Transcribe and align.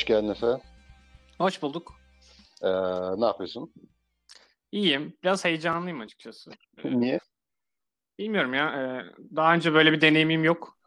Hoş 0.00 0.06
geldin 0.06 0.28
Efe. 0.28 0.46
Hoş 1.38 1.62
bulduk. 1.62 1.94
Ee, 2.62 2.68
ne 3.20 3.24
yapıyorsun? 3.24 3.72
İyiyim. 4.72 5.16
Biraz 5.22 5.44
heyecanlıyım 5.44 6.00
açıkçası. 6.00 6.50
Niye? 6.84 7.18
Bilmiyorum 8.18 8.54
ya. 8.54 8.66
e, 8.66 8.84
Daha 9.36 9.54
önce 9.54 9.74
böyle 9.74 9.92
bir 9.92 10.00
deneyimim 10.00 10.44
yok. 10.44 10.78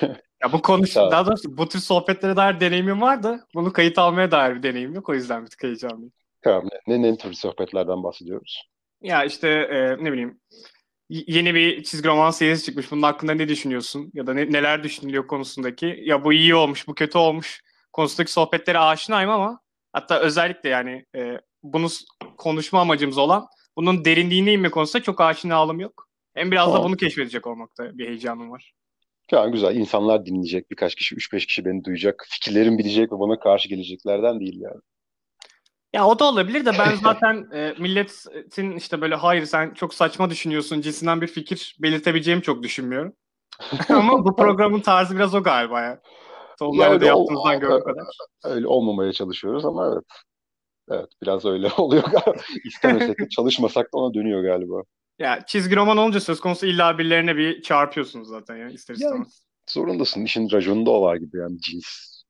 Ya 0.42 0.52
bu 0.52 0.62
konuş, 0.62 0.94
Tamam. 0.94 1.10
daha 1.10 1.26
doğrusu 1.26 1.56
bu 1.56 1.68
tür 1.68 1.78
sohbetlere 1.78 2.36
dair 2.36 2.60
deneyimim 2.60 3.00
var 3.00 3.22
da 3.22 3.40
bunu 3.54 3.72
kayıt 3.72 3.98
almaya 3.98 4.30
dair 4.30 4.54
bir 4.54 4.62
deneyim 4.62 4.94
yok. 4.94 5.08
O 5.08 5.14
yüzden 5.14 5.44
bir 5.44 5.50
tık 5.50 5.62
heyecanlıyım. 5.62 6.12
Tamam. 6.42 6.68
Ne, 6.86 7.02
ne 7.02 7.16
tür 7.16 7.32
sohbetlerden 7.32 8.02
bahsediyoruz? 8.02 8.62
Ya 9.02 9.24
işte 9.24 9.48
e, 9.48 10.04
ne 10.04 10.12
bileyim 10.12 10.40
yeni 11.08 11.54
bir 11.54 11.82
çizgi 11.82 12.08
roman 12.08 12.30
serisi 12.30 12.64
çıkmış. 12.64 12.90
Bunun 12.90 13.02
hakkında 13.02 13.34
ne 13.34 13.48
düşünüyorsun? 13.48 14.10
Ya 14.14 14.26
da 14.26 14.34
ne- 14.34 14.52
neler 14.52 14.82
düşünülüyor 14.82 15.26
konusundaki? 15.26 16.00
Ya 16.04 16.24
bu 16.24 16.32
iyi 16.32 16.54
olmuş, 16.54 16.88
bu 16.88 16.94
kötü 16.94 17.18
olmuş 17.18 17.62
konusundaki 17.98 18.32
sohbetlere 18.32 18.78
aşinayım 18.78 19.30
ama 19.30 19.60
hatta 19.92 20.20
özellikle 20.20 20.68
yani 20.68 21.04
e, 21.16 21.40
bunu 21.62 21.88
konuşma 22.36 22.80
amacımız 22.80 23.18
olan 23.18 23.46
bunun 23.76 24.04
derinliğine 24.04 24.52
inme 24.52 24.70
konusunda 24.70 25.02
çok 25.02 25.20
aşinalığım 25.20 25.80
yok. 25.80 26.08
Hem 26.34 26.50
biraz 26.50 26.68
da 26.68 26.72
Tamam. 26.72 26.88
bunu 26.88 26.96
keşfedecek 26.96 27.46
olmakta 27.46 27.98
bir 27.98 28.08
heyecanım 28.08 28.50
var. 28.50 28.72
Tamam 29.28 29.52
güzel. 29.52 29.76
İnsanlar 29.76 30.26
dinleyecek. 30.26 30.70
Birkaç 30.70 30.94
kişi, 30.94 31.14
üç 31.14 31.32
beş 31.32 31.46
kişi 31.46 31.64
beni 31.64 31.84
duyacak. 31.84 32.26
Fikirlerim 32.28 32.78
bilecek 32.78 33.12
ve 33.12 33.18
bana 33.18 33.38
karşı 33.38 33.68
geleceklerden 33.68 34.40
değil 34.40 34.60
yani. 34.60 34.80
Ya 35.92 36.06
o 36.06 36.18
da 36.18 36.24
olabilir 36.24 36.66
de 36.66 36.70
ben 36.78 36.94
zaten 37.02 37.48
e, 37.54 37.74
milletin 37.78 38.76
işte 38.76 39.00
böyle 39.00 39.14
hayır 39.14 39.44
sen 39.44 39.74
çok 39.74 39.94
saçma 39.94 40.30
düşünüyorsun 40.30 40.80
cinsinden 40.80 41.20
bir 41.20 41.26
fikir 41.26 41.76
belirtebileceğimi 41.78 42.42
çok 42.42 42.62
düşünmüyorum. 42.62 43.12
Ama 43.88 44.24
bu 44.24 44.36
programın 44.36 44.80
tarzı 44.80 45.16
biraz 45.16 45.34
o 45.34 45.42
galiba 45.42 45.80
ya. 45.80 46.00
Öyle 46.60 47.12
ol- 47.14 47.18
yaptığınızdan 47.20 47.60
gördüğüm 47.60 47.84
kadar. 47.84 48.06
Öyle 48.44 48.66
olmamaya 48.66 49.12
çalışıyoruz 49.12 49.64
ama 49.64 49.92
evet. 49.92 50.04
Evet 50.90 51.08
biraz 51.22 51.44
öyle 51.44 51.68
oluyor. 51.78 52.04
İstemesek 52.64 53.18
de 53.18 53.28
çalışmasak 53.28 53.86
da 53.94 53.98
ona 53.98 54.14
dönüyor 54.14 54.42
galiba. 54.42 54.82
Ya 55.18 55.44
çizgi 55.46 55.76
roman 55.76 55.96
olunca 55.96 56.20
söz 56.20 56.40
konusu 56.40 56.66
illa 56.66 56.98
birilerine 56.98 57.36
bir 57.36 57.62
çarpıyorsunuz 57.62 58.28
zaten 58.28 58.56
ya 58.56 58.68
ister 58.70 58.94
istemez. 58.94 59.42
Zorundasın. 59.70 60.24
İşin 60.24 60.50
raconunda 60.50 60.90
o 60.90 61.02
var 61.02 61.16
gibi 61.16 61.36
yani 61.38 61.58
cins 61.60 61.86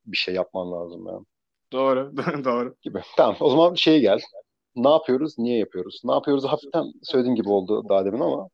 bir 0.07 0.17
şey 0.17 0.35
yapman 0.35 0.73
lazım 0.73 1.07
yani 1.07 1.25
Doğru, 1.73 2.13
doğru. 2.45 2.75
gibi. 2.83 3.01
Tamam 3.17 3.37
o 3.41 3.51
zaman 3.51 3.75
şeye 3.75 3.99
gel. 3.99 4.21
Ne 4.77 4.89
yapıyoruz? 4.91 5.39
Niye 5.39 5.59
yapıyoruz? 5.59 6.01
Ne 6.05 6.13
yapıyoruz? 6.13 6.45
Hafiften 6.45 6.85
söylediğim 7.03 7.37
gibi 7.37 7.49
oldu 7.49 7.89
daha 7.89 8.05
demin 8.05 8.21
ama 8.21 8.49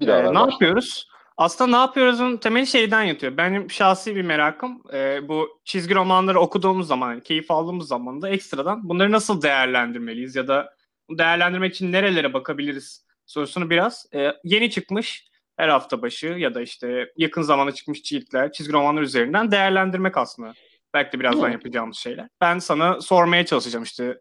bir 0.00 0.06
daha 0.06 0.18
Ee, 0.18 0.34
ne 0.34 0.38
yapıyoruz? 0.38 1.08
Aslında 1.36 1.70
ne 1.70 1.76
yapıyoruzun 1.76 2.36
temeli 2.36 2.66
şeyden 2.66 3.02
yatıyor. 3.02 3.36
Benim 3.36 3.70
şahsi 3.70 4.16
bir 4.16 4.22
merakım 4.22 4.82
e, 4.92 5.28
bu 5.28 5.60
çizgi 5.64 5.94
romanları 5.94 6.40
okuduğumuz 6.40 6.86
zaman, 6.86 7.10
yani 7.10 7.22
keyif 7.22 7.50
aldığımız 7.50 7.88
zaman 7.88 8.22
da 8.22 8.28
ekstradan 8.28 8.88
bunları 8.88 9.12
nasıl 9.12 9.42
değerlendirmeliyiz 9.42 10.36
ya 10.36 10.48
da 10.48 10.74
değerlendirmek 11.10 11.74
için 11.74 11.92
nerelere 11.92 12.32
bakabiliriz 12.32 13.04
sorusunu 13.26 13.70
biraz 13.70 14.06
e, 14.14 14.32
yeni 14.44 14.70
çıkmış 14.70 15.28
her 15.56 15.68
hafta 15.68 16.02
başı 16.02 16.26
ya 16.26 16.54
da 16.54 16.60
işte 16.60 17.12
yakın 17.16 17.42
zamanda 17.42 17.72
çıkmış 17.72 18.02
ciltler, 18.02 18.52
çizgi 18.52 18.72
romanlar 18.72 19.02
üzerinden 19.02 19.50
değerlendirmek 19.50 20.16
aslında. 20.16 20.54
Belki 20.94 21.12
de 21.12 21.20
birazdan 21.20 21.48
Hı. 21.48 21.52
yapacağımız 21.52 21.96
şeyler. 21.96 22.28
Ben 22.40 22.58
sana 22.58 23.00
sormaya 23.00 23.46
çalışacağım 23.46 23.82
işte 23.82 24.18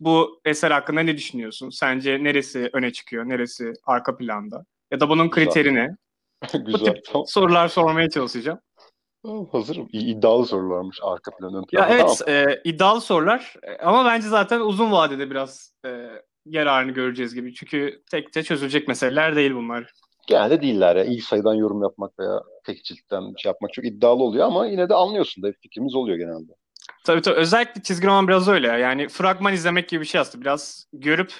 bu 0.00 0.40
eser 0.44 0.70
hakkında 0.70 1.00
ne 1.00 1.16
düşünüyorsun? 1.16 1.70
Sence 1.70 2.24
neresi 2.24 2.70
öne 2.72 2.92
çıkıyor, 2.92 3.28
neresi 3.28 3.72
arka 3.84 4.16
planda? 4.16 4.64
Ya 4.90 5.00
da 5.00 5.08
bunun 5.08 5.30
kriteri 5.30 5.74
ne? 5.74 5.96
Bu 6.54 6.64
Güzel. 6.64 6.94
tip 6.94 7.04
Tamam. 7.04 7.26
sorular 7.26 7.68
sormaya 7.68 8.10
çalışacağım. 8.10 8.58
Hazırım. 9.52 9.88
İ- 9.92 10.10
iddialı 10.10 10.46
sorularmış 10.46 10.98
arka 11.02 11.36
plan 11.36 11.54
ön 11.54 11.64
Ya 11.72 11.86
plan. 11.86 11.90
evet, 11.90 12.22
Tamam. 12.26 12.48
e, 12.48 12.60
iddialı 12.64 13.00
sorular 13.00 13.54
E, 13.62 13.76
ama 13.82 14.04
bence 14.04 14.28
zaten 14.28 14.60
uzun 14.60 14.92
vadede 14.92 15.30
biraz 15.30 15.74
e, 15.86 16.08
yararını 16.46 16.92
göreceğiz 16.92 17.34
gibi. 17.34 17.54
Çünkü 17.54 18.02
tek 18.10 18.32
tek 18.32 18.44
çözülecek 18.46 18.88
meseleler 18.88 19.36
değil 19.36 19.54
bunlar. 19.54 19.92
Genelde 20.28 20.62
değiller 20.62 20.96
ya. 20.96 21.04
İlk 21.04 21.24
sayıdan 21.24 21.54
yorum 21.54 21.82
yapmak 21.82 22.18
veya 22.18 22.40
tek 22.66 22.84
ciltten 22.84 23.22
şey 23.38 23.50
yapmak 23.50 23.72
çok 23.72 23.84
iddialı 23.84 24.22
oluyor 24.22 24.46
ama 24.46 24.66
yine 24.66 24.88
de 24.88 24.94
anlıyorsun 24.94 25.42
da 25.42 25.52
fikrimiz 25.62 25.94
oluyor 25.94 26.18
genelde. 26.18 26.52
Tabii 27.04 27.20
tabii 27.22 27.36
özellikle 27.36 27.82
çizgi 27.82 28.06
roman 28.06 28.28
biraz 28.28 28.48
öyle 28.48 28.66
ya. 28.66 28.78
Yani 28.78 29.08
fragman 29.08 29.52
izlemek 29.52 29.88
gibi 29.88 30.00
bir 30.00 30.06
şey 30.06 30.20
aslında. 30.20 30.44
Biraz 30.44 30.86
görüp 30.92 31.32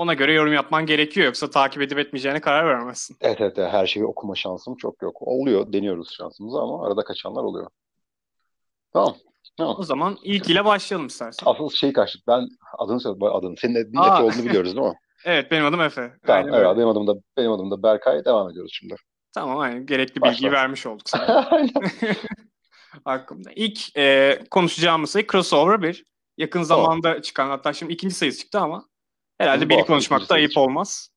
ona 0.00 0.14
göre 0.14 0.32
yorum 0.32 0.52
yapman 0.52 0.86
gerekiyor. 0.86 1.26
Yoksa 1.26 1.50
takip 1.50 1.82
edip 1.82 1.98
etmeyeceğine 1.98 2.40
karar 2.40 2.66
veremezsin. 2.66 3.16
Evet 3.20 3.40
evet 3.40 3.58
her 3.58 3.86
şeyi 3.86 4.06
okuma 4.06 4.34
şansım 4.34 4.76
çok 4.76 5.02
yok. 5.02 5.16
Oluyor. 5.20 5.72
Deniyoruz 5.72 6.14
şansımızı 6.16 6.58
ama 6.58 6.86
arada 6.86 7.04
kaçanlar 7.04 7.42
oluyor. 7.42 7.70
Tamam. 8.92 9.16
Tamam. 9.56 9.76
O 9.78 9.82
zaman 9.82 10.16
ilkiyle 10.22 10.64
başlayalım 10.64 11.06
istersen. 11.06 11.46
Asıl 11.50 11.70
şey 11.70 11.92
kaçtık. 11.92 12.26
Ben 12.26 12.48
adını 12.78 13.00
söyle. 13.00 13.16
Adını. 13.32 13.56
Senin 13.56 13.74
de 13.74 13.98
Aa. 14.00 14.14
Efe 14.14 14.22
olduğunu 14.22 14.44
biliyoruz 14.48 14.76
değil 14.76 14.86
mi? 14.86 14.94
Evet 15.24 15.50
benim 15.50 15.64
adım 15.66 15.80
Efe. 15.80 16.12
Tamam. 16.26 16.42
Aynen 16.44 16.52
Evet, 16.58 16.66
öyle. 16.66 16.76
benim 16.76 16.88
adım 16.88 17.06
da 17.06 17.14
benim 17.36 17.52
adım 17.52 17.70
da 17.70 17.82
Berkay. 17.82 18.24
Devam 18.24 18.50
ediyoruz 18.50 18.72
şimdi. 18.74 18.94
Tamam 19.34 19.58
aynen. 19.58 19.86
Gerekli 19.86 20.20
Başla. 20.20 20.32
bilgiyi 20.32 20.52
vermiş 20.52 20.86
olduk 20.86 21.08
sana. 21.10 21.50
Hakkımda. 23.04 23.50
İlk 23.56 23.96
e, 23.96 24.38
konuşacağımız 24.50 25.10
sayı 25.10 25.26
Crossover 25.26 25.82
1. 25.82 26.04
Yakın 26.38 26.64
Tamam. 26.64 26.84
zamanda 26.84 27.22
çıkan 27.22 27.48
hatta 27.48 27.72
şimdi 27.72 27.92
ikinci 27.92 28.14
sayısı 28.14 28.38
çıktı 28.38 28.58
ama 28.60 28.84
herhalde 29.40 29.68
biri 29.68 29.76
hafta 29.78 29.92
konuşmak 29.92 30.18
ikinci 30.18 30.28
da 30.30 30.34
sayısı 30.34 30.58
ayıp 30.58 30.68
olmaz. 30.68 31.10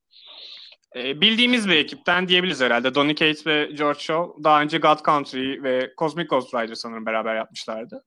E, 0.95 1.21
bildiğimiz 1.21 1.69
bir 1.69 1.75
ekipten 1.75 2.27
diyebiliriz 2.27 2.61
herhalde. 2.61 2.95
Donny 2.95 3.15
Cates 3.15 3.47
ve 3.47 3.65
George 3.77 3.99
Shaw 3.99 4.43
daha 4.43 4.61
önce 4.61 4.77
God 4.77 5.05
Country 5.05 5.63
ve 5.63 5.93
Cosmic 5.97 6.27
Ghost 6.27 6.53
Rider 6.53 6.75
sanırım 6.75 7.05
beraber 7.05 7.35
yapmışlardı. 7.35 8.03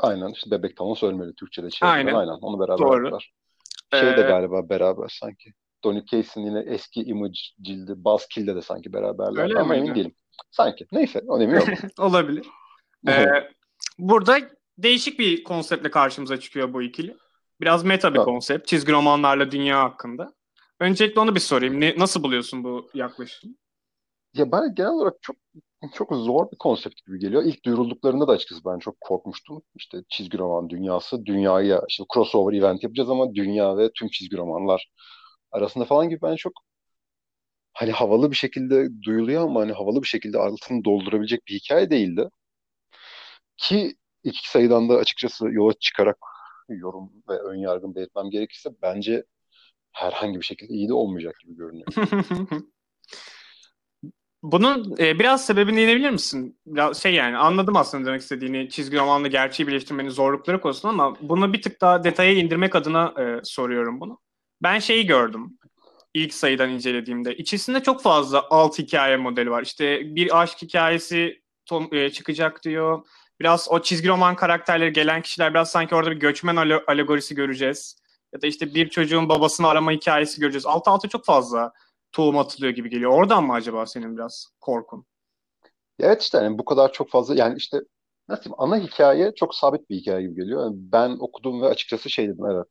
Aynen. 0.00 0.28
İşte 0.28 0.50
Bebek 0.50 0.76
Thanos 0.76 1.02
ölmeli 1.02 1.34
Türkçe'de 1.34 1.70
şey 1.70 1.88
Aynen. 1.88 2.14
Aynen. 2.14 2.32
Onu 2.32 2.60
beraber 2.60 2.78
Doğru. 2.78 3.04
yaptılar. 3.04 3.32
Şey 3.94 4.16
de 4.16 4.20
Ee, 4.20 4.28
galiba 4.28 4.68
beraber 4.68 5.08
sanki. 5.20 5.52
Donny 5.84 6.04
Case'in 6.10 6.44
yine 6.44 6.58
eski 6.66 7.02
Image 7.02 7.38
cildi 7.62 7.92
Buzzkill'de 7.96 8.56
de 8.56 8.62
sanki 8.62 8.92
beraberler. 8.92 9.42
Öyle 9.42 9.58
Ama 9.58 9.74
miydi? 9.74 9.84
emin 9.84 9.94
değilim. 9.94 10.14
Sanki. 10.50 10.86
Neyse. 10.92 11.22
Önemi 11.30 11.54
yok. 11.54 11.68
Olabilir. 11.98 12.46
E, 13.08 13.26
burada 13.98 14.38
değişik 14.78 15.18
bir 15.18 15.44
konseptle 15.44 15.90
karşımıza 15.90 16.40
çıkıyor 16.40 16.72
bu 16.72 16.82
ikili. 16.82 17.16
Biraz 17.60 17.84
meta 17.84 18.12
bir 18.12 18.18
Evet. 18.18 18.24
konsept. 18.24 18.68
Çizgi 18.68 18.92
romanlarla 18.92 19.50
dünya 19.50 19.82
hakkında. 19.82 20.32
Öncelikle 20.80 21.20
onu 21.20 21.34
bir 21.34 21.40
sorayım. 21.40 21.80
Ne, 21.80 21.94
nasıl 21.98 22.22
buluyorsun 22.22 22.64
bu 22.64 22.90
yaklaşımı? 22.94 23.54
Ya 24.34 24.52
ben 24.52 24.74
genel 24.74 24.90
olarak 24.90 25.14
çok 25.22 25.36
çok 25.94 26.14
zor 26.14 26.50
bir 26.52 26.56
konsept 26.56 27.06
gibi 27.06 27.18
geliyor. 27.18 27.42
İlk 27.44 27.64
duyurulduklarında 27.64 28.28
da 28.28 28.32
açıkçası 28.32 28.64
ben 28.64 28.78
çok 28.78 29.00
korkmuştum. 29.00 29.62
İşte 29.74 29.98
çizgi 30.08 30.38
roman 30.38 30.70
dünyası, 30.70 31.26
dünyaya 31.26 31.82
işte 31.88 32.04
crossover 32.14 32.58
event 32.58 32.82
yapacağız 32.82 33.10
ama 33.10 33.34
dünya 33.34 33.76
ve 33.76 33.90
tüm 33.94 34.08
çizgi 34.08 34.36
romanlar 34.36 34.90
arasında 35.52 35.84
falan 35.84 36.08
gibi 36.08 36.22
ben 36.22 36.36
çok 36.36 36.52
hani 37.72 37.92
havalı 37.92 38.30
bir 38.30 38.36
şekilde 38.36 39.02
duyuluyor 39.02 39.42
ama 39.42 39.60
hani 39.60 39.72
havalı 39.72 40.02
bir 40.02 40.06
şekilde 40.08 40.38
altını 40.38 40.84
doldurabilecek 40.84 41.46
bir 41.48 41.54
hikaye 41.54 41.90
değildi. 41.90 42.28
Ki 43.56 43.96
iki 44.24 44.50
sayıdan 44.50 44.88
da 44.88 44.94
açıkçası 44.94 45.48
yola 45.50 45.72
çıkarak 45.80 46.16
yorum 46.74 47.12
ve 47.28 47.38
ön 47.38 47.56
yargımı 47.56 47.94
belirtmem 47.94 48.30
gerekirse 48.30 48.70
bence 48.82 49.24
herhangi 49.92 50.40
bir 50.40 50.44
şekilde 50.44 50.72
iyi 50.74 50.88
de 50.88 50.94
olmayacak 50.94 51.34
gibi 51.40 51.56
görünüyor. 51.56 51.86
Bunun 54.42 54.96
e, 54.98 55.18
biraz 55.18 55.46
sebebini 55.46 55.76
değinebilir 55.76 56.10
misin? 56.10 56.60
Biraz 56.66 57.02
şey 57.02 57.14
yani 57.14 57.36
anladım 57.36 57.76
aslında 57.76 58.06
demek 58.06 58.20
istediğini 58.20 58.68
çizgi 58.68 58.98
romanla 58.98 59.28
gerçeği 59.28 59.66
birleştirmenin 59.66 60.08
zorlukları 60.08 60.60
konusunda 60.60 60.92
ama 60.92 61.16
bunu 61.20 61.52
bir 61.52 61.62
tık 61.62 61.80
daha 61.80 62.04
detaya 62.04 62.32
indirmek 62.32 62.74
adına 62.74 63.14
e, 63.18 63.40
soruyorum 63.44 64.00
bunu. 64.00 64.18
Ben 64.62 64.78
şeyi 64.78 65.06
gördüm 65.06 65.58
ilk 66.16 66.34
sayıdan 66.34 66.70
incelediğimde. 66.70 67.36
İçerisinde 67.36 67.82
çok 67.82 68.02
fazla 68.02 68.46
alt 68.50 68.78
hikaye 68.78 69.16
modeli 69.16 69.50
var. 69.50 69.62
İşte 69.62 70.00
bir 70.16 70.42
aşk 70.42 70.62
hikayesi 70.62 71.42
tom- 71.70 71.96
e, 71.96 72.10
çıkacak 72.10 72.62
diyor. 72.64 73.06
Biraz 73.40 73.68
o 73.70 73.82
çizgi 73.82 74.08
roman 74.08 74.36
karakterleri 74.36 74.92
gelen 74.92 75.22
kişiler 75.22 75.54
biraz 75.54 75.70
sanki 75.70 75.94
orada 75.94 76.10
bir 76.10 76.16
göçmen 76.16 76.56
alegorisi 76.86 77.34
göreceğiz. 77.34 77.96
Ya 78.32 78.42
da 78.42 78.46
işte 78.46 78.74
bir 78.74 78.88
çocuğun 78.90 79.28
babasını 79.28 79.68
arama 79.68 79.92
hikayesi 79.92 80.40
göreceğiz. 80.40 80.66
Alt 80.66 80.88
alta 80.88 81.08
çok 81.08 81.24
fazla 81.24 81.72
tohum 82.12 82.38
atılıyor 82.38 82.72
gibi 82.72 82.90
geliyor. 82.90 83.10
Oradan 83.10 83.44
mı 83.44 83.52
acaba 83.52 83.86
senin 83.86 84.16
biraz 84.16 84.46
korkun? 84.60 85.06
Evet 86.00 86.22
işte 86.22 86.38
hani 86.38 86.58
bu 86.58 86.64
kadar 86.64 86.92
çok 86.92 87.10
fazla 87.10 87.34
yani 87.34 87.56
işte 87.56 87.80
nasıl 88.28 88.44
diyeyim 88.44 88.60
ana 88.60 88.76
hikaye 88.76 89.32
çok 89.36 89.54
sabit 89.54 89.90
bir 89.90 89.96
hikaye 89.96 90.22
gibi 90.22 90.34
geliyor. 90.34 90.64
Yani 90.64 90.74
ben 90.76 91.16
okudum 91.20 91.62
ve 91.62 91.66
açıkçası 91.66 92.10
şey 92.10 92.28
dedim 92.28 92.46
evet. 92.46 92.66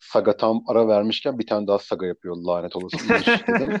Saga 0.00 0.36
tam 0.36 0.62
ara 0.66 0.88
vermişken 0.88 1.38
bir 1.38 1.46
tane 1.46 1.66
daha 1.66 1.78
saga 1.78 2.06
yapıyor 2.06 2.36
lanet 2.36 2.76
olası. 2.76 2.96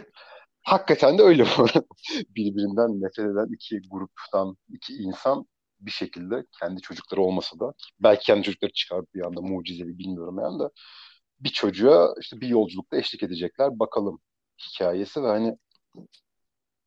Hakikaten 0.62 1.18
de 1.18 1.22
öyle 1.22 1.44
bu. 1.44 1.66
Birbirinden 2.36 3.00
nefret 3.00 3.26
eden 3.26 3.54
iki 3.54 3.80
gruptan 3.90 4.56
iki 4.68 4.92
insan 4.92 5.46
bir 5.86 5.90
şekilde 5.90 6.44
kendi 6.60 6.80
çocukları 6.80 7.22
olmasa 7.22 7.58
da 7.60 7.72
belki 8.00 8.26
kendi 8.26 8.42
çocukları 8.42 8.72
çıkar 8.72 9.04
bir 9.14 9.26
anda 9.26 9.40
mucizevi 9.40 9.98
bilmiyorum 9.98 10.38
yani 10.42 10.60
de 10.60 10.64
bir 11.40 11.48
çocuğa 11.48 12.14
işte 12.20 12.40
bir 12.40 12.48
yolculukta 12.48 12.96
eşlik 12.96 13.22
edecekler 13.22 13.78
bakalım 13.78 14.20
hikayesi 14.58 15.22
ve 15.22 15.26
hani 15.26 15.56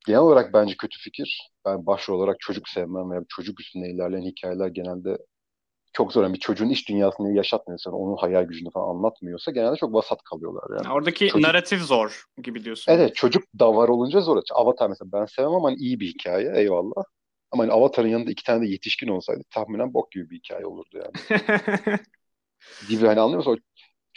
genel 0.08 0.20
olarak 0.20 0.54
bence 0.54 0.76
kötü 0.78 1.00
fikir. 1.00 1.52
Ben 1.66 1.86
başrol 1.86 2.20
olarak 2.20 2.40
çocuk 2.40 2.70
sevmem 2.70 3.12
veya 3.12 3.24
çocuk 3.30 3.60
üstünde 3.60 3.90
ilerleyen 3.90 4.26
hikayeler 4.26 4.68
genelde 4.68 5.18
çok 5.94 6.14
zor. 6.14 6.24
Yani 6.24 6.34
bir 6.34 6.40
çocuğun 6.40 6.70
iç 6.70 6.90
dünyasını 6.90 7.34
yaşatmıyorsa, 7.34 7.92
onun 7.92 8.18
hayal 8.18 8.44
gücünü 8.44 8.72
falan 8.72 8.96
anlatmıyorsa 8.96 9.52
genelde 9.52 9.76
çok 9.76 9.94
vasat 9.94 10.24
kalıyorlar. 10.24 10.78
Yani. 10.78 10.94
Oradaki 10.94 11.28
çocuk... 11.28 11.48
narratif 11.48 11.82
zor 11.82 12.26
gibi 12.44 12.64
diyorsun. 12.64 12.92
Evet 12.92 13.16
çocuk 13.16 13.44
da 13.60 13.76
var 13.76 13.88
olunca 13.88 14.22
zor. 14.22 14.42
Avatar 14.54 14.90
mesela 14.90 15.12
ben 15.12 15.26
sevmem 15.26 15.54
ama 15.54 15.68
hani 15.68 15.78
iyi 15.78 16.00
bir 16.00 16.08
hikaye 16.08 16.52
eyvallah. 16.56 17.04
Ama 17.52 17.64
hani 17.64 17.72
Avatar'ın 17.72 18.08
yanında 18.08 18.32
iki 18.32 18.44
tane 18.44 18.66
de 18.66 18.72
yetişkin 18.72 19.08
olsaydı 19.08 19.44
tahminen 19.50 19.94
bok 19.94 20.12
gibi 20.12 20.30
bir 20.30 20.38
hikaye 20.38 20.66
olurdu 20.66 20.98
yani. 20.98 21.42
gibi 22.90 23.06
hani 23.06 23.20
anlıyor 23.20 23.38
musun? 23.38 23.60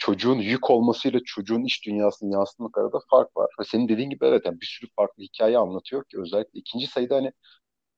çocuğun 0.01 0.37
yük 0.39 0.69
olmasıyla 0.69 1.19
çocuğun 1.25 1.63
iç 1.63 1.85
dünyasını 1.85 2.33
yansıtmak 2.33 2.77
arada 2.77 2.99
fark 3.09 3.37
var. 3.37 3.49
Ve 3.59 3.63
senin 3.63 3.89
dediğin 3.89 4.09
gibi 4.09 4.25
evet 4.25 4.45
yani 4.45 4.61
bir 4.61 4.65
sürü 4.65 4.89
farklı 4.95 5.23
hikaye 5.23 5.57
anlatıyor 5.57 6.03
ki 6.03 6.19
özellikle 6.21 6.59
ikinci 6.59 6.87
sayıda 6.87 7.15
hani 7.15 7.31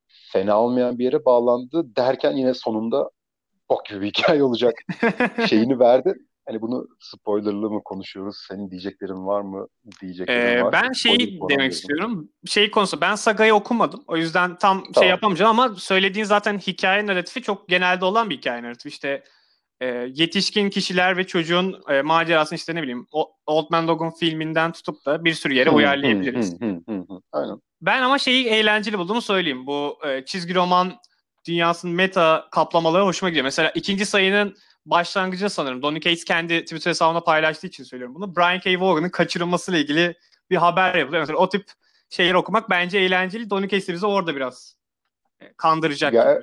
fena 0.07 0.61
olmayan 0.61 0.99
bir 0.99 1.05
yere 1.05 1.25
bağlandı 1.25 1.95
derken 1.95 2.31
yine 2.31 2.53
sonunda 2.53 3.09
bok 3.69 3.85
gibi 3.85 4.01
bir 4.01 4.07
hikaye 4.07 4.43
olacak 4.43 4.73
şeyini 5.49 5.79
verdi. 5.79 6.15
Hani 6.45 6.61
bunu 6.61 6.87
spoilerlı 6.99 7.69
mı 7.69 7.81
konuşuyoruz? 7.85 8.45
Senin 8.47 8.71
diyeceklerin 8.71 9.25
var 9.27 9.41
mı? 9.41 9.67
Diyeceklerin 10.01 10.57
ee, 10.57 10.63
var. 10.63 10.73
Ben 10.73 10.91
şeyi 10.91 11.39
demek 11.49 11.71
istiyorum. 11.71 12.29
Şey 12.45 12.71
konusu 12.71 13.01
ben 13.01 13.15
Saga'yı 13.15 13.55
okumadım. 13.55 14.03
O 14.07 14.17
yüzden 14.17 14.57
tam 14.57 14.77
şey 14.77 14.91
tamam. 14.93 15.03
şey 15.03 15.09
yapamayacağım 15.09 15.59
ama 15.59 15.75
söylediğin 15.75 16.25
zaten 16.25 16.57
hikaye 16.57 17.05
narratifi 17.05 17.41
çok 17.41 17.69
genelde 17.69 18.05
olan 18.05 18.29
bir 18.29 18.37
hikaye 18.37 18.63
narratifi. 18.63 18.89
İşte 18.89 19.23
e, 19.81 19.85
yetişkin 20.13 20.69
kişiler 20.69 21.17
ve 21.17 21.27
çocuğun 21.27 21.81
e, 21.89 22.01
macerasını 22.01 22.57
işte 22.57 22.75
ne 22.75 22.81
bileyim 22.81 23.07
Old 23.45 23.65
Man 23.71 23.87
Logan 23.87 24.11
filminden 24.19 24.71
tutup 24.71 25.05
da 25.05 25.25
bir 25.25 25.33
sürü 25.33 25.53
yere 25.53 25.69
uyarlayabiliriz. 25.69 26.57
Aynen. 27.31 27.61
Ben 27.81 28.01
ama 28.01 28.17
şeyi 28.17 28.47
eğlenceli 28.47 28.97
bulduğumu 28.97 29.21
söyleyeyim. 29.21 29.67
Bu 29.67 29.99
e, 30.07 30.25
çizgi 30.25 30.55
roman 30.55 30.93
dünyasının 31.47 31.95
meta 31.95 32.47
kaplamaları 32.51 33.03
hoşuma 33.03 33.29
gidiyor. 33.29 33.43
Mesela 33.43 33.71
ikinci 33.75 34.05
sayının 34.05 34.55
başlangıcı 34.85 35.49
sanırım. 35.49 35.81
Donny 35.81 35.99
Cates 35.99 36.23
kendi 36.23 36.61
Twitter 36.61 36.91
hesabına 36.91 37.19
paylaştığı 37.21 37.67
için 37.67 37.83
söylüyorum 37.83 38.15
bunu. 38.15 38.35
Brian 38.35 38.59
K. 38.59 38.79
Vaughan'ın 38.79 39.09
kaçırılmasıyla 39.09 39.79
ilgili 39.79 40.15
bir 40.49 40.55
haber 40.55 40.95
yapılıyor. 40.95 41.21
Mesela 41.21 41.39
o 41.39 41.49
tip 41.49 41.65
şeyleri 42.09 42.37
okumak 42.37 42.69
bence 42.69 42.99
eğlenceli. 42.99 43.49
Donny 43.49 43.67
Cates 43.67 43.89
bizi 43.89 44.05
orada 44.05 44.35
biraz 44.35 44.75
e, 45.39 45.53
kandıracak. 45.57 46.13
Ya, 46.13 46.41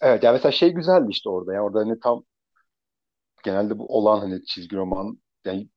evet 0.00 0.22
yani 0.22 0.34
mesela 0.34 0.52
şey 0.52 0.70
güzeldi 0.70 1.06
işte 1.10 1.28
orada. 1.28 1.54
Yani 1.54 1.62
orada 1.62 1.78
hani 1.78 2.00
tam 2.00 2.24
genelde 3.44 3.78
bu 3.78 3.86
olan 3.98 4.20
hani 4.20 4.44
çizgi 4.44 4.76
roman 4.76 5.18
yani 5.44 5.68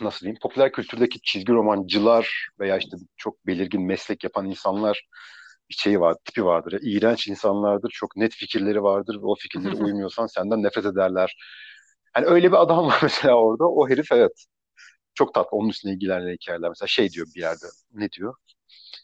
nasıl 0.00 0.20
diyeyim 0.20 0.38
popüler 0.42 0.72
kültürdeki 0.72 1.20
çizgi 1.22 1.52
romancılar 1.52 2.48
veya 2.60 2.76
işte 2.78 2.96
çok 3.16 3.46
belirgin 3.46 3.82
meslek 3.82 4.24
yapan 4.24 4.46
insanlar 4.46 5.08
bir 5.70 5.74
şey 5.74 6.00
var, 6.00 6.16
tipi 6.24 6.44
vardır. 6.44 6.72
Yani 6.72 6.84
iğrenç 6.84 7.28
insanlardır, 7.28 7.90
çok 7.90 8.16
net 8.16 8.32
fikirleri 8.34 8.82
vardır 8.82 9.14
ve 9.22 9.26
o 9.26 9.34
fikirlere 9.34 9.74
uymuyorsan 9.74 10.26
senden 10.26 10.62
nefret 10.62 10.86
ederler. 10.86 11.36
Yani 12.16 12.26
öyle 12.26 12.52
bir 12.52 12.62
adam 12.62 12.86
var 12.86 12.98
mesela 13.02 13.34
orada. 13.34 13.64
O 13.68 13.88
herif 13.88 14.12
evet. 14.12 14.46
Çok 15.14 15.34
tatlı. 15.34 15.48
Onun 15.58 15.68
üstüne 15.68 15.92
ilgilenen 15.92 16.34
hikayeler. 16.34 16.68
Mesela 16.68 16.88
şey 16.88 17.10
diyor 17.10 17.26
bir 17.36 17.40
yerde. 17.40 17.66
Ne 17.92 18.12
diyor? 18.12 18.34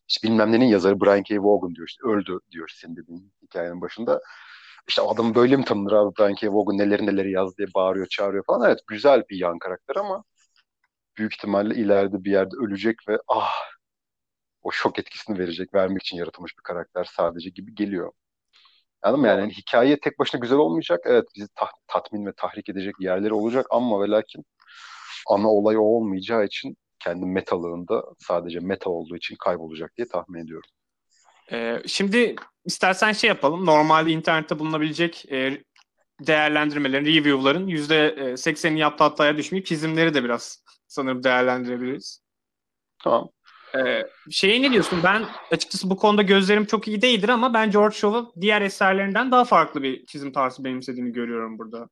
İşte 0.08 0.28
bilmem 0.28 0.52
nenin 0.52 0.66
yazarı 0.66 1.00
Brian 1.00 1.22
K. 1.22 1.42
Vaughan 1.42 1.74
diyor 1.74 1.88
işte. 1.88 2.06
Öldü 2.08 2.38
diyor 2.50 2.68
senin 2.74 2.96
dediğin 2.96 3.32
hikayenin 3.42 3.80
başında. 3.80 4.20
İşte 4.88 5.02
adam 5.02 5.34
böyle 5.34 5.56
mi 5.56 5.64
tanınır 5.64 5.92
abi 5.92 6.16
Brian 6.18 6.34
K. 6.34 6.52
Vaughan 6.54 6.78
neleri 6.78 7.06
neleri 7.06 7.32
yaz 7.32 7.58
diye 7.58 7.68
bağırıyor 7.74 8.06
çağırıyor 8.06 8.44
falan. 8.46 8.68
Evet 8.68 8.78
güzel 8.86 9.24
bir 9.30 9.36
yan 9.36 9.58
karakter 9.58 9.96
ama 9.96 10.24
büyük 11.18 11.34
ihtimalle 11.34 11.74
ileride 11.74 12.24
bir 12.24 12.30
yerde 12.30 12.56
ölecek 12.56 12.96
ve 13.08 13.18
ah 13.28 13.52
o 14.66 14.72
şok 14.72 14.98
etkisini 14.98 15.38
verecek, 15.38 15.74
vermek 15.74 16.02
için 16.02 16.16
yaratılmış 16.16 16.58
bir 16.58 16.62
karakter 16.62 17.04
sadece 17.04 17.50
gibi 17.50 17.74
geliyor. 17.74 18.12
Anladın 19.02 19.20
mı? 19.20 19.26
Yani, 19.26 19.40
yani 19.40 19.52
hikaye 19.52 20.00
tek 20.00 20.18
başına 20.18 20.40
güzel 20.40 20.58
olmayacak. 20.58 21.00
Evet 21.04 21.24
bizi 21.36 21.48
ta- 21.54 21.70
tatmin 21.86 22.26
ve 22.26 22.32
tahrik 22.36 22.68
edecek 22.68 22.94
yerleri 23.00 23.34
olacak 23.34 23.66
ama 23.70 24.00
ve 24.00 24.08
lakin 24.08 24.44
ana 25.28 25.48
olay 25.48 25.76
o 25.76 25.80
olmayacağı 25.80 26.44
için 26.44 26.76
kendi 26.98 27.26
metalığında 27.26 28.04
sadece 28.18 28.60
meta 28.60 28.90
olduğu 28.90 29.16
için 29.16 29.36
kaybolacak 29.36 29.96
diye 29.96 30.08
tahmin 30.08 30.44
ediyorum. 30.44 30.70
Ee, 31.52 31.82
şimdi 31.86 32.36
istersen 32.64 33.12
şey 33.12 33.28
yapalım. 33.28 33.66
Normalde 33.66 34.10
internette 34.10 34.58
bulunabilecek 34.58 35.32
e, 35.32 35.62
değerlendirmelerin, 36.20 37.04
review'ların 37.04 37.66
%80'ini 37.68 38.78
yaptı 38.78 39.04
hataya 39.04 39.36
düşmeyip 39.36 39.66
çizimleri 39.66 40.14
de 40.14 40.24
biraz 40.24 40.62
sanırım 40.86 41.22
değerlendirebiliriz. 41.22 42.20
Tamam. 43.04 43.30
Ee, 43.78 44.06
şeye 44.31 44.62
ne 44.62 44.70
diyorsun? 44.70 45.00
Ben 45.05 45.25
açıkçası 45.50 45.90
bu 45.90 45.96
konuda 45.96 46.23
gözlerim 46.23 46.67
çok 46.67 46.88
iyi 46.88 47.02
değildir 47.02 47.28
ama 47.28 47.55
ben 47.55 47.70
George 47.70 47.96
Shaw'u 47.96 48.32
diğer 48.40 48.62
eserlerinden 48.62 49.31
daha 49.31 49.44
farklı 49.44 49.82
bir 49.82 50.06
çizim 50.06 50.32
tarzı 50.32 50.64
benimsediğini 50.64 51.12
görüyorum 51.12 51.58
burada. 51.58 51.88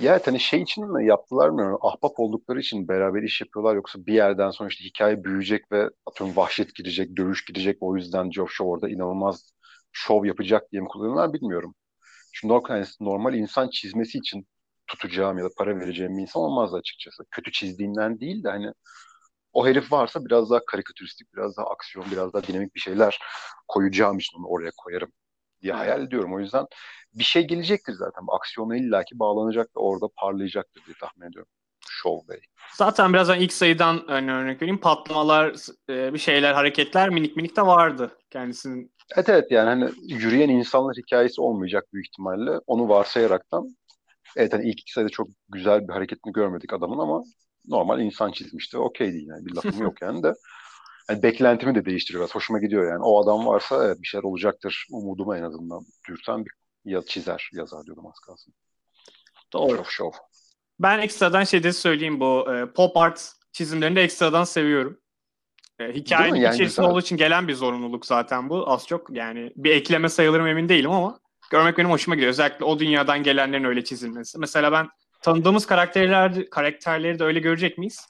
Ya 0.00 0.20
hani 0.24 0.40
şey 0.40 0.62
için 0.62 0.92
mi 0.92 1.06
yaptılar 1.06 1.48
mı? 1.48 1.78
Ahbap 1.80 2.20
oldukları 2.20 2.60
için 2.60 2.88
beraber 2.88 3.22
iş 3.22 3.40
yapıyorlar 3.40 3.74
yoksa 3.74 4.06
bir 4.06 4.12
yerden 4.12 4.50
sonra 4.50 4.68
işte 4.68 4.84
hikaye 4.84 5.24
büyüyecek 5.24 5.72
ve 5.72 5.90
atıyorum 6.06 6.36
vahşet 6.36 6.74
girecek, 6.74 7.16
dövüş 7.16 7.44
girecek. 7.44 7.76
O 7.80 7.96
yüzden 7.96 8.30
Geoff 8.30 8.50
Shaw 8.50 8.70
orada 8.70 8.88
inanılmaz 8.88 9.52
şov 9.92 10.24
yapacak 10.24 10.72
diye 10.72 10.82
mi 10.82 10.88
kullanıyorlar 10.88 11.32
bilmiyorum. 11.32 11.74
Çünkü 12.32 12.54
normal 13.00 13.34
insan 13.34 13.70
çizmesi 13.70 14.18
için 14.18 14.46
tutacağım 14.86 15.38
ya 15.38 15.44
da 15.44 15.48
para 15.58 15.80
vereceğim 15.80 16.16
bir 16.16 16.22
insan 16.22 16.42
olmaz 16.42 16.74
açıkçası. 16.74 17.24
Kötü 17.30 17.52
çizdiğinden 17.52 18.20
değil 18.20 18.44
de 18.44 18.48
hani 18.48 18.72
o 19.52 19.66
herif 19.66 19.92
varsa 19.92 20.24
biraz 20.24 20.50
daha 20.50 20.64
karikatüristik, 20.64 21.34
biraz 21.34 21.56
daha 21.56 21.66
aksiyon, 21.66 22.06
biraz 22.12 22.32
daha 22.32 22.42
dinamik 22.42 22.74
bir 22.74 22.80
şeyler 22.80 23.18
koyacağım 23.68 24.18
için 24.18 24.38
onu 24.38 24.46
oraya 24.46 24.70
koyarım 24.76 25.12
diye 25.62 25.72
hayal 25.72 26.02
ediyorum. 26.02 26.34
O 26.34 26.40
yüzden 26.40 26.66
bir 27.14 27.24
şey 27.24 27.46
gelecektir 27.46 27.92
zaten. 27.92 28.22
Aksiyona 28.28 28.76
illaki 28.76 29.18
bağlanacak 29.18 29.66
ve 29.66 29.80
orada 29.80 30.06
parlayacaktır 30.16 30.84
diye 30.86 30.96
tahmin 31.00 31.30
ediyorum. 31.30 31.50
Show 31.88 32.34
Bey. 32.34 32.40
Zaten 32.74 33.12
birazdan 33.12 33.40
ilk 33.40 33.52
sayıdan 33.52 34.04
hani 34.06 34.32
örnek 34.32 34.62
vereyim. 34.62 34.80
Patlamalar, 34.80 35.54
e, 35.90 36.14
bir 36.14 36.18
şeyler, 36.18 36.52
hareketler 36.52 37.08
minik 37.08 37.36
minik 37.36 37.56
de 37.56 37.62
vardı 37.62 38.18
kendisinin. 38.30 38.92
Evet 39.16 39.28
evet 39.28 39.50
yani 39.50 39.68
hani 39.68 39.90
yürüyen 40.02 40.48
insanlar 40.48 40.96
hikayesi 40.96 41.40
olmayacak 41.40 41.84
büyük 41.92 42.06
ihtimalle. 42.06 42.50
Onu 42.66 42.88
varsayaraktan 42.88 43.76
evet 44.36 44.52
hani 44.52 44.68
ilk 44.68 44.80
iki 44.80 44.92
sayıda 44.92 45.10
çok 45.10 45.28
güzel 45.48 45.88
bir 45.88 45.92
hareketini 45.92 46.32
görmedik 46.32 46.72
adamın 46.72 46.98
ama 46.98 47.22
normal 47.68 48.00
insan 48.00 48.32
çizmişti. 48.32 48.78
Okey 48.78 49.12
değil 49.12 49.28
yani 49.28 49.46
bir 49.46 49.54
lafım 49.56 49.82
yok 49.82 50.02
yani 50.02 50.22
de. 50.22 50.32
Yani 51.10 51.22
beklentimi 51.22 51.74
de 51.74 51.84
değiştiriyor 51.84 52.22
biraz. 52.24 52.34
Hoşuma 52.34 52.58
gidiyor 52.58 52.92
yani. 52.92 53.02
O 53.02 53.22
adam 53.22 53.46
varsa 53.46 53.86
evet 53.86 54.02
bir 54.02 54.06
şeyler 54.06 54.24
olacaktır. 54.24 54.86
Umudumu 54.92 55.36
en 55.36 55.42
azından 55.42 55.86
dürten 56.08 56.44
bir 56.44 56.52
ya 56.84 57.02
çizer, 57.02 57.50
yazar 57.52 57.84
diyordum 57.84 58.06
az 58.06 58.18
kalsın. 58.26 58.54
Doğru. 59.52 59.76
Show, 59.76 59.90
show. 59.90 60.18
Ben 60.80 60.98
ekstradan 60.98 61.44
şey 61.44 61.62
de 61.62 61.72
söyleyeyim 61.72 62.20
bu 62.20 62.54
e, 62.54 62.72
pop 62.72 62.96
art 62.96 63.32
çizimlerini 63.52 63.96
de 63.96 64.02
ekstradan 64.02 64.44
seviyorum. 64.44 65.00
E, 65.78 65.92
hikayenin 65.92 66.40
yani 66.40 66.54
içerisinde 66.54 66.86
olduğu 66.86 67.00
için 67.00 67.16
gelen 67.16 67.48
bir 67.48 67.54
zorunluluk 67.54 68.06
zaten 68.06 68.48
bu. 68.48 68.70
Az 68.70 68.86
çok 68.86 69.10
yani 69.10 69.52
bir 69.56 69.70
ekleme 69.70 70.08
sayılırım 70.08 70.46
emin 70.46 70.68
değilim 70.68 70.90
ama 70.90 71.20
görmek 71.50 71.78
benim 71.78 71.90
hoşuma 71.90 72.14
gidiyor. 72.14 72.30
Özellikle 72.30 72.64
o 72.64 72.78
dünyadan 72.78 73.22
gelenlerin 73.22 73.64
öyle 73.64 73.84
çizilmesi. 73.84 74.38
Mesela 74.38 74.72
ben 74.72 74.88
tanıdığımız 75.22 75.66
karakterler 75.66 76.50
karakterleri 76.50 77.18
de 77.18 77.24
öyle 77.24 77.40
görecek 77.40 77.78
miyiz? 77.78 78.06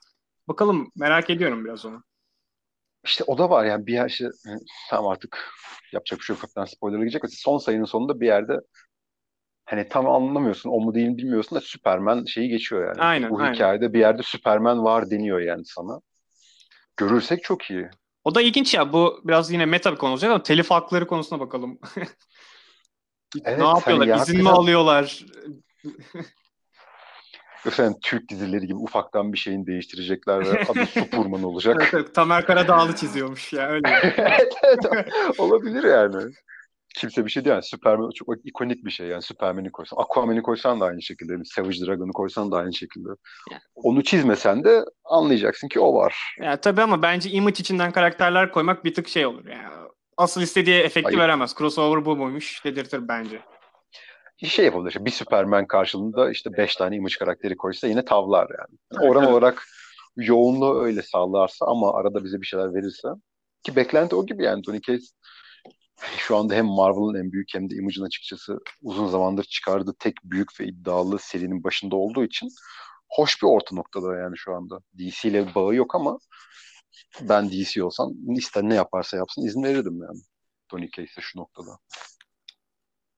Bakalım 0.49 0.91
merak 0.97 1.31
ediyorum 1.31 1.65
biraz 1.65 1.87
onu. 1.87 2.03
İşte 3.05 3.25
o 3.27 3.39
da 3.39 3.51
var 3.51 3.65
yani 3.65 3.87
bir 3.87 3.93
yer 3.93 4.09
işte 4.09 4.29
tam 4.91 5.07
artık 5.07 5.53
yapacak 5.93 6.19
bir 6.19 6.25
şey 6.25 6.35
yok 6.35 6.43
hafiften 6.43 6.65
spoiler'a 6.65 7.01
gidecek. 7.01 7.23
Son 7.31 7.59
sayının 7.59 7.85
sonunda 7.85 8.21
bir 8.21 8.27
yerde 8.27 8.61
hani 9.65 9.89
tam 9.89 10.09
anlamıyorsun 10.09 10.71
o 10.71 10.81
mu 10.81 10.95
değil 10.95 11.09
mi 11.09 11.17
bilmiyorsun 11.17 11.57
da 11.57 11.61
Superman 11.61 12.25
şeyi 12.25 12.49
geçiyor 12.49 12.87
yani. 12.89 13.01
Aynen, 13.01 13.31
Bu 13.31 13.41
aynen. 13.41 13.55
hikayede 13.55 13.93
bir 13.93 13.99
yerde 13.99 14.23
Superman 14.23 14.85
var 14.85 15.11
deniyor 15.11 15.41
yani 15.41 15.65
sana. 15.65 16.01
Görürsek 16.97 17.43
çok 17.43 17.71
iyi. 17.71 17.89
O 18.25 18.35
da 18.35 18.43
ilginç 18.43 18.75
ya 18.75 18.93
bu 18.93 19.21
biraz 19.25 19.53
yine 19.53 19.67
meta 19.67 19.93
bir 19.93 19.97
konu 19.97 20.13
olacak 20.13 20.31
ama 20.31 20.43
telif 20.43 20.71
hakları 20.71 21.07
konusuna 21.07 21.41
bakalım. 21.41 21.79
evet, 23.45 23.59
ne 23.59 23.67
yapıyorlar? 23.67 24.09
Hani 24.09 24.23
İzin 24.23 24.43
mi 24.43 24.51
alıyorlar? 24.51 25.25
efendim 27.67 27.95
Türk 28.03 28.29
dizileri 28.29 28.67
gibi 28.67 28.79
ufaktan 28.79 29.33
bir 29.33 29.39
şeyin 29.39 29.67
değiştirecekler 29.67 30.41
ve 30.41 30.65
adı 30.69 30.87
Superman 30.95 31.43
olacak. 31.43 31.77
evet, 31.81 31.95
evet, 31.95 32.15
Tamer 32.15 32.47
Karadağlı 32.47 32.97
çiziyormuş 32.97 33.53
ya 33.53 33.69
öyle. 33.69 33.89
evet, 34.17 34.53
evet, 34.63 35.07
olabilir 35.39 35.85
yani. 35.85 36.33
Kimse 36.97 37.25
bir 37.25 37.31
şey 37.31 37.45
değil 37.45 37.55
yani 37.55 37.63
Superman 37.63 38.11
çok 38.15 38.29
ikonik 38.45 38.85
bir 38.85 38.91
şey 38.91 39.07
yani 39.07 39.23
Superman'i 39.23 39.71
koysan 39.73 39.97
Aquaman'i 39.97 40.43
koysan 40.43 40.81
da 40.81 40.85
aynı 40.85 41.03
şekilde 41.03 41.45
Savage 41.45 41.87
Dragon'u 41.87 42.13
koysan 42.13 42.53
da 42.53 42.57
aynı 42.57 42.75
şekilde. 42.75 43.09
Onu 43.75 44.03
çizmesen 44.03 44.65
de 44.65 44.85
anlayacaksın 45.05 45.69
ki 45.69 45.81
o 45.81 45.95
var. 45.95 46.37
Ya 46.41 46.61
tabii 46.61 46.83
ama 46.83 47.03
bence 47.03 47.31
image 47.31 47.61
içinden 47.61 47.93
karakterler 47.93 48.53
koymak 48.53 48.85
bir 48.85 48.95
tık 48.95 49.09
şey 49.09 49.27
olur 49.27 49.47
yani. 49.47 49.89
Asıl 50.17 50.43
istediği 50.43 50.77
efekti 50.77 51.05
Hayır. 51.05 51.19
veremez. 51.19 51.55
Crossover 51.59 52.05
bu 52.05 52.17
muymuş 52.17 52.65
dedirtir 52.65 53.09
bence 53.09 53.41
şey 54.47 54.65
yapabilir. 54.65 55.05
Bir 55.05 55.11
Superman 55.11 55.67
karşılığında 55.67 56.31
işte 56.31 56.53
beş 56.53 56.77
tane 56.77 56.97
image 56.97 57.15
karakteri 57.19 57.57
koysa 57.57 57.87
yine 57.87 58.05
tavlar 58.05 58.49
yani. 58.59 58.79
yani 58.93 59.11
oran 59.11 59.33
olarak 59.33 59.65
yoğunluğu 60.17 60.83
öyle 60.83 61.03
sağlarsa 61.03 61.67
ama 61.67 61.95
arada 61.95 62.25
bize 62.25 62.41
bir 62.41 62.47
şeyler 62.47 62.75
verirse 62.75 63.09
Ki 63.63 63.77
beklenti 63.77 64.17
o 64.17 64.27
gibi 64.27 64.45
yani 64.45 64.63
Tony 64.63 64.81
Cates 64.81 65.13
şu 66.17 66.37
anda 66.37 66.55
hem 66.55 66.67
Marvel'ın 66.67 67.25
en 67.25 67.33
büyük 67.33 67.49
hem 67.55 67.71
de 67.71 67.75
Image'ın 67.75 68.05
açıkçası 68.05 68.59
uzun 68.83 69.07
zamandır 69.09 69.45
çıkardığı 69.45 69.95
tek 69.99 70.15
büyük 70.25 70.61
ve 70.61 70.65
iddialı 70.65 71.19
serinin 71.19 71.65
başında 71.65 71.97
olduğu 71.97 72.25
için 72.25 72.49
hoş 73.09 73.43
bir 73.43 73.47
orta 73.49 73.77
noktada 73.77 74.17
yani 74.17 74.37
şu 74.37 74.55
anda. 74.55 74.79
DC 74.99 75.29
ile 75.29 75.55
bağı 75.55 75.75
yok 75.75 75.95
ama 75.95 76.19
ben 77.21 77.51
DC 77.51 77.85
olsam 77.85 78.13
ister 78.37 78.63
ne 78.63 78.75
yaparsa 78.75 79.17
yapsın 79.17 79.47
izin 79.47 79.63
verirdim 79.63 80.03
yani. 80.03 80.21
Tony 80.69 80.91
Case'e 80.91 81.21
şu 81.21 81.39
noktada. 81.39 81.71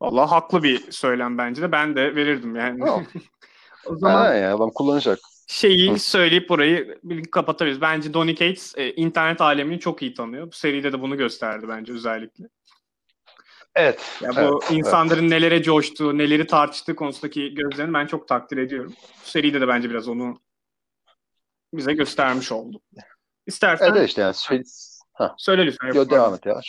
Valla 0.01 0.31
haklı 0.31 0.63
bir 0.63 0.91
söylem 0.91 1.39
bence 1.39 1.63
de. 1.63 1.73
Ben 1.73 1.97
de 1.97 2.17
verirdim 2.17 2.57
yani. 2.57 2.85
o 3.87 3.97
zaman 3.97 4.15
ha, 4.15 4.35
ya, 4.35 4.57
adam 4.57 4.71
kullanacak. 4.71 5.19
Şeyi 5.47 5.99
söyleyip 5.99 6.49
burayı 6.49 7.01
kapatabiliriz. 7.33 7.81
Bence 7.81 8.15
Donny 8.15 8.35
Cates 8.35 8.75
e, 8.77 8.93
internet 8.93 9.41
alemini 9.41 9.81
çok 9.81 10.03
iyi 10.03 10.15
tanıyor. 10.15 10.47
Bu 10.47 10.53
seride 10.53 10.93
de 10.93 11.01
bunu 11.01 11.17
gösterdi 11.17 11.67
bence 11.69 11.93
özellikle. 11.93 12.45
Evet. 13.75 14.19
Ya 14.21 14.31
bu 14.31 14.41
evet, 14.41 14.71
insanların 14.71 15.21
evet. 15.21 15.31
nelere 15.31 15.63
coştuğu, 15.63 16.19
neleri 16.19 16.47
tartıştığı 16.47 16.97
konusundaki 16.97 17.55
gözlerini 17.55 17.95
ben 17.95 18.07
çok 18.07 18.29
takdir 18.29 18.57
ediyorum. 18.57 18.93
Bu 19.25 19.29
seride 19.29 19.61
de 19.61 19.69
bence 19.69 19.91
biraz 19.91 20.09
onu 20.09 20.41
bize 21.75 21.93
göstermiş 21.93 22.53
oldu. 22.53 22.81
İstersen 23.47 23.91
Evet 23.91 24.09
işte 24.09 24.21
yani 24.23 24.35
şey, 24.35 24.63
ha. 25.13 25.35
söyle 25.39 25.67
lütfen. 25.67 25.93
Yo, 25.93 26.11
devam 26.11 26.35
et 26.35 26.47
ya. 26.47 26.61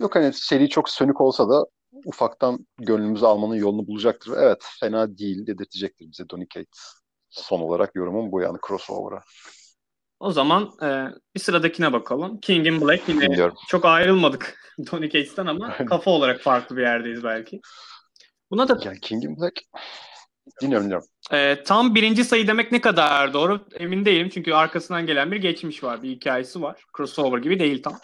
Yok 0.00 0.14
hani 0.14 0.32
seri 0.32 0.68
çok 0.68 0.88
sönük 0.88 1.20
olsa 1.20 1.48
da 1.48 1.66
ufaktan 2.04 2.66
gönlümüzü 2.78 3.24
almanın 3.24 3.54
yolunu 3.54 3.86
bulacaktır. 3.86 4.32
Evet 4.36 4.66
fena 4.80 5.18
değil 5.18 5.46
dedirtecektir 5.46 6.10
bize 6.10 6.28
Donny 6.28 6.46
Cates. 6.54 6.94
Son 7.30 7.60
olarak 7.60 7.94
yorumum 7.94 8.32
bu 8.32 8.40
yani 8.40 8.58
crossover'a. 8.68 9.22
O 10.20 10.32
zaman 10.32 10.70
e, 10.82 11.06
bir 11.34 11.40
sıradakine 11.40 11.92
bakalım. 11.92 12.40
King 12.40 12.66
in 12.66 12.80
Black 12.80 13.08
yine 13.08 13.20
Bilmiyorum. 13.20 13.56
çok 13.68 13.84
ayrılmadık 13.84 14.58
Donny 14.92 15.10
Cates'ten 15.10 15.46
ama 15.46 15.76
kafa 15.76 16.10
olarak 16.10 16.40
farklı 16.40 16.76
bir 16.76 16.82
yerdeyiz 16.82 17.24
belki. 17.24 17.60
Buna 18.50 18.68
da... 18.68 18.78
Ya 18.84 18.94
King 18.94 19.24
in 19.24 19.40
Black 19.40 19.62
Dinliyorum 20.62 20.84
dinliyorum. 20.84 21.08
E, 21.32 21.62
tam 21.62 21.94
birinci 21.94 22.24
sayı 22.24 22.46
demek 22.46 22.72
ne 22.72 22.80
kadar 22.80 23.32
doğru 23.32 23.66
emin 23.78 24.04
değilim. 24.04 24.28
Çünkü 24.34 24.52
arkasından 24.52 25.06
gelen 25.06 25.32
bir 25.32 25.36
geçmiş 25.36 25.84
var. 25.84 26.02
Bir 26.02 26.10
hikayesi 26.10 26.62
var. 26.62 26.84
Crossover 26.96 27.38
gibi 27.38 27.60
değil 27.60 27.82
tam. 27.82 27.98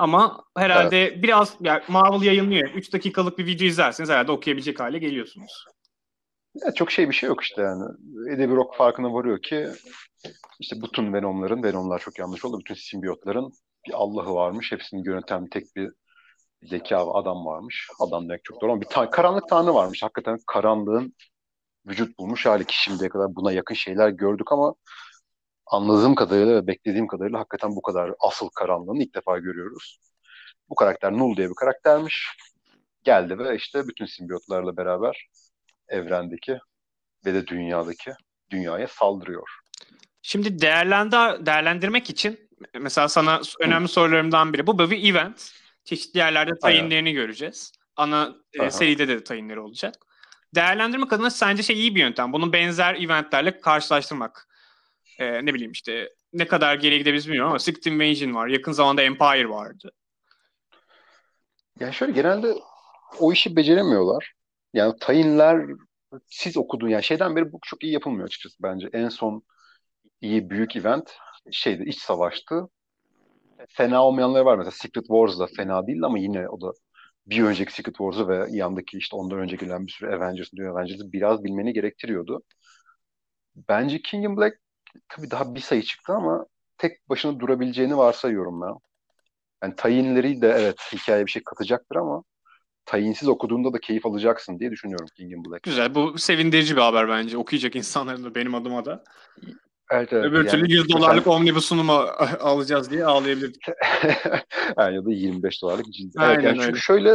Ama 0.00 0.44
herhalde 0.56 1.02
evet. 1.02 1.22
biraz 1.22 1.56
yani 1.60 1.82
Marvel 1.88 2.22
yayınlıyor. 2.22 2.70
3 2.70 2.92
dakikalık 2.92 3.38
bir 3.38 3.46
video 3.46 3.66
izlerseniz 3.66 4.10
herhalde 4.10 4.32
okuyabilecek 4.32 4.80
hale 4.80 4.98
geliyorsunuz. 4.98 5.64
Ya 6.54 6.74
çok 6.74 6.90
şey 6.90 7.08
bir 7.08 7.14
şey 7.14 7.28
yok 7.28 7.42
işte 7.42 7.62
yani. 7.62 7.84
Eddie 8.32 8.50
Brock 8.50 8.76
farkına 8.76 9.14
varıyor 9.14 9.42
ki 9.42 9.68
işte 10.60 10.76
bütün 10.82 11.12
Venom'ların, 11.12 11.62
Venom'lar 11.62 11.98
çok 11.98 12.18
yanlış 12.18 12.44
oldu. 12.44 12.58
Bütün 12.60 12.74
simbiyotların 12.74 13.52
bir 13.88 13.92
Allah'ı 13.94 14.34
varmış. 14.34 14.72
Hepsini 14.72 15.08
yöneten 15.08 15.48
tek 15.48 15.76
bir 15.76 15.90
zeka 16.62 17.06
ve 17.06 17.10
adam 17.10 17.46
varmış. 17.46 17.88
Adam 18.00 18.28
demek 18.28 18.44
çok 18.44 18.60
doğru 18.60 18.72
ama 18.72 18.80
bir 18.80 18.86
ta- 18.86 19.10
karanlık 19.10 19.48
tanrı 19.48 19.74
varmış. 19.74 20.02
Hakikaten 20.02 20.38
karanlığın 20.46 21.14
vücut 21.86 22.18
bulmuş 22.18 22.46
hali 22.46 22.64
ki 22.64 22.82
şimdiye 22.82 23.08
kadar 23.08 23.34
buna 23.34 23.52
yakın 23.52 23.74
şeyler 23.74 24.08
gördük 24.08 24.52
ama 24.52 24.74
anladığım 25.70 26.14
kadarıyla 26.14 26.54
ve 26.54 26.66
beklediğim 26.66 27.06
kadarıyla 27.06 27.38
hakikaten 27.38 27.76
bu 27.76 27.82
kadar 27.82 28.12
asıl 28.20 28.48
karanlığını 28.48 29.02
ilk 29.02 29.14
defa 29.14 29.38
görüyoruz. 29.38 30.00
Bu 30.68 30.74
karakter 30.74 31.12
Null 31.12 31.36
diye 31.36 31.48
bir 31.50 31.54
karaktermiş. 31.54 32.26
Geldi 33.04 33.38
ve 33.38 33.56
işte 33.56 33.88
bütün 33.88 34.06
simbiyotlarla 34.06 34.76
beraber 34.76 35.26
evrendeki 35.88 36.58
ve 37.26 37.34
de 37.34 37.46
dünyadaki 37.46 38.12
dünyaya 38.50 38.88
saldırıyor. 38.88 39.48
Şimdi 40.22 40.60
değerlendir 40.60 41.46
değerlendirmek 41.46 42.10
için 42.10 42.48
mesela 42.80 43.08
sana 43.08 43.40
önemli 43.60 43.88
sorularımdan 43.88 44.52
biri. 44.52 44.66
Bu 44.66 44.78
bir 44.90 45.10
event. 45.10 45.52
Çeşitli 45.84 46.18
yerlerde 46.18 46.50
tayinlerini 46.62 47.12
göreceğiz. 47.12 47.72
Ana 47.96 48.34
e, 48.52 48.70
seride 48.70 49.08
de 49.08 49.24
tayinleri 49.24 49.60
olacak. 49.60 49.94
Değerlendirmek 50.54 51.12
adına 51.12 51.30
sence 51.30 51.62
şey 51.62 51.76
iyi 51.76 51.94
bir 51.94 52.00
yöntem. 52.00 52.32
Bunu 52.32 52.52
benzer 52.52 52.94
eventlerle 52.94 53.60
karşılaştırmak. 53.60 54.49
Ee, 55.20 55.46
ne 55.46 55.54
bileyim 55.54 55.72
işte 55.72 56.10
ne 56.32 56.46
kadar 56.46 56.74
geriye 56.74 56.98
gidebiliriz 56.98 57.26
bilmiyorum 57.26 57.50
ama 57.50 57.58
Sixth 57.58 57.86
Invasion 57.86 58.34
var. 58.34 58.48
Yakın 58.48 58.72
zamanda 58.72 59.02
Empire 59.02 59.48
vardı. 59.48 59.92
Ya 61.80 61.92
şöyle 61.92 62.12
genelde 62.12 62.54
o 63.18 63.32
işi 63.32 63.56
beceremiyorlar. 63.56 64.32
Yani 64.74 64.94
tayinler 65.00 65.66
siz 66.26 66.56
okudun 66.56 66.88
yani 66.88 67.02
şeyden 67.02 67.36
beri 67.36 67.52
bu 67.52 67.58
çok 67.62 67.84
iyi 67.84 67.92
yapılmıyor 67.92 68.26
açıkçası 68.26 68.56
bence. 68.62 68.88
En 68.92 69.08
son 69.08 69.42
iyi 70.20 70.50
büyük 70.50 70.76
event 70.76 71.14
şeydi 71.52 71.82
iç 71.86 71.98
savaştı. 71.98 72.68
Fena 73.68 74.04
olmayanları 74.04 74.44
var 74.44 74.56
mesela 74.56 74.70
Secret 74.70 75.06
Wars 75.06 75.38
da 75.38 75.46
fena 75.56 75.86
değil 75.86 76.02
ama 76.02 76.18
yine 76.18 76.48
o 76.48 76.60
da 76.60 76.72
bir 77.26 77.42
önceki 77.42 77.72
Secret 77.72 77.96
Wars'u 77.96 78.28
ve 78.28 78.46
yandaki 78.50 78.98
işte 78.98 79.16
ondan 79.16 79.38
önce 79.38 79.56
gelen 79.56 79.86
bir 79.86 79.92
sürü 79.92 80.14
Avengers'ı, 80.16 80.56
New 80.56 80.70
Avengers'ı 80.70 81.12
biraz 81.12 81.44
bilmeni 81.44 81.72
gerektiriyordu. 81.72 82.42
Bence 83.68 84.02
King 84.02 84.24
in 84.24 84.36
Black 84.36 84.56
tabii 85.08 85.30
daha 85.30 85.54
bir 85.54 85.60
sayı 85.60 85.82
çıktı 85.82 86.12
ama 86.12 86.46
tek 86.78 87.08
başına 87.08 87.40
durabileceğini 87.40 87.96
varsayıyorum 87.96 88.60
ben. 88.60 88.74
Yani 89.62 89.76
tayinleri 89.76 90.42
de 90.42 90.54
evet 90.58 90.80
hikayeye 90.92 91.26
bir 91.26 91.30
şey 91.30 91.42
katacaktır 91.44 91.96
ama 91.96 92.22
tayinsiz 92.86 93.28
okuduğunda 93.28 93.72
da 93.72 93.80
keyif 93.80 94.06
alacaksın 94.06 94.58
diye 94.58 94.70
düşünüyorum 94.70 95.06
King 95.16 95.32
in 95.32 95.44
Black. 95.44 95.62
Güzel. 95.62 95.94
Bu 95.94 96.18
sevindirici 96.18 96.76
bir 96.76 96.80
haber 96.80 97.08
bence. 97.08 97.38
Okuyacak 97.38 97.76
insanların 97.76 98.24
da 98.24 98.34
benim 98.34 98.54
adıma 98.54 98.84
da. 98.84 99.04
Evet, 99.90 100.12
evet. 100.12 100.24
Öbür 100.24 100.38
yani, 100.38 100.48
türlü 100.48 100.72
100 100.72 100.88
dolarlık 100.88 101.24
sen... 101.24 101.30
omnibusunu 101.30 101.84
mu 101.84 101.92
alacağız 102.40 102.90
diye 102.90 103.04
ağlayabilirdik. 103.04 103.62
yani 104.78 104.94
ya 104.94 105.04
da 105.04 105.10
25 105.10 105.62
dolarlık 105.62 105.86
cildi. 105.92 106.18
Evet, 106.22 106.44
yani 106.44 106.60
çünkü 106.60 106.80
şöyle 106.80 107.14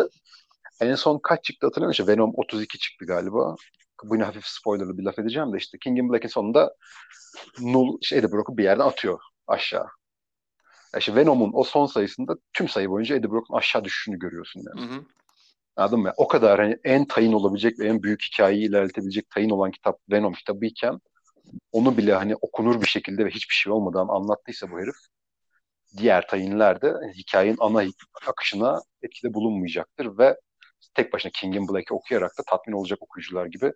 en 0.81 0.95
son 0.95 1.19
kaç 1.23 1.43
çıktı 1.43 1.67
hatırlamıyorum. 1.67 2.07
Venom 2.07 2.31
32 2.35 2.79
çıktı 2.79 3.05
galiba. 3.05 3.55
Bu 4.03 4.15
yine 4.15 4.23
hafif 4.23 4.45
spoilerlı 4.45 4.97
bir 4.97 5.03
laf 5.03 5.19
edeceğim 5.19 5.53
de 5.53 5.57
işte 5.57 5.77
King 5.77 5.99
in 5.99 6.09
Black'in 6.09 6.27
sonunda 6.27 6.75
Null 7.61 7.97
şeyde 8.01 8.31
Brock'u 8.31 8.57
bir 8.57 8.63
yerden 8.63 8.85
atıyor 8.85 9.19
aşağı. 9.47 9.87
Ya 10.93 10.99
işte 10.99 11.15
Venom'un 11.15 11.51
o 11.53 11.63
son 11.63 11.85
sayısında 11.85 12.35
tüm 12.53 12.69
sayı 12.69 12.89
boyunca 12.89 13.15
Eddie 13.15 13.31
Brock'un 13.31 13.57
aşağı 13.57 13.83
düşüşünü 13.83 14.19
görüyorsun 14.19 14.63
yani. 14.65 14.91
Hı 14.91 14.95
hı. 14.95 15.03
Anladın 15.75 15.99
mı? 15.99 16.13
O 16.17 16.27
kadar 16.27 16.59
hani 16.59 16.77
en 16.83 17.05
tayın 17.05 17.33
olabilecek 17.33 17.79
ve 17.79 17.87
en 17.87 18.03
büyük 18.03 18.23
hikayeyi 18.23 18.69
ilerletebilecek 18.69 19.29
tayın 19.29 19.49
olan 19.49 19.71
kitap 19.71 19.99
Venom 20.11 20.33
kitabı 20.33 20.65
iken 20.65 20.99
onu 21.71 21.97
bile 21.97 22.13
hani 22.13 22.35
okunur 22.35 22.81
bir 22.81 22.87
şekilde 22.87 23.25
ve 23.25 23.29
hiçbir 23.29 23.53
şey 23.53 23.73
olmadan 23.73 24.07
anlattıysa 24.07 24.71
bu 24.71 24.79
herif 24.79 24.95
diğer 25.97 26.27
tayinler 26.27 26.81
de 26.81 26.93
hikayenin 27.17 27.57
ana 27.59 27.83
akışına 28.27 28.81
etkide 29.01 29.33
bulunmayacaktır 29.33 30.17
ve 30.17 30.37
tek 30.93 31.13
başına 31.13 31.31
King 31.31 31.55
in 31.55 31.67
Black'i 31.67 31.93
okuyarak 31.93 32.31
da 32.37 32.43
tatmin 32.43 32.73
olacak 32.73 32.99
okuyucular 33.01 33.45
gibi 33.45 33.71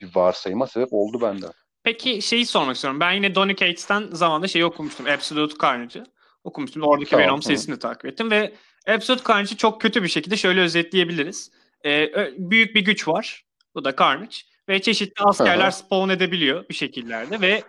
bir 0.00 0.14
varsayıma 0.14 0.66
sebep 0.66 0.88
oldu 0.90 1.20
bende. 1.20 1.46
Peki 1.82 2.22
şeyi 2.22 2.46
sormak 2.46 2.74
istiyorum. 2.74 3.00
Ben 3.00 3.12
yine 3.12 3.34
Donny 3.34 3.56
Cates'ten 3.56 4.08
zamanında 4.12 4.48
şeyi 4.48 4.64
okumuştum. 4.64 5.06
Absolute 5.06 5.54
Carnage'ı 5.62 6.06
okumuştum. 6.44 6.82
Oradaki 6.82 7.10
tamam, 7.10 7.26
Venom 7.26 7.42
serisini 7.42 7.78
takip 7.78 8.04
ettim 8.04 8.30
ve 8.30 8.54
Absolute 8.88 9.24
Carnage'ı 9.28 9.56
çok 9.56 9.80
kötü 9.80 10.02
bir 10.02 10.08
şekilde 10.08 10.36
şöyle 10.36 10.60
özetleyebiliriz. 10.60 11.50
Ee, 11.84 12.10
büyük 12.38 12.74
bir 12.74 12.80
güç 12.80 13.08
var. 13.08 13.44
Bu 13.74 13.84
da 13.84 13.96
Carnage. 13.96 14.36
Ve 14.68 14.82
çeşitli 14.82 15.22
askerler 15.24 15.70
spawn 15.70 16.10
edebiliyor 16.10 16.68
bir 16.68 16.74
şekillerde 16.74 17.40
ve 17.40 17.62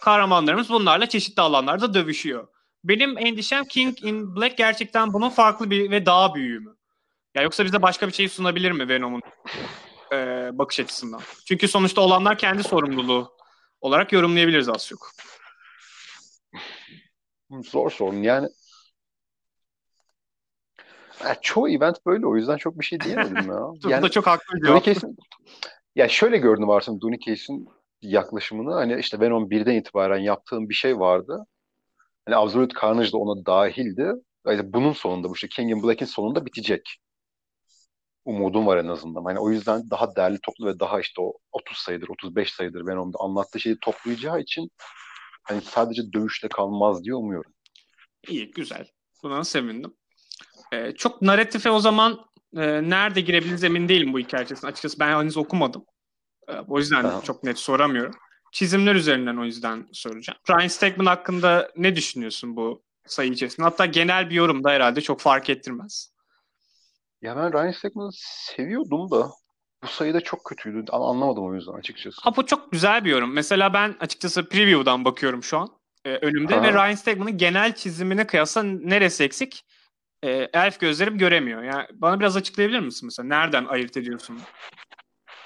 kahramanlarımız 0.00 0.70
bunlarla 0.70 1.08
çeşitli 1.08 1.40
alanlarda 1.40 1.94
dövüşüyor. 1.94 2.48
Benim 2.84 3.18
endişem 3.18 3.64
King 3.64 4.04
in 4.04 4.36
Black 4.36 4.58
gerçekten 4.58 5.12
bunun 5.12 5.28
farklı 5.28 5.70
bir 5.70 5.90
ve 5.90 6.06
daha 6.06 6.34
büyüğü 6.34 6.60
mü? 6.60 6.76
Ya 7.34 7.42
yoksa 7.42 7.64
bize 7.64 7.82
başka 7.82 8.08
bir 8.08 8.12
şey 8.12 8.28
sunabilir 8.28 8.72
mi 8.72 8.88
Venom'un 8.88 9.22
e, 10.12 10.50
bakış 10.52 10.80
açısından? 10.80 11.20
Çünkü 11.48 11.68
sonuçta 11.68 12.00
olanlar 12.00 12.38
kendi 12.38 12.62
sorumluluğu 12.62 13.36
olarak 13.80 14.12
yorumlayabiliriz 14.12 14.68
az 14.68 14.86
çok. 14.86 15.10
Zor 17.50 17.90
sorun 17.90 18.22
yani. 18.22 18.48
ya 21.24 21.36
çoğu 21.40 21.68
event 21.68 22.06
böyle 22.06 22.26
o 22.26 22.36
yüzden 22.36 22.56
çok 22.56 22.80
bir 22.80 22.84
şey 22.84 23.00
diyemedim 23.00 23.50
ya. 23.50 23.60
yani, 23.90 24.02
da 24.02 24.08
çok 24.08 24.26
haklı 24.26 24.54
bir 24.54 24.66
cevap. 24.66 25.12
Ya 25.94 26.08
şöyle 26.08 26.38
gördüm 26.38 26.70
aslında 26.70 27.00
Donny 27.00 27.18
Case'in 27.18 27.68
yaklaşımını. 28.02 28.74
Hani 28.74 29.00
işte 29.00 29.20
Venom 29.20 29.50
1'den 29.50 29.74
itibaren 29.74 30.18
yaptığım 30.18 30.68
bir 30.68 30.74
şey 30.74 30.98
vardı. 30.98 31.46
Hani 32.26 32.36
Absolute 32.36 32.80
Carnage 32.82 33.12
da 33.12 33.16
ona 33.16 33.46
dahildi. 33.46 34.12
Yani 34.46 34.72
bunun 34.72 34.92
sonunda 34.92 35.28
bu 35.28 35.34
işte 35.34 35.48
King 35.48 35.70
in 35.70 35.82
Black'in 35.82 36.06
sonunda 36.06 36.46
bitecek. 36.46 37.00
Umudum 38.24 38.66
var 38.66 38.76
en 38.76 38.88
azından. 38.88 39.24
Hani 39.24 39.38
o 39.38 39.50
yüzden 39.50 39.90
daha 39.90 40.16
değerli 40.16 40.38
toplu 40.42 40.66
ve 40.66 40.80
daha 40.80 41.00
işte 41.00 41.20
o 41.20 41.32
30 41.52 41.78
sayıdır, 41.78 42.08
35 42.08 42.52
sayıdır 42.52 42.86
Venom'da 42.86 43.18
anlattığı 43.20 43.60
şeyi 43.60 43.78
toplayacağı 43.80 44.40
için 44.40 44.70
hani 45.42 45.60
sadece 45.60 46.12
dövüşte 46.12 46.48
kalmaz 46.48 47.04
diye 47.04 47.14
umuyorum. 47.14 47.52
İyi, 48.28 48.50
güzel. 48.50 48.86
Buna 49.22 49.44
sevindim. 49.44 49.94
Ee, 50.72 50.92
çok 50.92 51.22
narratife 51.22 51.70
o 51.70 51.80
zaman 51.80 52.20
e, 52.56 52.90
nerede 52.90 53.20
girebiliriz 53.20 53.64
emin 53.64 53.88
değilim 53.88 54.12
bu 54.12 54.18
hikaye 54.18 54.44
içerisinde. 54.44 54.70
Açıkçası 54.70 55.00
ben 55.00 55.20
henüz 55.20 55.36
okumadım. 55.36 55.84
E, 56.48 56.52
o 56.68 56.78
yüzden 56.78 57.02
tamam. 57.02 57.20
çok 57.20 57.44
net 57.44 57.58
soramıyorum. 57.58 58.14
Çizimler 58.52 58.94
üzerinden 58.94 59.36
o 59.36 59.44
yüzden 59.44 59.88
soracağım. 59.92 60.38
Ryan 60.50 60.68
Stegman 60.68 61.06
hakkında 61.06 61.70
ne 61.76 61.96
düşünüyorsun 61.96 62.56
bu 62.56 62.82
sayı 63.06 63.30
içerisinde. 63.30 63.66
Hatta 63.66 63.86
genel 63.86 64.30
bir 64.30 64.34
yorum 64.34 64.64
da 64.64 64.70
herhalde 64.70 65.00
çok 65.00 65.20
fark 65.20 65.50
ettirmez. 65.50 66.13
Ya 67.24 67.36
ben 67.36 67.52
Ryan 67.52 67.70
Stegman'ı 67.70 68.10
seviyordum 68.14 69.10
da 69.10 69.30
bu 69.82 69.86
sayıda 69.86 70.20
çok 70.20 70.44
kötüydü. 70.44 70.84
Anlamadım 70.92 71.44
o 71.44 71.54
yüzden 71.54 71.72
açıkçası. 71.72 72.16
Ha 72.22 72.36
bu 72.36 72.46
çok 72.46 72.72
güzel 72.72 73.04
bir 73.04 73.10
yorum. 73.10 73.32
Mesela 73.32 73.72
ben 73.72 73.96
açıkçası 74.00 74.48
preview'dan 74.48 75.04
bakıyorum 75.04 75.42
şu 75.42 75.58
an 75.58 75.68
e, 76.04 76.16
önümde 76.16 76.54
Ha. 76.54 76.62
ve 76.62 76.72
Ryan 76.72 76.94
Stegman'ın 76.94 77.38
genel 77.38 77.74
çizimine 77.74 78.26
kıyasla 78.26 78.62
neresi 78.62 79.24
eksik? 79.24 79.64
E, 80.22 80.30
elf 80.52 80.80
gözlerim 80.80 81.18
göremiyor. 81.18 81.62
Yani 81.62 81.86
bana 81.92 82.20
biraz 82.20 82.36
açıklayabilir 82.36 82.80
misin 82.80 83.06
mesela? 83.06 83.26
Nereden 83.28 83.64
ayırt 83.64 83.96
ediyorsun 83.96 84.38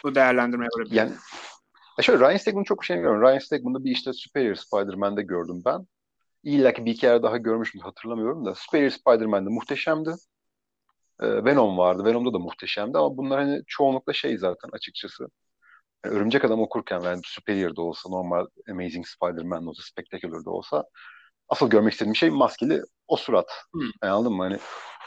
bu 0.05 0.15
değerlendirmeye 0.15 0.69
göre? 0.77 0.89
Yani 0.91 1.11
ya 1.99 2.03
şöyle 2.03 2.29
Ryan 2.29 2.37
Stegman'ı 2.37 2.65
çok 2.65 2.85
şey 2.85 2.97
görüyorum. 2.97 3.23
Ryan 3.23 3.39
Stegman'ı 3.39 3.85
bir 3.85 3.91
işte 3.91 4.13
Superior 4.13 4.55
Spider-Man'de 4.55 5.23
gördüm 5.23 5.63
ben. 5.65 5.87
İlla 6.43 6.73
ki 6.73 6.85
bir 6.85 7.03
yer 7.03 7.23
daha 7.23 7.37
görmüşüm 7.37 7.81
hatırlamıyorum 7.81 8.45
da. 8.45 8.55
Superior 8.55 8.91
Spider-Man'de 8.91 9.51
muhteşemdi. 9.51 10.11
Ee, 11.23 11.45
Venom 11.45 11.79
vardı. 11.79 12.05
Venom'da 12.05 12.33
da 12.33 12.39
muhteşemdi 12.39 12.99
ama 12.99 13.17
bunlar 13.17 13.41
hani 13.41 13.63
çoğunlukla 13.67 14.13
şey 14.13 14.39
zaten 14.39 14.69
açıkçası. 14.73 15.29
Yani 16.05 16.15
Örümcek 16.17 16.45
Adam 16.45 16.61
okurken 16.61 17.01
yani 17.01 17.21
Superior'da 17.25 17.83
olsa, 17.83 18.09
normal 18.11 18.47
Amazing 18.71 19.07
Spider-Man 19.07 19.67
olsa, 19.67 19.83
Spectacular'da 19.83 20.51
olsa 20.51 20.85
asıl 21.49 21.71
görmek 21.71 21.93
istediğim 21.93 22.17
şey 22.17 22.31
maskeli 22.31 22.83
o 23.09 23.17
surat. 23.17 23.47
Hmm. 23.73 23.83
Yani 24.03 24.13
anladın 24.13 24.33
mı? 24.33 24.43
Hani 24.43 24.59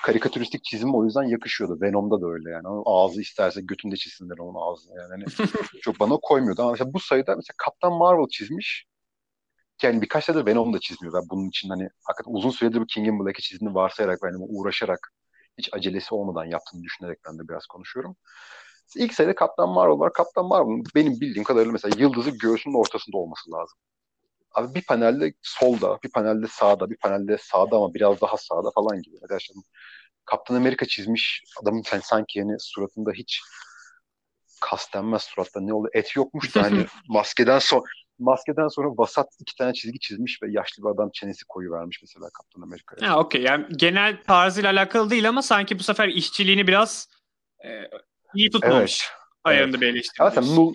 karikatüristik 0.03 0.63
çizim 0.63 0.95
o 0.95 1.05
yüzden 1.05 1.23
yakışıyordu. 1.23 1.81
Venom'da 1.81 2.21
da 2.21 2.27
öyle 2.27 2.49
yani. 2.49 2.67
Onun 2.67 2.83
ağzı 2.85 3.21
isterse 3.21 3.61
götünde 3.61 3.95
çizsinler 3.95 4.37
onun 4.37 4.71
ağzını 4.71 4.97
yani. 4.97 5.09
Hani 5.09 5.49
çok 5.81 5.99
bana 5.99 6.17
koymuyordu. 6.21 6.61
Ama 6.61 6.71
mesela 6.71 6.93
bu 6.93 6.99
sayıda 6.99 7.35
mesela 7.35 7.55
Kaptan 7.57 7.93
Marvel 7.93 8.27
çizmiş. 8.31 8.85
Yani 9.83 10.01
birkaç 10.01 10.25
senedir 10.25 10.45
Venom 10.45 10.73
da 10.73 10.79
çizmiyor. 10.79 11.13
Ben 11.13 11.29
bunun 11.29 11.49
için 11.49 11.69
hani 11.69 11.89
hakikaten 12.03 12.33
uzun 12.37 12.49
süredir 12.49 12.81
bu 12.81 12.85
King 12.85 13.07
in 13.07 13.19
Black'i 13.25 13.41
çizdiğini 13.41 13.75
varsayarak 13.75 14.19
yani 14.23 14.37
uğraşarak 14.39 15.13
hiç 15.57 15.69
acelesi 15.73 16.15
olmadan 16.15 16.45
yaptığını 16.45 16.83
düşünerek 16.83 17.19
ben 17.27 17.39
de 17.39 17.47
biraz 17.47 17.65
konuşuyorum. 17.65 18.15
İlk 18.95 19.13
sayıda 19.13 19.35
Kaptan 19.35 19.69
Marvel 19.69 19.99
var. 19.99 20.13
Kaptan 20.13 20.45
Marvel'ın 20.45 20.83
benim 20.95 21.21
bildiğim 21.21 21.43
kadarıyla 21.43 21.71
mesela 21.71 22.01
yıldızı 22.01 22.29
göğsünün 22.29 22.79
ortasında 22.79 23.17
olması 23.17 23.51
lazım. 23.51 23.77
Abi 24.51 24.75
bir 24.75 24.85
panelde 24.85 25.33
solda, 25.41 25.99
bir 26.03 26.11
panelde 26.11 26.47
sağda, 26.47 26.89
bir 26.89 26.97
panelde 26.97 27.37
sağda 27.37 27.75
ama 27.75 27.93
biraz 27.93 28.21
daha 28.21 28.37
sağda 28.37 28.71
falan 28.75 29.01
gibi. 29.01 29.15
Arkadaşlar 29.23 29.55
Kaptan 30.25 30.55
Amerika 30.55 30.85
çizmiş 30.85 31.43
adamın 31.61 31.81
sen 31.81 31.99
sanki 31.99 32.39
yani 32.39 32.55
suratında 32.59 33.11
hiç 33.11 33.41
kas 34.61 34.93
denmez 34.93 35.21
suratta 35.21 35.61
ne 35.61 35.73
oldu 35.73 35.89
et 35.93 36.15
yokmuş 36.15 36.55
da 36.55 36.63
hani 36.63 36.85
maskeden 37.07 37.59
sonra 37.59 37.83
maskeden 38.21 38.67
sonra 38.67 38.87
vasat 38.87 39.27
iki 39.39 39.55
tane 39.55 39.73
çizgi 39.73 39.99
çizmiş 39.99 40.43
ve 40.43 40.51
yaşlı 40.51 40.83
bir 40.83 40.89
adam 40.89 41.09
çenesi 41.13 41.45
koyu 41.49 41.71
vermiş 41.71 41.99
mesela 42.01 42.29
Kaptan 42.33 42.61
Amerika'ya. 42.61 43.11
Ha 43.11 43.19
okey. 43.19 43.41
Yani 43.41 43.65
genel 43.75 44.23
tarzıyla 44.23 44.71
alakalı 44.71 45.09
değil 45.09 45.29
ama 45.29 45.41
sanki 45.41 45.79
bu 45.79 45.83
sefer 45.83 46.07
işçiliğini 46.07 46.67
biraz 46.67 47.07
e, 47.65 47.69
iyi 48.35 48.49
tutmamış. 48.49 49.09
Ayarında 49.43 49.81
bir 49.81 49.87
eleştiri. 49.87 50.23
Evet, 50.23 50.33
sen 50.33 50.55
Null 50.55 50.73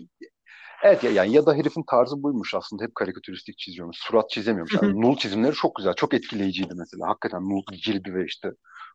Evet 0.82 1.04
ya 1.04 1.10
yani 1.10 1.32
ya 1.32 1.46
da 1.46 1.54
herifin 1.54 1.84
tarzı 1.90 2.22
buymuş 2.22 2.54
aslında 2.54 2.84
hep 2.84 2.94
karikatüristik 2.94 3.58
çiziyormuş. 3.58 3.96
Surat 3.98 4.30
çizemiyormuş. 4.30 4.74
Yani 4.82 5.00
Null 5.00 5.16
çizimleri 5.16 5.54
çok 5.54 5.76
güzel, 5.76 5.94
çok 5.94 6.14
etkileyiciydi 6.14 6.74
mesela. 6.74 7.08
Hakikaten 7.08 7.42
Null 7.42 7.62
cildi 7.72 8.14
ve 8.14 8.24
işte 8.24 8.50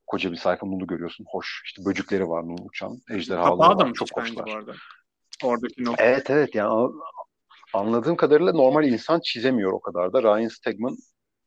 koca 0.07 0.31
bir 0.31 0.37
sayfa 0.37 0.67
Null'u 0.67 0.87
görüyorsun. 0.87 1.25
Hoş. 1.27 1.61
İşte 1.65 1.85
böcükleri 1.85 2.29
var 2.29 2.43
Null 2.43 2.65
uçan. 2.69 3.01
Da 3.09 3.57
var. 3.57 3.85
mı 3.85 3.93
Çok 3.93 4.07
hoşlar. 4.17 4.49
Oradaki 5.43 5.83
nokta. 5.83 6.03
Evet 6.03 6.29
evet 6.29 6.55
yani 6.55 6.91
anladığım 7.73 8.15
kadarıyla 8.15 8.53
normal 8.53 8.85
insan 8.87 9.19
çizemiyor 9.19 9.71
o 9.71 9.81
kadar 9.81 10.13
da. 10.13 10.23
Ryan 10.23 10.47
Stegman 10.47 10.97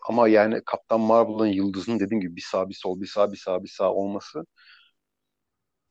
ama 0.08 0.28
yani 0.28 0.60
Kaptan 0.66 1.00
Marvel'ın 1.00 1.46
yıldızının 1.46 2.00
dediğim 2.00 2.20
gibi 2.20 2.36
bir 2.36 2.46
sağ 2.50 2.68
bir 2.68 2.74
sol 2.74 3.00
bir 3.00 3.06
sağ 3.06 3.32
bir 3.32 3.36
sağ 3.36 3.62
bir 3.62 3.68
sağ 3.68 3.92
olması 3.92 4.44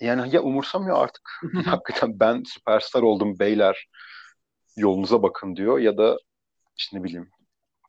yani 0.01 0.35
ya 0.35 0.41
umursamıyor 0.41 0.97
artık 1.03 1.29
hakikaten 1.65 2.19
ben 2.19 2.43
süperstar 2.43 3.01
oldum 3.01 3.39
beyler 3.39 3.87
yolunuza 4.77 5.23
bakın 5.23 5.55
diyor 5.55 5.79
ya 5.79 5.97
da 5.97 6.17
işte 6.77 6.97
ne 6.97 7.03
bileyim 7.03 7.29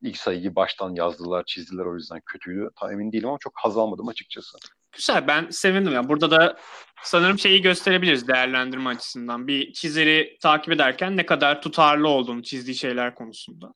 ilk 0.02 0.16
sayıyı 0.16 0.56
baştan 0.56 0.94
yazdılar 0.94 1.44
çizdiler 1.46 1.84
o 1.86 1.94
yüzden 1.94 2.20
kötüydü. 2.26 2.70
Tam 2.76 2.92
emin 2.92 3.12
değilim 3.12 3.28
ama 3.28 3.38
çok 3.40 3.52
haz 3.56 3.76
almadım 3.78 4.08
açıkçası. 4.08 4.58
Güzel 4.96 5.26
ben 5.26 5.50
sevindim 5.50 5.92
ya. 5.92 6.08
Burada 6.08 6.30
da 6.30 6.56
sanırım 7.02 7.38
şeyi 7.38 7.62
gösterebiliriz 7.62 8.28
değerlendirme 8.28 8.90
açısından. 8.90 9.46
Bir 9.46 9.72
çizeri 9.72 10.36
takip 10.42 10.72
ederken 10.72 11.16
ne 11.16 11.26
kadar 11.26 11.62
tutarlı 11.62 12.08
olduğunu 12.08 12.42
çizdiği 12.42 12.76
şeyler 12.76 13.14
konusunda. 13.14 13.66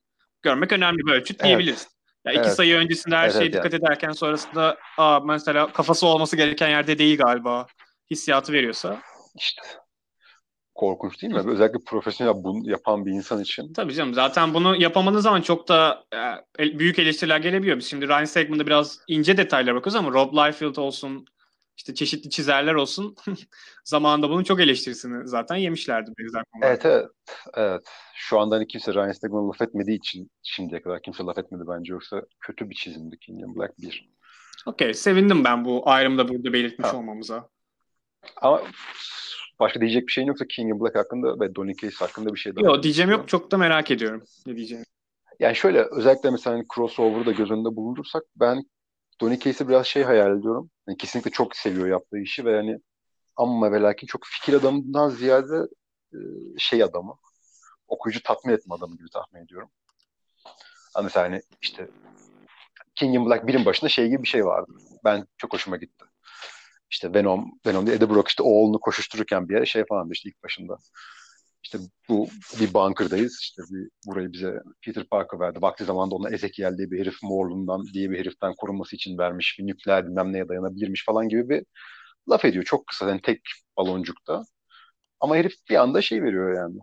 Görmek 0.41 0.71
önemli 0.71 0.97
bir 0.97 1.11
ölçüt 1.11 1.37
Evet. 1.39 1.47
diyebiliriz. 1.47 1.87
Ya 2.25 2.31
iki 2.31 2.41
Evet. 2.41 2.55
sayı 2.55 2.75
öncesinde 2.75 3.15
her 3.15 3.23
Evet, 3.23 3.33
şeye 3.33 3.43
evet, 3.43 3.53
dikkat 3.53 3.73
ederken 3.73 4.11
sonrasında 4.11 4.77
aa 4.97 5.19
mesela 5.19 5.73
kafası 5.73 6.07
olması 6.07 6.35
gereken 6.35 6.69
yerde 6.69 6.97
değil 6.97 7.17
galiba 7.17 7.67
hissiyatı 8.11 8.53
veriyorsa. 8.53 9.01
İşte 9.37 9.61
korkunç 10.79 11.21
değil 11.21 11.33
mi? 11.33 11.39
Özellikle 11.51 11.79
profesyonel 11.85 12.43
bunu 12.43 12.69
yapan 12.69 13.05
bir 13.05 13.11
insan 13.11 13.41
için. 13.41 13.73
Tabii 13.73 13.93
canım 13.93 14.13
zaten 14.13 14.53
bunu 14.53 14.81
yapamadığın 14.81 15.19
zaman 15.19 15.41
çok 15.41 15.67
da 15.67 16.03
e, 16.59 16.79
büyük 16.79 16.99
eleştiriler 16.99 17.39
gelebiliyor. 17.39 17.77
Biz 17.77 17.85
şimdi 17.89 18.07
Ryan 18.07 18.25
Stegman'da 18.25 18.65
biraz 18.65 18.99
ince 19.07 19.37
detaylara 19.37 19.75
bakıyoruz 19.75 19.95
ama 19.95 20.11
Rob 20.11 20.33
Liefeld 20.33 20.75
olsun 20.75 21.25
işte 21.77 21.95
çeşitli 21.95 22.29
çizerler 22.29 22.73
olsun 22.73 23.15
zamanında 23.85 24.29
bunun 24.29 24.43
çok 24.43 24.59
eleştirisini 24.59 25.27
zaten 25.27 25.55
yemişlerdi 25.55 26.11
benzer. 26.19 26.43
Evet 26.63 26.85
evet. 26.85 27.07
Evet. 27.53 27.81
Şu 28.15 28.39
anda 28.39 28.55
hani 28.55 28.67
kimse 28.67 28.93
Ryan 28.93 29.11
Stegman'a 29.11 29.47
laf 29.47 29.61
etmediği 29.61 29.97
için 29.97 30.31
şimdiye 30.43 30.81
kadar 30.81 31.01
kimse 31.01 31.23
laf 31.23 31.37
etmedi 31.37 31.63
bence. 31.67 31.93
Yoksa 31.93 32.21
kötü 32.39 32.69
bir 32.69 32.75
çizimdi 32.75 33.19
King 33.19 33.41
in 33.41 33.55
Black 33.55 33.73
1. 33.77 34.09
Okey 34.65 34.93
sevindim 34.93 35.43
ben 35.43 35.65
bu 35.65 35.89
ayrımda 35.89 36.27
burada 36.27 36.53
belirtmiş 36.53 36.87
Ha. 36.89 36.97
olmamıza. 36.97 37.49
Ama 38.41 38.61
başka 39.59 39.81
diyecek 39.81 40.07
bir 40.07 40.11
şeyin 40.11 40.27
yoksa 40.27 40.45
King 40.47 40.71
in 40.71 40.79
Black 40.79 40.95
hakkında 40.95 41.39
ve 41.39 41.55
Donny 41.55 41.75
Case 41.75 41.95
hakkında 42.05 42.33
bir 42.33 42.39
şey 42.39 42.55
daha. 42.55 42.65
Yok 42.65 42.83
diyeceğim 42.83 43.11
yok 43.11 43.27
çok 43.27 43.51
da 43.51 43.57
merak 43.57 43.91
ediyorum 43.91 44.23
ne 44.45 44.55
diyeceğim. 44.55 44.83
Yani 45.39 45.55
şöyle 45.55 45.87
özellikle 45.91 46.31
mesela 46.31 46.55
hani 46.55 46.65
crossover'ı 46.75 47.25
da 47.25 47.31
göz 47.31 47.51
önünde 47.51 47.75
bulundursak 47.75 48.23
ben 48.35 48.63
Donny 49.21 49.39
Case'i 49.39 49.67
biraz 49.67 49.87
şey 49.87 50.03
hayal 50.03 50.39
ediyorum. 50.39 50.69
Yani 50.87 50.97
kesinlikle 50.97 51.31
çok 51.31 51.55
seviyor 51.55 51.87
yaptığı 51.87 52.19
işi 52.19 52.45
ve 52.45 52.51
yani 52.51 52.79
ama 53.35 53.71
ve 53.71 53.81
lakin 53.81 54.07
çok 54.07 54.21
fikir 54.25 54.53
adamından 54.53 55.09
ziyade 55.09 55.67
e, 56.13 56.17
şey 56.57 56.83
adamı. 56.83 57.15
Okuyucu 57.87 58.23
tatmin 58.23 58.53
etme 58.53 58.75
adamı 58.75 58.97
gibi 58.97 59.09
tahmin 59.09 59.45
ediyorum. 59.45 59.69
Hani 60.93 61.03
mesela 61.03 61.25
hani 61.25 61.41
işte 61.61 61.87
King 62.95 63.15
in 63.15 63.25
Black 63.25 63.43
1'in 63.43 63.65
başında 63.65 63.89
şey 63.89 64.09
gibi 64.09 64.23
bir 64.23 64.27
şey 64.27 64.45
vardı. 64.45 64.71
Ben 65.03 65.27
çok 65.37 65.53
hoşuma 65.53 65.77
gitti. 65.77 66.05
İşte 66.91 67.13
Venom, 67.13 67.51
Venom 67.65 67.87
değil, 67.87 67.97
Eddie 67.97 68.09
Brock 68.09 68.27
işte 68.27 68.43
oğlunu 68.43 68.79
koşuştururken 68.79 69.49
bir 69.49 69.53
yere 69.53 69.65
şey 69.65 69.85
falan 69.85 70.09
işte 70.11 70.29
ilk 70.29 70.43
başında. 70.43 70.77
İşte 71.63 71.79
bu 72.09 72.27
bir 72.59 72.73
bunker'dayız. 72.73 73.39
İşte 73.41 73.61
bir, 73.69 73.89
burayı 74.07 74.31
bize 74.31 74.53
Peter 74.85 75.03
Parker 75.03 75.39
verdi. 75.39 75.61
Vakti 75.61 75.85
zamanında 75.85 76.15
ona 76.15 76.29
Ezekiel 76.29 76.77
diye 76.77 76.91
bir 76.91 76.99
herif 76.99 77.23
Morlun'dan 77.23 77.83
diye 77.93 78.09
bir 78.09 78.19
heriften 78.19 78.53
korunması 78.57 78.95
için 78.95 79.17
vermiş. 79.17 79.59
Bir 79.59 79.67
nükleer 79.67 80.07
bilmem 80.07 80.33
neye 80.33 80.47
dayanabilirmiş 80.49 81.05
falan 81.05 81.29
gibi 81.29 81.49
bir 81.49 81.65
laf 82.29 82.45
ediyor. 82.45 82.63
Çok 82.63 82.87
kısa 82.87 83.09
yani 83.09 83.21
tek 83.21 83.41
baloncukta. 83.77 84.43
Ama 85.19 85.35
herif 85.35 85.53
bir 85.69 85.75
anda 85.75 86.01
şey 86.01 86.23
veriyor 86.23 86.55
yani. 86.55 86.79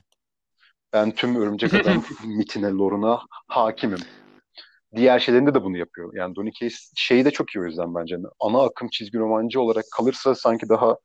Ben 0.93 1.11
tüm 1.11 1.37
Örümcek 1.37 1.75
Adam 1.75 2.05
mitine, 2.25 2.71
loruna 2.71 3.21
hakimim. 3.49 4.01
Diğer 4.97 5.19
şeylerinde 5.19 5.55
de 5.55 5.63
bunu 5.65 5.77
yapıyor. 5.77 6.15
Yani 6.15 6.37
Donny 6.37 6.51
Case 6.53 6.77
şeyi 6.97 7.25
de 7.25 7.31
çok 7.31 7.51
iyi 7.51 7.61
o 7.61 7.65
yüzden 7.65 7.95
bence. 7.95 8.17
Ana 8.41 8.63
akım 8.63 8.89
çizgi 8.89 9.19
romancı 9.19 9.61
olarak 9.61 9.85
kalırsa 9.97 10.35
sanki 10.35 10.69
daha 10.69 10.97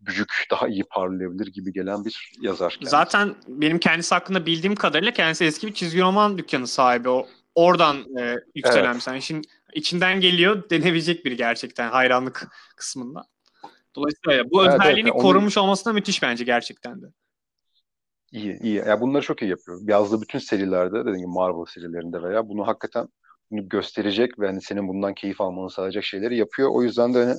büyük, 0.00 0.46
daha 0.50 0.68
iyi 0.68 0.84
parlayabilir 0.90 1.46
gibi 1.46 1.72
gelen 1.72 2.04
bir 2.04 2.32
yazar. 2.40 2.70
kendisi. 2.72 2.90
Zaten 2.90 3.34
benim 3.48 3.78
kendisi 3.78 4.14
hakkında 4.14 4.46
bildiğim 4.46 4.74
kadarıyla 4.74 5.12
kendisi 5.12 5.44
eski 5.44 5.66
bir 5.66 5.74
çizgi 5.74 6.00
roman 6.00 6.38
dükkanı 6.38 6.66
sahibi. 6.66 7.08
O 7.08 7.26
oradan 7.54 7.96
e, 8.20 8.36
yükselen 8.54 8.92
Evet. 8.92 9.02
sen. 9.02 9.18
Şimdi 9.18 9.48
içinden 9.74 10.20
geliyor 10.20 10.62
denebilecek 10.70 11.24
biri 11.24 11.36
gerçekten 11.36 11.90
hayranlık 11.90 12.48
kısmında. 12.76 13.24
Dolayısıyla 13.96 14.50
bu 14.50 14.64
Evet, 14.64 14.74
özelliğini 14.74 15.08
evet, 15.08 15.14
onu- 15.14 15.22
korunmuş 15.22 15.58
olması 15.58 15.84
da 15.84 15.92
müthiş 15.92 16.22
bence 16.22 16.44
gerçekten 16.44 17.02
de. 17.02 17.06
İyi, 18.34 18.58
iyi. 18.62 18.74
Ya 18.74 19.00
bunları 19.00 19.22
çok 19.22 19.42
iyi 19.42 19.50
yapıyor. 19.50 19.80
Yazdığı 19.88 20.22
bütün 20.22 20.38
serilerde, 20.38 21.00
dediğim 21.00 21.18
gibi 21.18 21.26
Marvel 21.26 21.64
serilerinde 21.64 22.22
veya 22.22 22.48
bunu 22.48 22.66
hakikaten 22.66 23.08
bunu 23.50 23.68
gösterecek 23.68 24.38
ve 24.38 24.46
hani 24.46 24.62
senin 24.62 24.88
bundan 24.88 25.14
keyif 25.14 25.40
almanı 25.40 25.70
sağlayacak 25.70 26.04
şeyleri 26.04 26.36
yapıyor. 26.36 26.68
O 26.72 26.82
yüzden 26.82 27.14
de 27.14 27.18
hani 27.18 27.34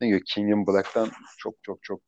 ne 0.00 0.08
diyor 0.08 0.20
King 0.26 0.50
in 0.50 0.66
Black'tan 0.66 1.10
çok 1.38 1.54
çok 1.62 1.82
çok 1.82 2.00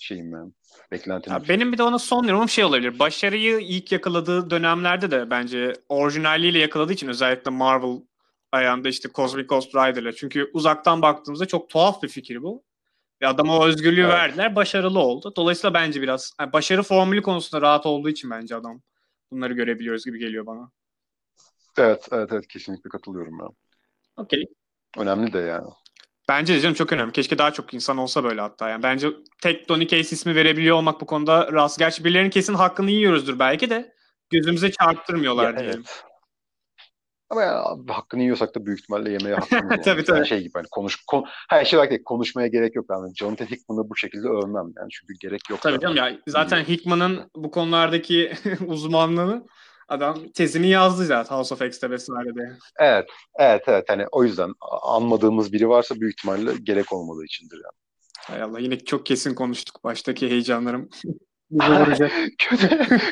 şeyim 0.00 0.32
ben. 0.32 0.52
Beklentim. 0.92 1.32
Ya 1.32 1.42
benim 1.48 1.72
bir 1.72 1.78
de 1.78 1.82
ona 1.82 1.98
son 1.98 2.24
yorumum 2.24 2.48
şey 2.48 2.64
olabilir. 2.64 2.98
Başarıyı 2.98 3.58
ilk 3.58 3.92
yakaladığı 3.92 4.50
dönemlerde 4.50 5.10
de 5.10 5.30
bence 5.30 5.72
orijinalliğiyle 5.88 6.58
yakaladığı 6.58 6.92
için 6.92 7.08
özellikle 7.08 7.50
Marvel 7.50 8.00
ayağında 8.52 8.88
işte 8.88 9.08
Cosmic 9.14 9.46
Ghost 9.46 9.74
Rider'la. 9.74 10.12
Çünkü 10.12 10.50
uzaktan 10.52 11.02
baktığımızda 11.02 11.46
çok 11.46 11.68
tuhaf 11.68 12.02
bir 12.02 12.08
fikir 12.08 12.42
bu. 12.42 12.62
Adama 13.26 13.58
o 13.58 13.66
özgürlüğü 13.66 14.00
Evet. 14.00 14.12
verdiler. 14.12 14.56
Başarılı 14.56 14.98
oldu. 14.98 15.32
Dolayısıyla 15.36 15.74
bence 15.74 16.02
biraz 16.02 16.32
yani 16.40 16.52
başarı 16.52 16.82
formülü 16.82 17.22
konusunda 17.22 17.62
rahat 17.62 17.86
olduğu 17.86 18.08
için 18.08 18.30
bence 18.30 18.56
adam 18.56 18.80
bunları 19.30 19.52
görebiliyoruz 19.52 20.04
gibi 20.04 20.18
geliyor 20.18 20.46
bana. 20.46 20.70
Evet, 21.78 22.08
evet, 22.12 22.28
evet 22.32 22.48
kesinlikle 22.48 22.90
katılıyorum 22.90 23.38
ben. 23.38 23.48
Okey. 24.22 24.44
Önemli 24.98 25.32
de 25.32 25.38
yani. 25.38 25.66
Bence 26.28 26.54
de 26.54 26.60
canım 26.60 26.74
çok 26.74 26.92
önemli. 26.92 27.12
Keşke 27.12 27.38
daha 27.38 27.52
çok 27.52 27.74
insan 27.74 27.98
olsa 27.98 28.24
böyle 28.24 28.40
hatta. 28.40 28.68
Yani 28.68 28.82
bence 28.82 29.08
tek 29.42 29.68
Donny 29.68 29.86
Case 29.86 30.16
ismi 30.16 30.34
verebiliyor 30.34 30.76
olmak 30.76 31.00
bu 31.00 31.06
konuda 31.06 31.52
rast. 31.52 31.78
Gerçi 31.78 32.04
birilerinin 32.04 32.30
kesin 32.30 32.54
hakkını 32.54 32.90
yiyoruzdur 32.90 33.38
belki 33.38 33.70
de 33.70 33.94
gözümüze 34.30 34.70
çarptırmıyorlar 34.70 35.52
Ya, 35.52 35.58
diyelim. 35.58 35.82
evet. 35.86 36.04
Ama 37.30 37.42
ya, 37.42 37.62
abi, 37.62 37.92
hakkını 37.92 38.22
yiyorsak 38.22 38.54
da 38.54 38.66
büyük 38.66 38.80
ihtimalle 38.80 39.12
yemeye 39.12 39.34
hakkımız 39.34 39.70
var. 39.70 39.82
Tabii, 39.84 40.04
tabii. 40.04 40.16
Yani 40.16 40.28
şey 40.28 40.40
gibi 40.40 40.52
hani 40.54 40.66
konuş 40.70 40.96
kon 41.06 41.24
her 41.48 41.64
şey 41.64 41.78
olarak 41.78 41.90
değil, 41.90 42.04
konuşmaya 42.04 42.48
gerek 42.48 42.76
yok. 42.76 42.86
Yani 42.90 43.14
Jonathan 43.14 43.46
Hickman'ı 43.46 43.90
bu 43.90 43.96
şekilde 43.96 44.28
övmem 44.28 44.72
yani 44.76 44.88
çünkü 44.90 45.14
gerek 45.20 45.50
yok. 45.50 45.60
Tabii 45.62 45.74
zaten. 45.74 45.94
canım 45.94 45.96
ya 45.96 46.18
zaten 46.26 46.64
Hickman'ın 46.64 47.30
bu 47.36 47.50
konulardaki 47.50 48.32
uzmanlığını 48.66 49.46
adam 49.88 50.28
tezini 50.34 50.68
yazdı 50.68 51.04
zaten 51.04 51.36
House 51.36 51.54
of 51.54 51.62
X'te 51.62 51.90
vesaire 51.90 52.34
diye. 52.34 52.52
Evet, 52.78 53.08
evet, 53.38 53.62
evet. 53.66 53.84
Hani 53.88 54.06
o 54.12 54.24
yüzden 54.24 54.52
anmadığımız 54.82 55.52
biri 55.52 55.68
varsa 55.68 56.00
büyük 56.00 56.18
ihtimalle 56.18 56.52
gerek 56.62 56.92
olmadığı 56.92 57.24
içindir 57.24 57.56
yani. 57.56 57.74
Hay 58.18 58.42
Allah 58.42 58.60
yine 58.60 58.78
çok 58.78 59.06
kesin 59.06 59.34
konuştuk. 59.34 59.84
Baştaki 59.84 60.30
heyecanlarım 60.30 60.88
bizi 61.50 61.70
vuracak. 61.72 62.12
kötü, 62.38 62.68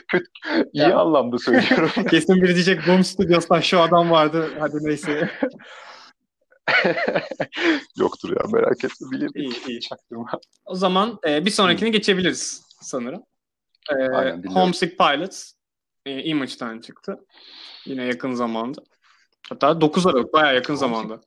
kötü, 0.09 0.27
iyi 0.73 0.83
Ya. 0.83 0.99
anlamda 0.99 1.39
söylüyorum. 1.39 1.91
kesin 2.11 2.43
biri 2.43 2.55
diyecek 2.55 2.87
Boom 2.87 3.05
Studios'tan 3.05 3.61
şu 3.61 3.81
adam 3.81 4.11
vardı. 4.11 4.51
Hadi 4.59 4.77
neyse. 4.81 5.31
Yoktur 7.99 8.31
ya 8.31 8.43
merak 8.53 8.85
etme 8.85 9.11
bilir. 9.13 9.31
İyi, 9.35 9.67
iyi. 9.69 9.81
Çaktırma. 9.81 10.27
O 10.65 10.75
zaman 10.75 11.19
e, 11.29 11.45
bir 11.45 11.51
sonrakini 11.51 11.91
geçebiliriz 11.91 12.63
sanırım. 12.81 13.23
E, 13.91 13.95
Aynen, 13.95 14.39
dinliyorum. 14.39 14.63
Homesick 14.63 14.99
Pilots 14.99 15.53
e, 16.07 16.23
Image'den 16.23 16.81
çıktı. 16.81 17.17
Yine 17.87 18.05
yakın 18.05 18.33
zamanda. 18.35 18.81
Hatta 19.49 19.81
9 19.81 20.07
Aralık 20.07 20.33
bayağı 20.33 20.55
yakın 20.55 20.75
Homesick- 20.75 20.79
zamanda. 20.79 21.21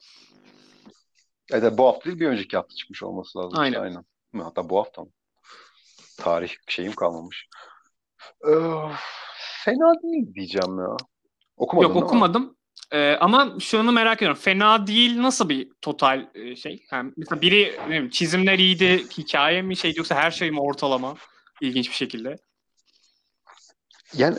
Evet, 1.52 1.78
bu 1.78 1.88
hafta 1.88 2.06
değil 2.06 2.20
bir 2.20 2.28
önceki 2.28 2.58
hafta 2.58 2.76
çıkmış 2.76 3.04
olması 3.04 3.39
lazım. 3.39 3.60
Aynen. 3.60 3.82
Aynen. 3.82 4.06
Hatta 4.38 4.70
bu 4.70 4.78
hafta 4.80 5.02
mı? 5.02 5.10
Tarih 6.17 6.51
şeyim 6.67 6.93
kalmamış. 6.93 7.47
Ee, 8.47 8.51
fena 9.63 9.93
değil 10.03 10.34
diyeceğim 10.34 10.80
ya. 10.80 10.97
Okumadın 11.58 11.88
Yok 11.88 11.95
okumadım. 11.95 12.58
Ee, 12.91 13.15
ama 13.15 13.56
şunu 13.60 13.91
merak 13.91 14.17
ediyorum. 14.17 14.41
Fena 14.41 14.88
değil 14.88 15.21
nasıl 15.21 15.49
bir 15.49 15.69
total 15.82 16.27
e, 16.36 16.56
şey? 16.56 16.86
Yani 16.91 17.13
mesela 17.17 17.41
biri 17.41 17.77
ne 17.82 17.88
bileyim, 17.88 18.10
çizimler 18.10 18.60
iyiydi, 18.60 19.06
hikaye 19.17 19.62
mi 19.62 19.75
şey 19.77 19.93
yoksa 19.97 20.15
her 20.15 20.32
şey 20.32 20.51
mi 20.51 20.60
ortalama? 20.60 21.15
İlginç 21.62 21.89
bir 21.89 21.95
şekilde. 21.95 22.38
Yani 24.13 24.38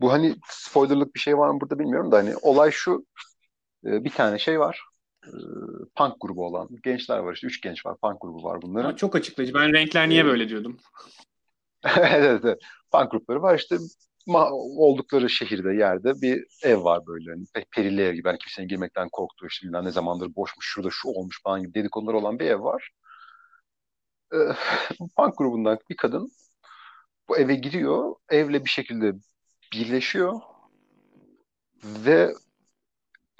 bu 0.00 0.12
hani 0.12 0.36
spoilerlık 0.48 1.14
bir 1.14 1.20
şey 1.20 1.38
var 1.38 1.50
mı 1.50 1.60
burada 1.60 1.78
bilmiyorum 1.78 2.12
da 2.12 2.16
hani 2.16 2.36
olay 2.36 2.70
şu 2.70 3.06
e, 3.86 4.04
bir 4.04 4.10
tane 4.10 4.38
şey 4.38 4.60
var. 4.60 4.82
E, 5.26 5.30
punk 5.96 6.14
grubu 6.20 6.46
olan 6.46 6.68
gençler 6.82 7.18
var 7.18 7.34
işte 7.34 7.46
üç 7.46 7.60
genç 7.60 7.86
var 7.86 7.96
punk 8.02 8.20
grubu 8.20 8.42
var 8.44 8.62
bunların. 8.62 8.90
Ha, 8.90 8.96
çok 8.96 9.16
açıklayıcı. 9.16 9.54
Ben 9.54 9.72
renkler 9.72 10.08
niye 10.08 10.22
Ee, 10.22 10.26
böyle 10.26 10.48
diyordum. 10.48 10.76
evet, 11.98 12.40
evet. 12.44 12.58
Punk 12.92 13.10
grupları 13.10 13.42
var 13.42 13.58
işte 13.58 13.76
ma- 14.26 14.50
oldukları 14.78 15.30
şehirde 15.30 15.74
yerde 15.74 16.20
bir 16.20 16.44
ev 16.62 16.84
var 16.84 17.06
böyle 17.06 17.30
pe- 17.30 17.66
perili 17.70 18.02
ev 18.02 18.14
gibi 18.14 18.28
hani 18.28 18.38
kimsenin 18.38 18.68
girmekten 18.68 19.08
korktuğu 19.12 19.46
işte 19.46 19.66
bilmem 19.66 19.84
ne 19.84 19.90
zamandır 19.90 20.36
boşmuş 20.36 20.66
şurada 20.66 20.88
şu 20.92 21.08
olmuş 21.08 21.42
falan 21.42 21.62
gibi 21.62 21.74
dedikodular 21.74 22.14
olan 22.14 22.38
bir 22.38 22.46
ev 22.46 22.62
var. 22.62 22.90
Bu 25.00 25.08
punk 25.16 25.38
grubundan 25.38 25.78
bir 25.90 25.96
kadın 25.96 26.32
bu 27.28 27.38
eve 27.38 27.54
giriyor 27.54 28.14
evle 28.28 28.64
bir 28.64 28.70
şekilde 28.70 29.12
birleşiyor 29.72 30.40
ve 31.84 32.34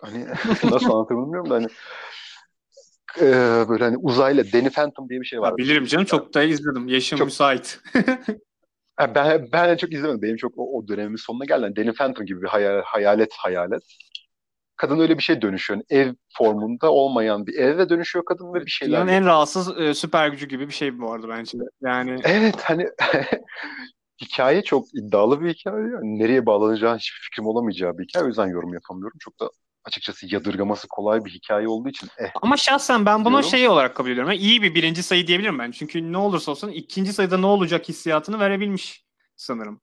hani 0.02 0.26
nasıl 0.72 0.90
anlatırım 0.90 1.24
bilmiyorum 1.24 1.50
da 1.50 1.54
hani 1.54 1.66
e, 3.20 3.24
böyle 3.68 3.84
hani 3.84 3.96
uzayla 3.96 4.44
Danny 4.52 4.70
Phantom 4.70 5.08
diye 5.08 5.20
bir 5.20 5.26
şey 5.26 5.40
var. 5.40 5.56
Bilirim 5.56 5.84
canım 5.84 6.04
çok 6.04 6.34
da 6.34 6.42
izledim. 6.42 6.88
Yaşım 6.88 7.18
Çok- 7.18 7.26
müsait. 7.26 7.80
Ben, 9.14 9.48
ben 9.52 9.68
de 9.68 9.76
çok 9.76 9.92
izlemedim. 9.92 10.22
Benim 10.22 10.36
çok 10.36 10.52
o, 10.56 10.78
o 10.78 10.88
dönemimin 10.88 11.16
sonuna 11.16 11.44
geldi. 11.44 11.62
Yani 11.62 11.76
Danny 11.76 11.92
Phantom 11.92 12.26
gibi 12.26 12.42
bir 12.42 12.46
hayal, 12.46 12.82
hayalet 12.84 13.32
hayalet. 13.32 13.82
Kadın 14.76 14.98
öyle 14.98 15.18
bir 15.18 15.22
şey 15.22 15.42
dönüşüyor. 15.42 15.80
Yani 15.90 16.02
ev 16.02 16.14
formunda 16.38 16.92
olmayan 16.92 17.46
bir 17.46 17.54
eve 17.54 17.88
dönüşüyor 17.88 18.24
kadın 18.24 18.54
ve 18.54 18.60
bir 18.66 18.70
şeyler. 18.70 18.92
Dünyanın 18.92 19.12
en 19.12 19.26
rahatsız 19.26 19.80
e, 19.80 19.94
süper 19.94 20.28
gücü 20.28 20.48
gibi 20.48 20.68
bir 20.68 20.72
şey 20.72 20.98
bu 20.98 21.12
arada 21.12 21.28
bence. 21.28 21.58
Yani 21.82 22.16
Evet 22.24 22.56
hani 22.62 22.88
hikaye 24.22 24.62
çok 24.62 24.94
iddialı 24.94 25.40
bir 25.40 25.54
hikaye. 25.54 25.76
Yani 25.76 26.18
nereye 26.18 26.46
bağlanacağı 26.46 26.96
hiçbir 26.96 27.20
fikrim 27.30 27.46
olamayacağı 27.46 27.98
bir 27.98 28.04
hikaye. 28.04 28.24
O 28.24 28.28
yüzden 28.28 28.46
yorum 28.46 28.74
yapamıyorum. 28.74 29.18
Çok 29.20 29.40
da 29.40 29.50
açıkçası 29.84 30.34
yadırgaması 30.34 30.88
kolay 30.88 31.24
bir 31.24 31.30
hikaye 31.30 31.68
olduğu 31.68 31.88
için 31.88 32.08
eh 32.18 32.30
Ama 32.42 32.56
şahsen 32.56 33.06
ben 33.06 33.24
bunu 33.24 33.32
Diyorum. 33.32 33.50
şey 33.50 33.68
olarak 33.68 33.94
kabul 33.94 34.10
ediyorum. 34.10 34.32
Yani 34.32 34.40
iyi 34.42 34.62
bir 34.62 34.74
birinci 34.74 35.02
sayı 35.02 35.26
diyebilirim 35.26 35.58
ben. 35.58 35.70
Çünkü 35.70 36.12
ne 36.12 36.18
olursa 36.18 36.50
olsun 36.50 36.68
ikinci 36.68 37.12
sayıda 37.12 37.38
ne 37.38 37.46
olacak 37.46 37.88
hissiyatını 37.88 38.40
verebilmiş 38.40 39.04
sanırım. 39.36 39.80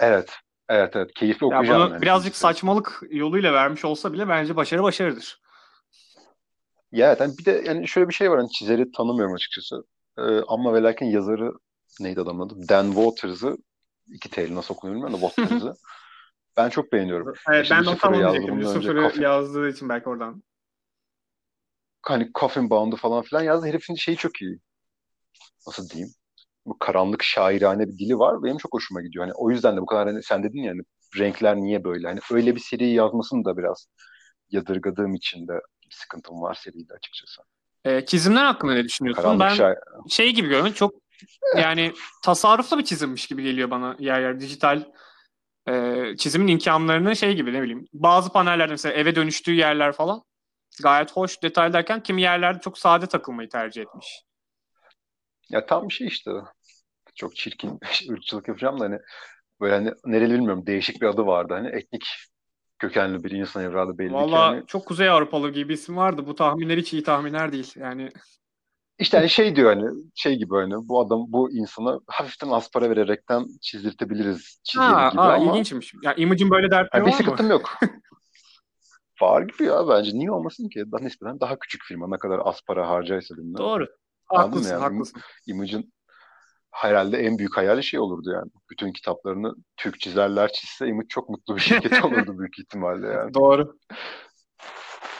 evet 0.00 0.30
evet 0.68 0.96
evet 0.96 1.14
keyifli 1.14 1.44
Ya 1.44 1.48
okuyacağım. 1.48 1.82
bunu 1.82 1.92
yani. 1.92 2.02
birazcık 2.02 2.36
saçmalık 2.36 3.02
yoluyla 3.10 3.52
vermiş 3.52 3.84
olsa 3.84 4.12
bile 4.12 4.28
bence 4.28 4.56
başarı 4.56 4.82
başarıdır. 4.82 5.40
Ya 6.92 7.06
evet, 7.08 7.20
hani 7.20 7.38
bir 7.38 7.44
de 7.44 7.62
yani 7.66 7.88
şöyle 7.88 8.08
bir 8.08 8.14
şey 8.14 8.30
var 8.30 8.38
hani 8.38 8.50
çizeri 8.50 8.92
tanımıyorum 8.92 9.34
açıkçası. 9.34 9.84
Ee, 10.18 10.22
ama 10.48 10.74
ve 10.74 10.82
lakin 10.82 11.06
yazarı 11.06 11.52
neydi 12.00 12.20
adamın 12.20 12.46
adı? 12.46 12.68
Dan 12.68 12.86
Waters'ı 12.92 13.56
iki 14.08 14.30
T'li 14.30 14.54
nasıl 14.54 14.74
okunuyor 14.74 14.94
bilmiyorum 14.96 15.22
da 15.22 15.28
Waters'ı. 15.28 15.74
Ben 16.64 16.68
çok 16.68 16.92
beğeniyorum. 16.92 17.34
Evet 17.48 17.68
ben 17.70 17.78
önce 17.78 17.90
Lucifer'ı 18.48 19.00
Coffin- 19.00 19.22
yazdığı 19.22 19.68
için 19.68 19.88
belki 19.88 20.08
oradan. 20.08 20.42
Hani 22.02 22.30
Coffin 22.34 22.70
Bound'u 22.70 22.96
falan 22.96 23.22
filan 23.22 23.42
yazdı. 23.42 23.66
Herifin 23.66 23.94
şeyi 23.94 24.16
çok 24.16 24.42
iyi. 24.42 24.60
Nasıl 25.66 25.88
diyeyim? 25.88 26.10
Bu 26.66 26.78
karanlık 26.78 27.22
şairane 27.22 27.88
bir 27.88 27.98
dili 27.98 28.18
var. 28.18 28.42
Benim 28.42 28.58
çok 28.58 28.74
hoşuma 28.74 29.02
gidiyor. 29.02 29.24
Hani 29.24 29.34
o 29.34 29.50
yüzden 29.50 29.76
de 29.76 29.80
bu 29.80 29.86
kadar 29.86 30.06
hani 30.08 30.22
sen 30.22 30.42
dedin 30.42 30.62
ya 30.62 30.70
hani 30.70 30.82
renkler 31.18 31.56
niye 31.56 31.84
böyle? 31.84 32.06
Hani 32.06 32.20
öyle 32.32 32.54
bir 32.54 32.60
seriyi 32.60 32.94
yazmasını 32.94 33.44
da 33.44 33.56
biraz 33.56 33.86
yadırgadığım 34.50 35.14
için 35.14 35.48
de 35.48 35.52
bir 35.84 35.94
sıkıntım 35.94 36.42
var 36.42 36.54
seriyle 36.54 36.94
açıkçası. 36.94 37.42
Ee, 37.84 38.06
çizimler 38.06 38.44
hakkında 38.44 38.72
ne 38.72 38.84
düşünüyorsun? 38.84 39.22
Karanlık 39.22 39.40
ben 39.40 39.54
şair... 39.54 39.76
şey 40.08 40.32
gibi 40.32 40.48
görüyorum. 40.48 40.72
Çok 40.72 40.94
yani 41.56 41.92
tasarruflu 42.24 42.78
bir 42.78 42.84
çizimmiş 42.84 43.26
gibi 43.26 43.42
geliyor 43.42 43.70
bana 43.70 43.96
yer 43.98 44.20
yer 44.20 44.40
dijital 44.40 44.84
e, 45.68 46.04
çizimin 46.16 46.48
imkanlarını 46.48 47.16
şey 47.16 47.34
gibi 47.34 47.52
ne 47.52 47.62
bileyim. 47.62 47.86
Bazı 47.92 48.32
panellerde 48.32 48.72
mesela 48.72 48.94
eve 48.94 49.14
dönüştüğü 49.14 49.52
yerler 49.52 49.92
falan 49.92 50.22
gayet 50.82 51.12
hoş 51.12 51.42
detay 51.42 51.72
derken 51.72 52.02
kimi 52.02 52.22
yerlerde 52.22 52.60
çok 52.60 52.78
sade 52.78 53.06
takılmayı 53.06 53.48
tercih 53.48 53.82
etmiş. 53.82 54.22
Ya 55.50 55.66
tam 55.66 55.88
bir 55.88 55.94
şey 55.94 56.06
işte. 56.06 56.30
Çok 57.14 57.36
çirkin 57.36 57.78
ırkçılık 58.10 58.48
yapacağım 58.48 58.80
da 58.80 58.84
hani 58.84 58.98
böyle 59.60 59.74
hani 59.74 59.92
nereli 60.04 60.34
bilmiyorum 60.34 60.66
değişik 60.66 61.02
bir 61.02 61.06
adı 61.06 61.26
vardı 61.26 61.54
hani 61.54 61.68
etnik 61.68 62.04
kökenli 62.78 63.24
bir 63.24 63.30
insan 63.30 63.64
evladı 63.64 63.98
belli 63.98 64.12
Valla 64.12 64.46
hani 64.46 64.66
çok 64.66 64.86
Kuzey 64.86 65.08
Avrupalı 65.08 65.50
gibi 65.50 65.72
isim 65.72 65.96
vardı. 65.96 66.26
Bu 66.26 66.34
tahminler 66.34 66.78
hiç 66.78 66.92
iyi 66.92 67.02
tahminler 67.02 67.52
değil. 67.52 67.72
Yani 67.76 68.10
işte 69.00 69.16
hani 69.16 69.30
şey 69.30 69.56
diyor 69.56 69.74
hani 69.76 69.90
şey 70.14 70.36
gibi 70.36 70.54
hani 70.54 70.74
bu 70.88 71.00
adam 71.00 71.24
bu 71.28 71.52
insana 71.52 72.00
hafiften 72.06 72.48
az 72.48 72.70
para 72.70 72.90
vererekten 72.90 73.46
çizdirtebiliriz 73.60 74.60
çizeri 74.64 74.88
ha, 74.88 75.08
gibi 75.08 75.20
aa, 75.20 75.34
ama 75.34 75.50
ilginçmiş. 75.52 75.94
Ya 76.02 76.14
Image'in 76.14 76.50
böyle 76.50 76.70
dertleri 76.70 77.00
yani 77.00 77.06
bir 77.06 77.12
var 77.12 77.18
mı? 77.18 77.24
sıkıntım 77.24 77.50
yok. 77.50 77.78
Var 79.20 79.42
gibi 79.42 79.64
ya 79.64 79.88
bence 79.88 80.10
niye 80.14 80.30
olmasın 80.30 80.68
ki? 80.68 80.84
Daha 80.92 81.02
nispeten 81.02 81.40
daha 81.40 81.58
küçük 81.58 81.82
firma 81.84 82.08
ne 82.08 82.18
kadar 82.18 82.40
az 82.44 82.60
para 82.66 82.88
harcaysa 82.88 83.36
bilmem. 83.36 83.58
Doğru. 83.58 83.86
Haklısın, 84.26 84.70
yani? 84.70 84.80
haklısın. 84.80 85.20
Image'in 85.46 85.92
herhalde 86.70 87.16
en 87.18 87.38
büyük 87.38 87.56
hayali 87.56 87.84
şey 87.84 88.00
olurdu 88.00 88.30
yani. 88.32 88.50
Bütün 88.70 88.92
kitaplarını 88.92 89.54
Türk 89.76 90.00
çizerler 90.00 90.52
çizse 90.52 90.86
Image 90.86 91.08
çok 91.08 91.28
mutlu 91.28 91.56
bir 91.56 91.60
şirket 91.60 91.92
olurdu 92.04 92.38
büyük 92.38 92.58
ihtimalle 92.58 93.06
yani 93.06 93.34
Doğru. 93.34 93.78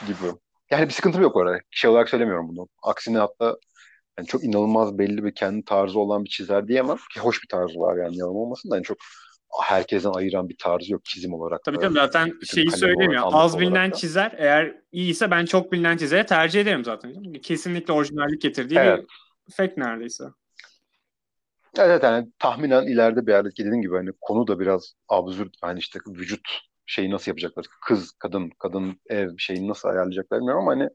gibi. 0.07 0.33
Yani 0.71 0.89
bir 0.89 0.93
sıkıntım 0.93 1.23
yok 1.23 1.37
oraya. 1.37 1.61
Şey 1.71 1.91
olarak 1.91 2.09
söylemiyorum 2.09 2.49
bunu. 2.49 2.69
Aksine 2.83 3.19
hatta 3.19 3.57
yani 4.21 4.29
çok 4.29 4.45
inanılmaz 4.45 4.99
belli 4.99 5.25
bir 5.25 5.35
kendi 5.35 5.65
tarzı 5.65 5.99
olan 5.99 6.25
bir 6.25 6.31
çizer 6.31 6.69
diyemem 6.69 6.97
ki 7.15 7.21
hoş 7.21 7.43
bir 7.43 7.49
tarzı 7.49 7.79
var 7.79 7.97
yani 7.97 8.17
yalan 8.17 8.35
olmasın 8.35 8.71
da 8.71 8.75
yani 8.77 8.85
çok 8.85 8.99
herkesten 9.63 10.11
ayıran 10.11 10.49
bir 10.49 10.57
tarzı 10.59 10.93
yok 10.93 11.05
çizim 11.05 11.33
olarak. 11.33 11.65
Tabii 11.65 11.79
tabii 11.79 11.95
zaten 11.95 12.33
şeyi 12.45 12.69
anlatı 13.01 13.37
az 13.37 13.61
bilinen 13.61 13.91
da. 13.91 13.95
çizer 13.95 14.35
eğer 14.39 14.75
iyiyse 14.93 15.31
ben 15.31 15.45
çok 15.45 15.73
bilinen 15.73 15.97
çizere 15.97 16.27
tercih 16.27 16.61
ederim 16.61 16.85
zaten. 16.85 17.33
Kesinlikle 17.33 17.93
orijinallik 17.93 18.43
getirdiği 18.43 18.79
Evet. 18.79 19.05
bir 19.49 19.53
fake 19.53 19.75
neredeyse. 19.77 20.25
Evet, 21.79 22.03
yani 22.03 22.29
tahminen 22.39 22.87
ileride 22.87 23.27
bir 23.27 23.33
yerde 23.33 23.51
dediğim 23.51 23.83
gibi 23.83 23.97
hani 23.97 24.11
konu 24.21 24.47
da 24.47 24.61
biraz 24.61 24.95
absürt. 25.09 25.55
Hani 25.61 25.79
işte 25.79 25.99
vücut 26.09 26.49
şeyi 26.87 27.11
nasıl 27.11 27.31
yapacaklar? 27.31 27.67
Kız, 27.87 28.13
kadın, 28.19 28.51
kadın 28.59 29.01
ev 29.07 29.31
şeyini 29.39 29.69
nasıl 29.69 29.89
ayarlayacaklar 29.89 30.39
bilmiyorum 30.39 30.69
ama 30.69 30.73
hani 30.73 30.91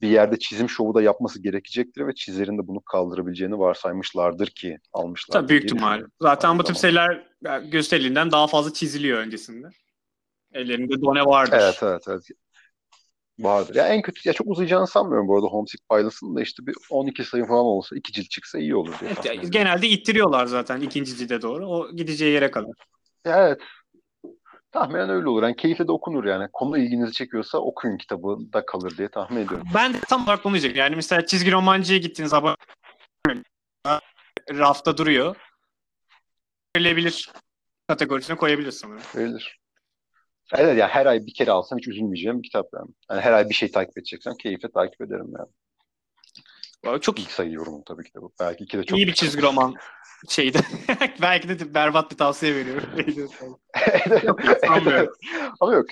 bir 0.00 0.08
yerde 0.08 0.38
çizim 0.38 0.68
şovu 0.68 0.94
da 0.94 1.02
yapması 1.02 1.42
gerekecektir 1.42 2.06
ve 2.06 2.14
çizerin 2.14 2.58
de 2.58 2.66
bunu 2.66 2.80
kaldırabileceğini 2.80 3.58
varsaymışlardır 3.58 4.46
ki 4.46 4.78
almışlar. 4.92 5.32
Tabii 5.32 5.48
büyük 5.48 5.64
ihtimal. 5.64 6.04
Zaten 6.20 6.58
bu 6.58 6.64
tip 6.64 6.76
şeyler 6.76 7.26
gösterildiğinden 7.64 8.30
daha 8.30 8.46
fazla 8.46 8.72
çiziliyor 8.72 9.18
öncesinde. 9.18 9.66
Ellerinde 10.52 11.00
done 11.00 11.24
vardır. 11.24 11.58
Evet 11.62 11.78
evet 11.82 12.02
evet. 12.08 12.22
Vardır. 13.38 13.74
Ya 13.74 13.88
en 13.88 14.02
kötü 14.02 14.28
ya 14.28 14.32
çok 14.32 14.46
uzayacağını 14.46 14.86
sanmıyorum 14.86 15.28
bu 15.28 15.36
arada 15.36 15.46
Homesick 15.46 15.84
Pilots'ın 15.90 16.36
da 16.36 16.42
işte 16.42 16.66
bir 16.66 16.74
12 16.90 17.24
sayı 17.24 17.44
falan 17.44 17.64
olsa 17.64 17.96
iki 17.96 18.12
cilt 18.12 18.30
çıksa 18.30 18.58
iyi 18.58 18.76
olur 18.76 18.94
diye. 19.00 19.10
Evet, 19.10 19.52
genelde 19.52 19.88
ittiriyorlar 19.88 20.46
zaten 20.46 20.80
ikinci 20.80 21.16
cilde 21.16 21.42
doğru. 21.42 21.68
O 21.68 21.92
gideceği 21.92 22.32
yere 22.32 22.50
kadar. 22.50 22.70
Evet. 23.24 23.60
Tahminen 24.72 25.10
öyle 25.10 25.28
olur. 25.28 25.42
Yani 25.42 25.56
keyifle 25.56 25.88
de 25.88 25.92
okunur 25.92 26.24
yani. 26.24 26.48
Konu 26.52 26.78
ilginizi 26.78 27.12
çekiyorsa 27.12 27.58
okuyun 27.58 27.96
kitabı 27.96 28.38
da 28.52 28.66
kalır 28.66 28.96
diye 28.98 29.08
tahmin 29.08 29.40
ediyorum. 29.40 29.66
Ben 29.74 29.94
de 29.94 30.00
tam 30.00 30.24
olarak 30.24 30.44
diyecektim. 30.44 30.80
Yani 30.80 30.96
mesela 30.96 31.26
çizgi 31.26 31.52
romancıya 31.52 31.98
gittiğiniz 31.98 32.30
zaman 32.30 32.56
rafta 34.50 34.96
duruyor. 34.96 35.36
Verilebilir 36.76 37.30
kategorisine 37.88 38.36
koyabilir 38.36 38.70
sanırım. 38.70 39.02
Verilir. 39.16 39.58
Evet 40.54 40.78
ya 40.78 40.88
her 40.88 41.06
ay 41.06 41.26
bir 41.26 41.34
kere 41.34 41.50
alsam 41.50 41.78
hiç 41.78 41.88
üzülmeyeceğim 41.88 42.38
bir 42.38 42.48
kitap 42.48 42.66
yani. 42.74 42.90
yani 43.10 43.20
her 43.20 43.32
ay 43.32 43.48
bir 43.48 43.54
şey 43.54 43.70
takip 43.70 43.98
edeceksem 43.98 44.34
keyifle 44.42 44.70
takip 44.70 45.00
ederim 45.00 45.32
yani. 45.38 45.48
Çok 47.00 47.20
ilk 47.20 47.30
sayıyorum 47.30 47.82
tabii 47.86 48.04
ki 48.04 48.14
de 48.14 48.22
bu. 48.22 48.32
Belki 48.40 48.64
iki 48.64 48.78
de 48.78 48.84
çok 48.84 48.98
iyi 48.98 49.06
bir 49.06 49.14
çizgi 49.14 49.42
roman 49.42 49.74
şeydi. 50.28 50.58
Belki 51.22 51.48
de 51.48 51.74
berbat 51.74 52.10
bir 52.10 52.16
tavsiye 52.16 52.54
veriyorum. 52.54 52.88
yok, 54.26 54.40
Ama 55.60 55.74
yok. 55.74 55.86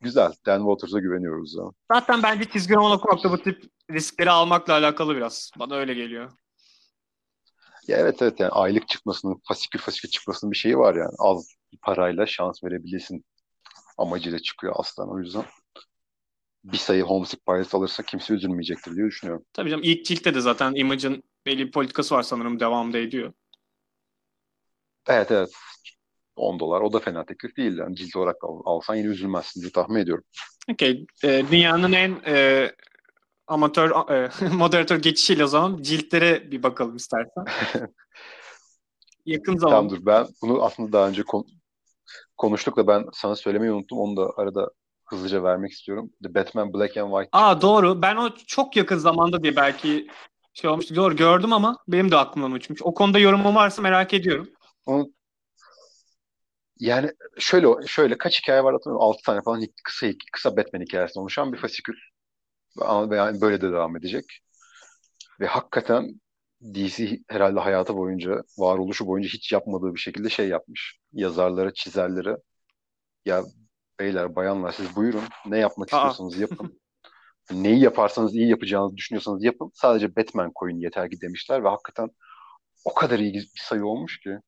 Güzel. 0.00 0.32
Dan 0.46 0.58
Waters'a 0.58 1.00
güveniyoruz. 1.00 1.52
Zaman. 1.52 1.72
Zaten 1.92 2.22
bence 2.22 2.44
çizgi 2.44 2.74
roman 2.74 2.92
okumakta 2.92 3.32
bu 3.32 3.42
tip 3.42 3.62
riskleri 3.90 4.30
almakla 4.30 4.72
alakalı 4.72 5.16
biraz. 5.16 5.50
Bana 5.58 5.74
öyle 5.74 5.94
geliyor. 5.94 6.32
Ya 7.88 7.98
evet 7.98 8.22
evet 8.22 8.40
yani 8.40 8.50
aylık 8.50 8.88
çıkmasının, 8.88 9.40
fasikül 9.48 9.80
fasikül 9.80 10.08
çıkmasının 10.08 10.52
bir 10.52 10.56
şeyi 10.56 10.78
var 10.78 10.94
yani. 10.94 11.12
Az 11.18 11.48
parayla 11.82 12.26
şans 12.26 12.64
verebilirsin 12.64 13.24
amacıyla 13.98 14.38
çıkıyor 14.38 14.74
aslan 14.76 15.14
o 15.14 15.18
yüzden. 15.18 15.44
Bir 16.72 16.76
sayı 16.76 17.02
Homesick 17.02 17.46
Pilots 17.46 17.74
alırsa 17.74 18.02
kimse 18.02 18.34
üzülmeyecektir 18.34 18.96
diye 18.96 19.06
düşünüyorum. 19.06 19.44
Tabii 19.52 19.70
canım 19.70 19.84
ilk 19.84 20.04
ciltte 20.04 20.34
de 20.34 20.40
zaten 20.40 20.74
Image'ın 20.74 21.22
belli 21.46 21.66
bir 21.66 21.72
politikası 21.72 22.14
var 22.14 22.22
sanırım 22.22 22.60
devamda 22.60 22.98
ediyor. 22.98 23.32
Evet 25.08 25.30
evet. 25.30 25.50
10 26.36 26.60
dolar 26.60 26.80
o 26.80 26.92
da 26.92 26.98
fena 26.98 27.24
teklif 27.24 27.56
değil. 27.56 27.78
Yani 27.78 27.96
cilt 27.96 28.16
olarak 28.16 28.36
al, 28.44 28.60
alsan 28.64 28.94
yine 28.94 29.06
üzülmezsin 29.06 29.60
diye 29.60 29.70
tahmin 29.72 30.00
ediyorum. 30.00 30.24
Okey. 30.72 31.06
E, 31.24 31.44
dünyanın 31.50 31.92
en 31.92 32.20
e, 32.26 32.70
amatör 33.46 34.10
e, 34.10 34.30
moderatör 34.56 35.02
geçişiyle 35.02 35.44
o 35.44 35.46
zaman 35.46 35.82
ciltlere 35.82 36.50
bir 36.50 36.62
bakalım 36.62 36.96
istersen. 36.96 37.44
Yakın 39.26 39.56
zaman. 39.56 39.70
Tamam 39.70 39.90
dur 39.90 40.06
ben 40.06 40.26
bunu 40.42 40.62
aslında 40.62 40.92
daha 40.92 41.08
önce 41.08 41.22
kon- 41.22 41.46
konuştuk 42.36 42.76
da 42.76 42.86
ben 42.86 43.04
sana 43.12 43.36
söylemeyi 43.36 43.72
unuttum. 43.72 43.98
Onu 43.98 44.16
da 44.16 44.32
arada 44.36 44.70
hızlıca 45.06 45.42
vermek 45.42 45.72
istiyorum. 45.72 46.10
The 46.22 46.34
Batman 46.34 46.74
Black 46.74 46.96
and 46.96 47.10
White. 47.10 47.28
Aa 47.32 47.62
doğru. 47.62 48.02
Ben 48.02 48.16
o 48.16 48.30
çok 48.46 48.76
yakın 48.76 48.98
zamanda 48.98 49.42
diye 49.42 49.56
belki 49.56 50.08
şey 50.54 50.70
olmuştu. 50.70 50.96
Doğru 50.96 51.16
gördüm 51.16 51.52
ama 51.52 51.76
benim 51.88 52.10
de 52.10 52.16
aklımdan 52.16 52.52
uçmuş. 52.52 52.82
O 52.82 52.94
konuda 52.94 53.18
yorumun 53.18 53.54
varsa 53.54 53.82
merak 53.82 54.14
ediyorum. 54.14 54.48
Onu 54.86 55.12
yani 56.78 57.10
şöyle 57.38 57.86
şöyle 57.86 58.18
kaç 58.18 58.42
hikaye 58.42 58.64
var 58.64 58.72
hatırlamıyorum. 58.72 59.08
6 59.08 59.22
tane 59.22 59.42
falan 59.42 59.66
kısa 59.84 60.06
kısa 60.32 60.56
Batman 60.56 60.80
hikayesinden 60.80 61.22
oluşan 61.22 61.52
bir 61.52 61.58
fasikül. 61.58 61.94
Yani 63.10 63.40
böyle 63.40 63.60
de 63.60 63.72
devam 63.72 63.96
edecek. 63.96 64.24
Ve 65.40 65.46
hakikaten 65.46 66.20
DC 66.74 67.18
herhalde 67.28 67.60
hayatı 67.60 67.96
boyunca, 67.96 68.42
varoluşu 68.58 69.06
boyunca 69.06 69.28
hiç 69.28 69.52
yapmadığı 69.52 69.94
bir 69.94 70.00
şekilde 70.00 70.28
şey 70.30 70.48
yapmış. 70.48 70.98
Yazarlara, 71.12 71.74
çizerlere 71.74 72.36
ya 73.24 73.44
beyler, 74.00 74.36
bayanlar 74.36 74.72
siz 74.72 74.96
buyurun 74.96 75.22
ne 75.46 75.58
yapmak 75.58 75.94
Aa. 75.94 75.96
istiyorsanız 75.96 76.38
yapın. 76.38 76.80
Neyi 77.50 77.80
yaparsanız 77.80 78.34
iyi 78.34 78.48
yapacağınızı 78.48 78.96
düşünüyorsanız 78.96 79.44
yapın. 79.44 79.70
Sadece 79.74 80.16
Batman 80.16 80.52
koyun 80.54 80.76
yeter 80.76 81.10
ki 81.10 81.20
demişler 81.20 81.64
ve 81.64 81.68
hakikaten 81.68 82.08
o 82.84 82.94
kadar 82.94 83.18
iyi 83.18 83.34
bir 83.34 83.50
sayı 83.54 83.86
olmuş 83.86 84.20
ki 84.20 84.38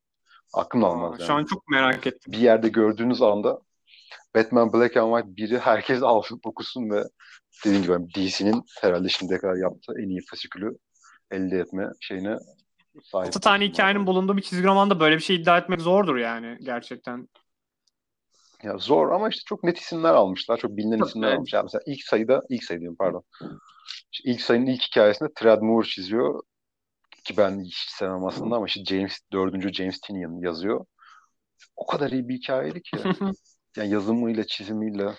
aklım 0.55 0.85
almaz. 0.85 1.17
Yani. 1.19 1.27
Şu 1.27 1.35
an 1.35 1.45
çok 1.45 1.69
merak 1.69 2.07
ettim. 2.07 2.33
Bir 2.33 2.39
yerde 2.39 2.69
gördüğünüz 2.69 3.23
anda 3.23 3.59
Batman 4.35 4.73
Black 4.73 4.97
and 4.97 5.17
White 5.17 5.37
biri 5.37 5.59
herkes 5.59 6.03
alsın 6.03 6.41
okusun 6.45 6.91
ve 6.91 7.05
dediğim 7.65 7.83
gibi 7.83 8.15
DC'nin 8.15 8.63
herhalde 8.81 9.09
şimdiye 9.09 9.39
kadar 9.39 9.55
yaptığı 9.55 9.93
en 10.03 10.09
iyi 10.09 10.21
fasikülü 10.31 10.79
elde 11.31 11.59
etme 11.59 11.89
şeyine 12.01 12.37
sahip. 13.03 13.27
6 13.27 13.41
tane 13.41 13.65
hikayenin 13.65 14.07
bulunduğu 14.07 14.37
bir 14.37 14.43
çizgi 14.43 14.67
romanda 14.67 15.01
böyle 15.01 15.17
bir 15.17 15.23
şey 15.23 15.37
iddia 15.37 15.59
etmek 15.59 15.81
zordur 15.81 16.17
yani 16.17 16.59
gerçekten. 16.61 17.29
Ya 18.63 18.79
zor 18.79 19.13
ama 19.13 19.29
işte 19.29 19.43
çok 19.47 19.65
net 19.65 19.79
isimler 19.79 20.15
almışlar. 20.15 20.57
Çok 20.57 20.77
bilinen 20.77 21.05
isimler 21.07 21.33
almışlar. 21.33 21.63
Mesela 21.63 21.83
ilk 21.87 22.03
sayıda, 22.03 22.43
ilk 22.49 22.65
sayı 22.65 22.81
diyorum 22.81 22.97
pardon. 22.99 23.23
İşte 24.13 24.31
ilk 24.31 24.41
sayının 24.41 24.67
ilk 24.67 24.83
hikayesinde 24.83 25.29
Trad 25.35 25.63
Moore 25.63 25.87
çiziyor. 25.87 26.43
Ki 27.25 27.37
ben 27.37 27.61
hiç 27.65 27.77
sevmem 27.77 28.25
aslında 28.25 28.57
ama 28.57 28.67
işte 28.67 28.85
James, 28.85 29.19
dördüncü 29.33 29.73
James 29.73 30.01
Tinian 30.01 30.43
yazıyor. 30.43 30.85
O 31.77 31.87
kadar 31.87 32.11
iyi 32.11 32.29
bir 32.29 32.35
hikayeydi 32.35 32.83
ki. 32.83 32.97
yani 33.77 33.91
yazımıyla, 33.91 34.45
çizimiyle 34.45 35.15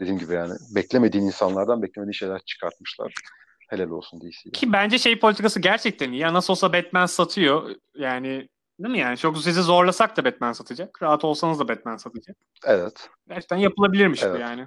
dediğim 0.00 0.18
gibi 0.18 0.34
yani 0.34 0.54
beklemediğin 0.74 1.24
insanlardan 1.24 1.82
beklemediğin 1.82 2.12
şeyler 2.12 2.40
çıkartmışlar. 2.46 3.14
Helal 3.68 3.90
olsun 3.90 4.20
DC'ye. 4.20 4.52
Ki 4.52 4.72
bence 4.72 4.98
şey 4.98 5.18
politikası 5.18 5.60
gerçekten 5.60 6.12
iyi. 6.12 6.20
Ya 6.20 6.34
nasıl 6.34 6.52
olsa 6.52 6.72
Batman 6.72 7.06
satıyor. 7.06 7.74
Yani 7.94 8.48
değil 8.78 8.92
mi 8.92 8.98
yani? 8.98 9.16
Çok 9.16 9.38
sizi 9.38 9.62
zorlasak 9.62 10.16
da 10.16 10.24
Batman 10.24 10.52
satacak. 10.52 11.02
Rahat 11.02 11.24
olsanız 11.24 11.60
da 11.60 11.68
Batman 11.68 11.96
satacak. 11.96 12.36
Evet. 12.64 13.10
Gerçekten 13.28 13.56
yapılabilirmiş 13.56 14.22
evet. 14.22 14.34
bu 14.34 14.40
yani. 14.40 14.66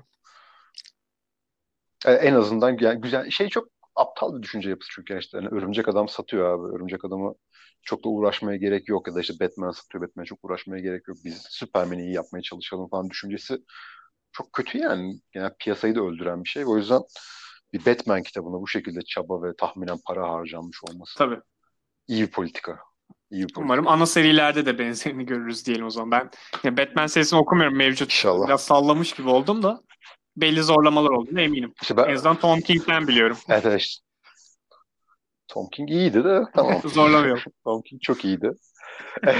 E, 2.05 2.11
en 2.11 2.33
azından 2.33 2.77
yani 2.79 3.01
güzel 3.01 3.29
şey 3.29 3.49
çok 3.49 3.67
aptal 3.95 4.37
bir 4.37 4.41
düşünce 4.41 4.69
yapısı 4.69 4.91
çünkü 4.95 5.19
işte 5.19 5.37
yani 5.37 5.49
örümcek 5.51 5.87
adam 5.87 6.09
satıyor 6.09 6.59
abi. 6.59 6.75
Örümcek 6.75 7.05
adamı 7.05 7.33
çok 7.83 8.03
da 8.03 8.09
uğraşmaya 8.09 8.57
gerek 8.57 8.89
yok 8.89 9.07
ya 9.07 9.15
da 9.15 9.21
işte 9.21 9.33
Batman 9.39 9.71
satıyor. 9.71 10.03
Batman 10.03 10.23
çok 10.23 10.39
uğraşmaya 10.43 10.81
gerek 10.81 11.07
yok. 11.07 11.17
Biz 11.25 11.41
Superman'i 11.49 12.01
iyi 12.01 12.13
yapmaya 12.13 12.41
çalışalım 12.41 12.89
falan 12.89 13.09
düşüncesi 13.09 13.57
çok 14.31 14.53
kötü 14.53 14.77
yani. 14.77 15.21
Yani 15.33 15.51
piyasayı 15.59 15.95
da 15.95 16.01
öldüren 16.01 16.43
bir 16.43 16.49
şey. 16.49 16.65
O 16.65 16.77
yüzden 16.77 17.01
bir 17.73 17.85
Batman 17.85 18.23
kitabına 18.23 18.61
bu 18.61 18.67
şekilde 18.67 19.01
çaba 19.01 19.43
ve 19.43 19.55
tahminen 19.55 19.97
para 20.05 20.29
harcanmış 20.29 20.83
olması. 20.83 21.17
Tabii. 21.17 21.39
İyi 22.07 22.23
bir 22.23 22.31
politika. 22.31 22.79
İyi. 23.31 23.45
Umarım 23.57 23.87
ana 23.87 24.05
serilerde 24.05 24.65
de 24.65 24.79
benzerini 24.79 25.25
görürüz 25.25 25.65
diyelim 25.65 25.85
o 25.85 25.89
zaman. 25.89 26.11
Ben 26.11 26.29
ya 26.63 26.77
Batman 26.77 27.07
serisini 27.07 27.39
okumuyorum 27.39 27.77
mevcut. 27.77 28.09
İnşallah. 28.09 28.47
Biraz 28.47 28.63
sallamış 28.63 29.13
gibi 29.13 29.29
oldum 29.29 29.63
da 29.63 29.81
belli 30.37 30.63
zorlamalar 30.63 31.09
olduğunu 31.09 31.41
eminim. 31.41 31.73
İşte 31.81 31.97
ben... 31.97 32.03
En 32.03 32.13
azından 32.13 32.35
Tom 32.35 32.61
King'den 32.61 33.07
biliyorum. 33.07 33.37
Evet 33.49 33.65
evet. 33.65 33.97
Tom 35.47 35.69
King 35.69 35.91
iyiydi 35.91 36.23
de 36.23 36.41
tamam. 36.55 36.81
Zorlamıyor. 36.85 37.43
Tom 37.63 37.81
King 37.81 38.01
çok 38.01 38.25
iyiydi. 38.25 38.51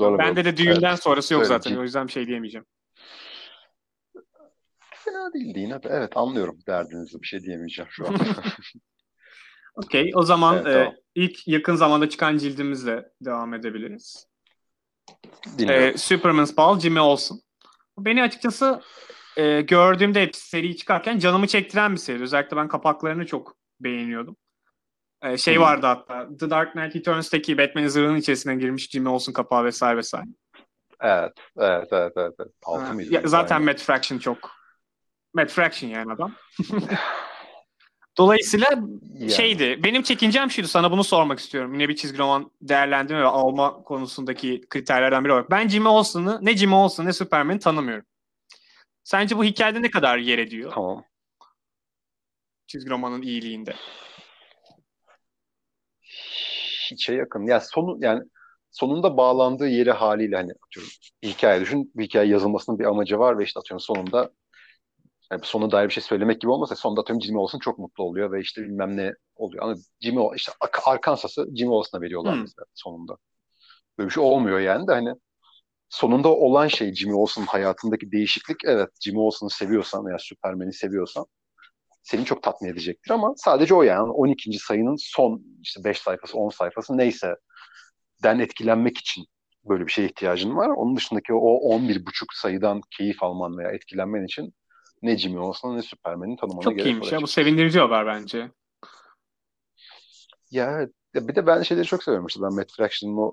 Bende 0.00 0.44
de 0.44 0.56
düğünden 0.56 0.88
evet. 0.90 1.02
sonrası 1.02 1.34
yok 1.34 1.46
zaten. 1.46 1.76
O 1.76 1.82
yüzden 1.82 2.06
bir 2.06 2.12
şey 2.12 2.26
diyemeyeceğim 2.26 2.66
fena 5.06 5.32
değildi 5.32 5.60
yine. 5.60 5.78
Evet 5.84 6.16
anlıyorum 6.16 6.58
derdinizi. 6.66 7.22
Bir 7.22 7.26
şey 7.26 7.40
diyemeyeceğim 7.40 7.90
şu 7.90 8.08
an. 8.08 8.14
Okey. 9.76 10.10
O 10.14 10.22
zaman 10.22 10.54
evet, 10.56 10.66
e, 10.66 10.72
tamam. 10.72 10.94
ilk 11.14 11.48
yakın 11.48 11.74
zamanda 11.74 12.08
çıkan 12.08 12.38
cildimizle 12.38 13.08
devam 13.20 13.54
edebiliriz. 13.54 14.26
E, 15.58 15.98
Superman's 15.98 16.56
Ball, 16.56 16.80
Jimmy 16.80 17.00
Olsen. 17.00 17.38
Beni 17.98 18.22
açıkçası 18.22 18.82
e, 19.36 19.60
gördüğümde 19.60 20.30
seri 20.34 20.76
çıkarken 20.76 21.18
canımı 21.18 21.46
çektiren 21.46 21.92
bir 21.92 21.98
seri. 21.98 22.22
Özellikle 22.22 22.56
ben 22.56 22.68
kapaklarını 22.68 23.26
çok 23.26 23.56
beğeniyordum. 23.80 24.36
E, 25.22 25.38
şey 25.38 25.54
hmm. 25.54 25.62
vardı 25.62 25.86
hatta 25.86 26.28
The 26.40 26.50
Dark 26.50 26.72
Knight 26.72 26.96
Returns'teki 26.96 27.58
Batman'in 27.58 27.88
zırhının 27.88 28.16
içerisine 28.16 28.56
girmiş 28.56 28.90
Jimmy 28.90 29.08
Olsen 29.08 29.32
kapağı 29.32 29.64
vesaire 29.64 29.96
vesaire. 29.96 30.26
Evet, 31.00 31.32
evet, 31.58 31.88
evet, 31.92 32.12
evet. 32.16 32.34
evet. 32.40 32.52
Altı 32.64 32.94
mıydı? 32.94 33.14
Ya, 33.14 33.22
zaten 33.24 33.62
Matt 33.62 33.80
Fraction 33.80 34.18
çok 34.18 34.50
Matt 35.34 35.50
Fraction 35.50 35.90
yani 35.90 36.12
adam. 36.12 36.32
Dolayısıyla 38.18 38.66
yani. 39.14 39.30
şeydi. 39.30 39.80
Benim 39.84 40.02
çekincem 40.02 40.50
şuydu. 40.50 40.68
Sana 40.68 40.90
bunu 40.90 41.04
sormak 41.04 41.38
istiyorum. 41.38 41.74
Yine 41.74 41.88
bir 41.88 41.96
çizgi 41.96 42.18
roman 42.18 42.50
değerlendirme 42.62 43.20
ve 43.20 43.26
alma 43.26 43.82
konusundaki 43.82 44.60
kriterlerden 44.70 45.24
biri 45.24 45.32
olarak. 45.32 45.50
Ben 45.50 45.68
Jimmy 45.68 45.88
Olsen'ı 45.88 46.38
ne 46.42 46.56
Jimmy 46.56 46.74
Olsen 46.74 47.06
ne 47.06 47.12
Superman'i 47.12 47.58
tanımıyorum. 47.58 48.06
Sence 49.04 49.38
bu 49.38 49.44
hikayede 49.44 49.82
ne 49.82 49.90
kadar 49.90 50.18
yer 50.18 50.38
ediyor? 50.38 50.72
Tamam. 50.74 51.04
Çizgi 52.66 52.90
romanın 52.90 53.22
iyiliğinde. 53.22 53.74
Hiçe 56.90 57.14
yakın. 57.14 57.46
Ya 57.46 57.60
sonu 57.60 57.96
yani 58.00 58.22
sonunda 58.70 59.16
bağlandığı 59.16 59.68
yeri 59.68 59.90
haliyle 59.90 60.36
hani 60.36 60.52
atıyorum 60.66 60.92
bir 61.22 61.28
hikaye 61.28 61.60
düşün. 61.60 61.92
Bir 61.94 62.04
hikaye 62.04 62.28
yazılmasının 62.28 62.78
bir 62.78 62.84
amacı 62.84 63.18
var 63.18 63.38
ve 63.38 63.44
işte 63.44 63.60
atıyorum 63.60 63.80
sonunda 63.80 64.30
yani 65.32 65.40
sona 65.44 65.70
dair 65.70 65.88
bir 65.88 65.92
şey 65.92 66.02
söylemek 66.02 66.40
gibi 66.40 66.50
olmasa 66.50 66.76
sonunda 66.76 67.00
atıyorum 67.00 67.22
Jimmy 67.22 67.38
Olsen 67.38 67.58
çok 67.58 67.78
mutlu 67.78 68.04
oluyor 68.04 68.32
ve 68.32 68.40
işte 68.40 68.62
bilmem 68.62 68.96
ne 68.96 69.14
oluyor. 69.36 69.64
Ama 69.64 69.74
Jimmy 70.00 70.22
işte 70.36 70.52
Arkansas'ı 70.84 71.46
Jimmy 71.56 71.72
Olsen'a 71.72 72.02
veriyorlar 72.02 72.34
hmm. 72.34 72.40
mesela 72.40 72.64
sonunda. 72.74 73.16
Böyle 73.98 74.08
bir 74.08 74.14
şey 74.14 74.22
olmuyor 74.22 74.60
yani 74.60 74.86
de 74.88 74.92
hani 74.92 75.14
sonunda 75.88 76.28
olan 76.28 76.68
şey 76.68 76.94
Jimmy 76.94 77.14
Olsen'ın 77.14 77.46
hayatındaki 77.46 78.12
değişiklik 78.12 78.56
evet 78.64 78.88
Jimmy 79.04 79.18
Olsen'ı 79.20 79.50
seviyorsan 79.50 80.06
veya 80.06 80.18
Superman'i 80.18 80.72
seviyorsan 80.72 81.26
seni 82.02 82.24
çok 82.24 82.42
tatmin 82.42 82.68
edecektir 82.68 83.10
ama 83.10 83.34
sadece 83.36 83.74
o 83.74 83.82
yani 83.82 84.10
12. 84.10 84.58
sayının 84.58 84.96
son 84.98 85.42
işte 85.62 85.84
5 85.84 85.98
sayfası 85.98 86.38
10 86.38 86.48
sayfası 86.48 86.98
neyse 86.98 87.34
den 88.22 88.38
etkilenmek 88.38 88.98
için 88.98 89.26
böyle 89.64 89.86
bir 89.86 89.92
şeye 89.92 90.08
ihtiyacın 90.08 90.56
var. 90.56 90.68
Onun 90.68 90.96
dışındaki 90.96 91.34
o 91.34 91.38
11 91.38 92.06
buçuk 92.06 92.32
sayıdan 92.34 92.80
keyif 92.98 93.22
alman 93.22 93.58
veya 93.58 93.70
etkilenmen 93.70 94.24
için 94.24 94.54
ne 95.02 95.18
Jimmy 95.18 95.38
Olsen 95.38 95.76
ne 95.76 95.82
Superman'i 95.82 96.36
tanımana 96.36 96.62
Çok 96.62 96.72
gerek 96.72 96.86
iyiymiş 96.86 97.12
ya. 97.12 97.22
Bu 97.22 97.26
sevindirici 97.26 97.80
haber 97.80 98.06
bence. 98.06 98.50
Ya 100.50 100.88
bir 101.14 101.34
de 101.34 101.46
ben 101.46 101.62
şeyleri 101.62 101.86
çok 101.86 102.02
seviyorum 102.02 102.26
işte 102.26 102.42
ben 102.42 102.54
Matt 102.54 102.72
Fraction'ın 102.76 103.16
o 103.16 103.32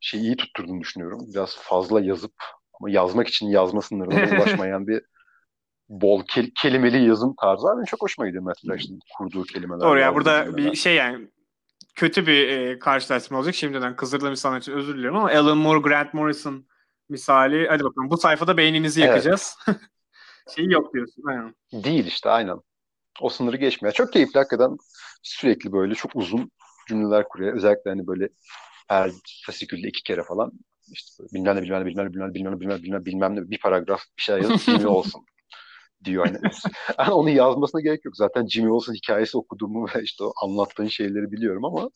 şeyi 0.00 0.22
iyi 0.22 0.36
tutturduğunu 0.36 0.80
düşünüyorum. 0.80 1.20
Biraz 1.34 1.56
fazla 1.56 2.00
yazıp 2.00 2.32
ama 2.80 2.90
yazmak 2.90 3.28
için 3.28 3.48
yazma 3.48 3.82
sınırına 3.82 4.36
ulaşmayan 4.36 4.86
bir 4.86 5.02
bol 5.88 6.24
kel- 6.24 6.52
kelimeli 6.62 7.08
yazım 7.08 7.34
tarzı. 7.40 7.66
Benim 7.74 7.84
çok 7.84 8.02
hoşuma 8.02 8.26
gidiyor 8.26 8.44
Matt 8.44 8.60
Fraction'ın 8.66 9.00
kurduğu 9.18 9.44
kelimeler. 9.44 9.80
Doğru 9.80 9.98
ya 10.00 10.14
burada 10.14 10.44
cümleler. 10.44 10.72
bir 10.72 10.76
şey 10.76 10.94
yani 10.94 11.28
kötü 11.94 12.26
bir 12.26 12.48
e, 12.48 12.78
karşılaştırma 12.78 13.38
olacak. 13.38 13.54
Şimdiden 13.54 13.96
kızdırdığım 13.96 14.30
insanlar 14.30 14.60
için 14.60 14.72
özür 14.72 14.96
diliyorum 14.96 15.18
ama 15.18 15.30
Alan 15.30 15.58
Moore, 15.58 15.80
Grant 15.80 16.14
Morrison 16.14 16.66
misali. 17.08 17.68
Hadi 17.68 17.84
bakalım 17.84 18.10
bu 18.10 18.16
sayfada 18.16 18.56
beyninizi 18.56 19.02
Evet. 19.02 19.54
şeyi 20.56 20.72
yok 20.72 20.94
diyorsun. 20.94 21.22
Aynen. 21.28 21.54
Değil 21.72 22.06
işte 22.06 22.30
aynen. 22.30 22.56
O 23.20 23.28
sınırı 23.28 23.56
geçmiyor. 23.56 23.94
Çok 23.94 24.12
keyifli 24.12 24.38
hakikaten 24.38 24.76
sürekli 25.22 25.72
böyle 25.72 25.94
çok 25.94 26.16
uzun 26.16 26.50
cümleler 26.88 27.28
kuruyor. 27.28 27.56
Özellikle 27.56 27.90
hani 27.90 28.06
böyle 28.06 28.28
her 28.88 29.10
fasikülde 29.46 29.88
iki 29.88 30.02
kere 30.02 30.22
falan 30.22 30.52
işte 30.92 31.24
bilmem 31.34 31.56
ne 31.56 31.62
bilmem 31.62 31.82
ne 31.82 31.86
bilmem 31.86 32.06
ne 32.06 32.14
bilmem 32.14 32.30
ne 32.30 32.34
bilmem 32.34 32.52
ne 32.52 32.60
bilmem 32.60 32.78
ne 32.78 32.82
bilmem, 32.82 33.04
bilmem 33.04 33.36
ne 33.36 33.50
bir 33.50 33.58
paragraf 33.58 34.00
bir 34.16 34.22
şey 34.22 34.36
yazıp 34.36 34.60
Jimmy 34.60 34.86
olsun 34.86 35.24
diyor. 36.04 36.26
Yani. 36.30 36.38
yani 36.98 37.12
onu 37.12 37.30
yazmasına 37.30 37.80
gerek 37.80 38.04
yok. 38.04 38.16
Zaten 38.16 38.46
Jimmy 38.46 38.70
Olsen 38.70 38.94
hikayesi 38.94 39.38
okuduğumu 39.38 39.86
ve 39.94 40.02
işte 40.02 40.24
o 40.24 40.32
anlattığın 40.42 40.88
şeyleri 40.88 41.32
biliyorum 41.32 41.64
ama 41.64 41.90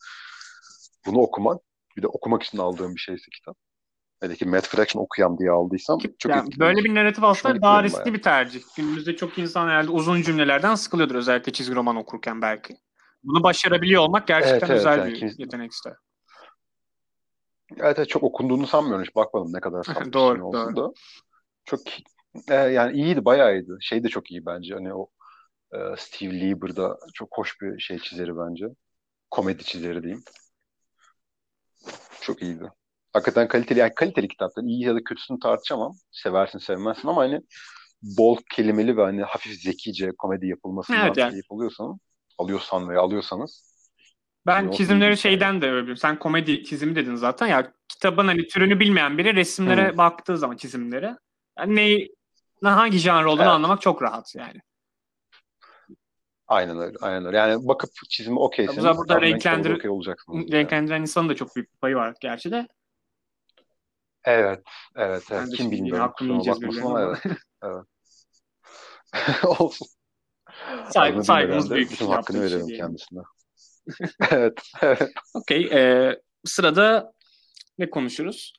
bunu 1.05 1.19
okumak 1.19 1.61
bir 1.97 2.01
de 2.01 2.07
okumak 2.07 2.43
için 2.43 2.57
aldığım 2.57 2.95
bir 2.95 2.99
şeyse 2.99 3.25
kitap. 3.35 3.57
Hele 4.21 4.35
ki 4.35 4.45
Matt 4.45 4.67
Fraction 4.67 5.03
okuyam 5.03 5.37
diye 5.37 5.51
aldıysam 5.51 5.99
çok 6.19 6.29
Yani 6.29 6.49
böyle 6.59 6.83
bir 6.83 6.95
narratif 6.95 7.23
aslında 7.23 7.61
daha 7.61 7.83
riskli 7.83 8.13
bir 8.13 8.21
tercih. 8.21 8.61
Günümüzde 8.77 9.15
çok 9.15 9.37
insan 9.37 9.67
herhalde 9.67 9.91
uzun 9.91 10.21
cümlelerden 10.21 10.75
sıkılıyordur 10.75 11.15
özellikle 11.15 11.53
çizgi 11.53 11.75
roman 11.75 11.95
okurken 11.95 12.41
belki. 12.41 12.77
Bunu 13.23 13.43
başarabiliyor 13.43 14.01
olmak 14.01 14.27
gerçekten 14.27 14.53
Evet, 14.53 14.69
evet, 14.69 14.79
güzel 14.79 14.97
yani 14.97 15.11
bir 15.11 15.19
kim- 15.19 15.35
yetenek 15.37 15.71
ister. 15.71 15.93
Evet, 17.77 17.99
evet 17.99 18.09
çok 18.09 18.23
okunduğunu 18.23 18.67
sanmıyorum. 18.67 19.05
Hiç 19.05 19.15
bakmadım 19.15 19.53
ne 19.53 19.59
kadar 19.59 19.83
satmış 19.83 20.07
Doğru, 20.13 20.41
doğru. 20.53 20.75
da. 20.75 20.93
Çok 21.65 21.79
e, 22.49 22.53
yani 22.53 22.97
iyiydi, 22.97 23.25
bayağı 23.25 23.53
iyiydi. 23.53 23.71
Şey 23.81 24.03
de 24.03 24.09
çok 24.09 24.31
iyi 24.31 24.45
bence. 24.45 24.73
Hani 24.73 24.93
o 24.93 25.07
e, 25.73 25.77
Steve 25.97 26.39
Lieber'da 26.39 26.97
çok 27.13 27.37
hoş 27.37 27.61
bir 27.61 27.79
şey 27.79 27.99
çizeri 27.99 28.37
bence. 28.37 28.65
Komedi 29.31 29.63
çizeri 29.63 30.03
diyeyim. 30.03 30.23
Çok 32.21 32.41
iyiydi. 32.41 32.71
Hakikaten 33.15 33.47
kaliteli, 33.47 33.79
yani 33.79 33.93
kaliteli 33.95 34.27
kitaptan 34.27 34.67
iyi 34.67 34.83
ya 34.83 34.95
da 34.95 35.03
kötüsünü 35.03 35.39
tartışamam. 35.39 35.93
Seversin 36.11 36.59
sevmezsin 36.59 37.07
ama 37.07 37.21
hani 37.21 37.41
bol 38.01 38.37
kelimeli 38.55 38.97
ve 38.97 39.01
hani 39.03 39.23
hafif 39.23 39.53
zekice 39.61 40.11
komedi 40.17 40.47
yapılmasından 40.47 41.05
Evet, 41.07 41.17
yani. 41.17 41.31
keyif 41.31 41.45
alıyorsan, 41.51 41.99
alıyorsan 42.37 42.89
veya 42.89 43.01
alıyorsanız 43.01 43.75
Ben 44.47 44.67
iyi 44.67 44.77
çizimleri 44.77 45.11
bir 45.11 45.15
şeyden 45.15 45.61
de 45.61 45.65
övüyorum. 45.71 45.97
Sen 45.97 46.19
komedi 46.19 46.63
çizimi 46.63 46.95
dedin 46.95 47.15
zaten. 47.15 47.47
Ya 47.47 47.73
kitabın 47.87 48.27
hani 48.27 48.47
türünü 48.47 48.79
bilmeyen 48.79 49.17
biri 49.17 49.35
resimlere 49.35 49.91
Hı. 49.93 49.97
baktığı 49.97 50.37
zaman 50.37 50.57
çizimlere 50.57 51.17
yani 51.59 51.75
neyi 51.75 52.15
ne- 52.61 52.69
hangi 52.69 52.97
janr 52.97 53.25
olduğunu 53.25 53.41
Evet. 53.43 53.51
anlamak 53.53 53.81
çok 53.81 54.01
rahat 54.01 54.35
yani. 54.35 54.59
aynen 56.47 56.79
öyle, 56.79 56.97
aynen 57.01 57.25
öyle. 57.25 57.37
Yani 57.37 57.67
bakıp 57.67 57.89
çizimi 58.09 58.39
okeyseniz 58.39 58.83
Burada- 58.83 58.97
burada 58.97 59.21
renklendir- 59.21 59.75
okey 59.75 59.89
olacaksınız. 59.89 60.37
yani. 60.37 60.51
Renklendiren 60.51 61.01
insanın 61.01 61.29
da 61.29 61.35
çok 61.35 61.55
büyük 61.55 61.73
bir 61.73 61.77
payı 61.77 61.95
var 61.95 62.13
gerçi 62.21 62.51
de. 62.51 62.67
Evet, 64.25 64.63
evet, 64.95 65.23
evet. 65.31 65.49
Kim 65.57 65.71
bilmiyorum. 65.71 66.01
hakkını 66.01 66.31
yiyeceğiz 66.31 66.61
bakmasın 66.61 66.81
ama 66.81 67.19
evet. 67.63 67.85
Olsun. 69.59 69.87
Saygı, 70.89 71.23
saygımız 71.23 71.71
büyük. 71.71 71.91
Bütün 71.91 72.05
yaptığı 72.05 72.15
hakkını 72.15 72.37
şey 72.37 72.45
verelim 72.45 72.67
diyelim. 72.67 72.85
kendisine. 72.85 73.21
evet, 74.31 74.61
evet. 74.81 75.11
Okey. 75.33 75.69
e, 75.73 76.11
sırada 76.45 77.13
ne 77.77 77.89
konuşuruz? 77.89 78.53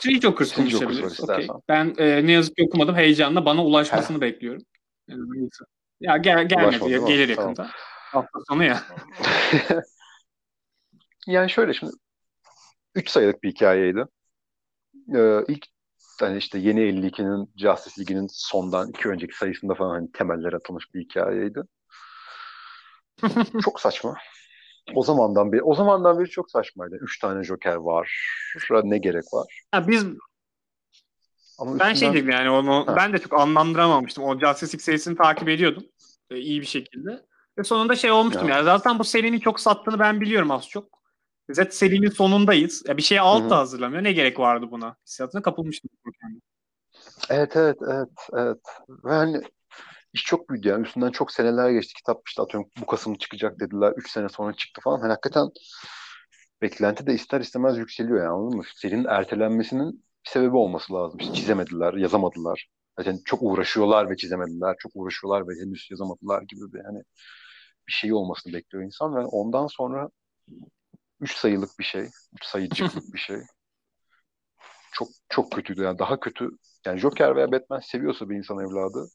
Three 0.00 0.20
Jokers 0.20 0.52
konuşabiliriz. 0.52 1.12
istersen. 1.12 1.56
Ben 1.68 1.94
e, 1.98 2.26
ne 2.26 2.32
yazık 2.32 2.56
ki 2.56 2.64
okumadım. 2.68 2.96
Heyecanla 2.96 3.44
bana 3.44 3.64
ulaşmasını 3.64 4.20
bekliyorum. 4.20 4.62
Neyse. 5.08 5.64
Ya 6.00 6.16
gel, 6.16 6.48
gelmedi. 6.48 6.66
Ulaşmadı 6.66 6.90
ya, 6.90 6.98
gelir 6.98 7.36
Tamam. 7.36 7.50
yakında. 7.50 7.70
Hafta 8.12 8.38
sonu 8.48 8.64
ya. 8.64 8.82
yani 11.26 11.50
şöyle 11.50 11.74
şimdi 11.74 11.92
3 12.96 13.10
sayılık 13.10 13.42
bir 13.42 13.50
hikayeydi. 13.50 14.04
Ee, 15.14 15.44
ilk 15.48 15.66
hani 16.20 16.38
işte 16.38 16.58
yeni 16.58 16.80
52'nin 16.80 17.52
Justice 17.56 18.00
League'inin 18.00 18.28
sondan 18.30 18.88
iki 18.88 19.08
önceki 19.08 19.36
sayısında 19.36 19.74
falan 19.74 19.90
hani 19.90 20.12
temeller 20.12 20.52
atılmış 20.52 20.94
bir 20.94 21.00
hikayeydi. 21.00 21.62
çok 23.64 23.80
saçma. 23.80 24.14
O 24.94 25.02
zamandan 25.02 25.52
beri, 25.52 25.62
o 25.62 25.74
zamandan 25.74 26.18
beri 26.20 26.28
çok 26.30 26.50
saçmaydı. 26.50 26.96
Üç 27.00 27.18
tane 27.18 27.44
Joker 27.44 27.74
var. 27.76 28.32
Ne 28.84 28.98
gerek 28.98 29.24
var? 29.32 29.62
Ya 29.74 29.88
biz 29.88 30.04
Ama 31.58 31.78
ben 31.78 31.84
şey 31.84 31.92
üstünden- 31.92 32.14
dedim 32.14 32.30
yani 32.30 32.50
onu 32.50 32.86
Ha. 32.86 32.96
ben 32.96 33.12
de 33.12 33.18
çok 33.18 33.32
anlamlandıramamıştım. 33.34 34.24
O 34.24 34.38
Justice 34.38 34.66
League 34.72 34.82
serisini 34.84 35.16
takip 35.16 35.48
ediyordum. 35.48 35.84
E, 36.30 36.36
iyi 36.38 36.60
bir 36.60 36.66
şekilde. 36.66 37.26
Ve 37.58 37.64
sonunda 37.64 37.96
şey 37.96 38.10
olmuştum 38.10 38.48
Ya. 38.48 38.56
ya. 38.56 38.64
Zaten 38.64 38.98
bu 38.98 39.04
serinin 39.04 39.38
çok 39.40 39.60
sattığını 39.60 39.98
ben 39.98 40.20
biliyorum 40.20 40.50
az 40.50 40.68
çok. 40.68 40.96
Zaten 41.50 41.70
serinin 41.70 42.10
sonundayız. 42.10 42.82
Ya 42.88 42.96
bir 42.96 43.02
şeye 43.02 43.20
alt 43.20 43.42
Hı 43.42 43.46
hı. 43.46 43.50
da 43.50 43.58
hazırlamıyor. 43.58 44.04
Ne 44.04 44.12
gerek 44.12 44.38
vardı 44.38 44.66
buna? 44.70 44.96
Hissiyatına 45.06 45.42
kapılmıştım. 45.42 45.90
Evet 47.30 47.56
evet 47.56 47.76
evet 47.88 48.08
evet. 48.32 48.60
Ve 48.88 49.10
hani 49.12 49.40
iş 50.12 50.24
çok 50.24 50.50
büyüdü 50.50 50.68
yani. 50.68 50.86
Üstünden 50.86 51.10
çok 51.10 51.32
seneler 51.32 51.70
geçti. 51.70 51.94
Kitap 51.94 52.22
işte 52.28 52.42
atıyorum 52.42 52.70
bu 52.80 52.86
Kasım 52.86 53.14
çıkacak 53.14 53.60
dediler. 53.60 53.92
Üç 53.96 54.10
sene 54.10 54.28
sonra 54.28 54.52
çıktı 54.52 54.80
falan. 54.84 55.00
Hani 55.00 55.10
hakikaten 55.10 55.48
beklenti 56.62 57.06
de 57.06 57.14
ister 57.14 57.40
istemez 57.40 57.78
yükseliyor 57.78 58.18
yani 58.18 58.28
anladın 58.28 58.56
mı? 58.56 58.64
Serinin 58.74 59.04
ertelenmesinin 59.04 60.04
bir 60.24 60.30
sebebi 60.30 60.56
olması 60.56 60.92
lazım. 60.94 61.20
İşte 61.20 61.34
çizemediler, 61.34 61.94
yazamadılar. 61.94 62.68
Zaten 62.98 63.18
çok 63.24 63.42
uğraşıyorlar 63.42 64.10
ve 64.10 64.16
çizemediler. 64.16 64.76
Çok 64.78 64.92
uğraşıyorlar 64.94 65.48
ve 65.48 65.52
henüz 65.62 65.88
yazamadılar 65.90 66.42
gibi 66.42 66.72
bir 66.72 66.80
hani 66.84 67.02
bir 67.88 67.92
şey 67.92 68.12
olmasını 68.12 68.52
bekliyor 68.52 68.84
insan. 68.84 69.16
Ve 69.16 69.20
ondan 69.20 69.66
sonra 69.66 70.08
üç 71.20 71.36
sayılık 71.36 71.78
bir 71.78 71.84
şey. 71.84 72.08
Üç 72.34 72.44
sayıcıklık 72.44 73.14
bir 73.14 73.18
şey. 73.18 73.38
Çok 74.92 75.08
çok 75.28 75.52
kötüydü 75.52 75.82
yani. 75.82 75.98
Daha 75.98 76.20
kötü 76.20 76.50
yani 76.86 76.98
Joker 76.98 77.36
veya 77.36 77.52
Batman 77.52 77.80
seviyorsa 77.80 78.30
bir 78.30 78.36
insan 78.36 78.58
evladı 78.58 79.08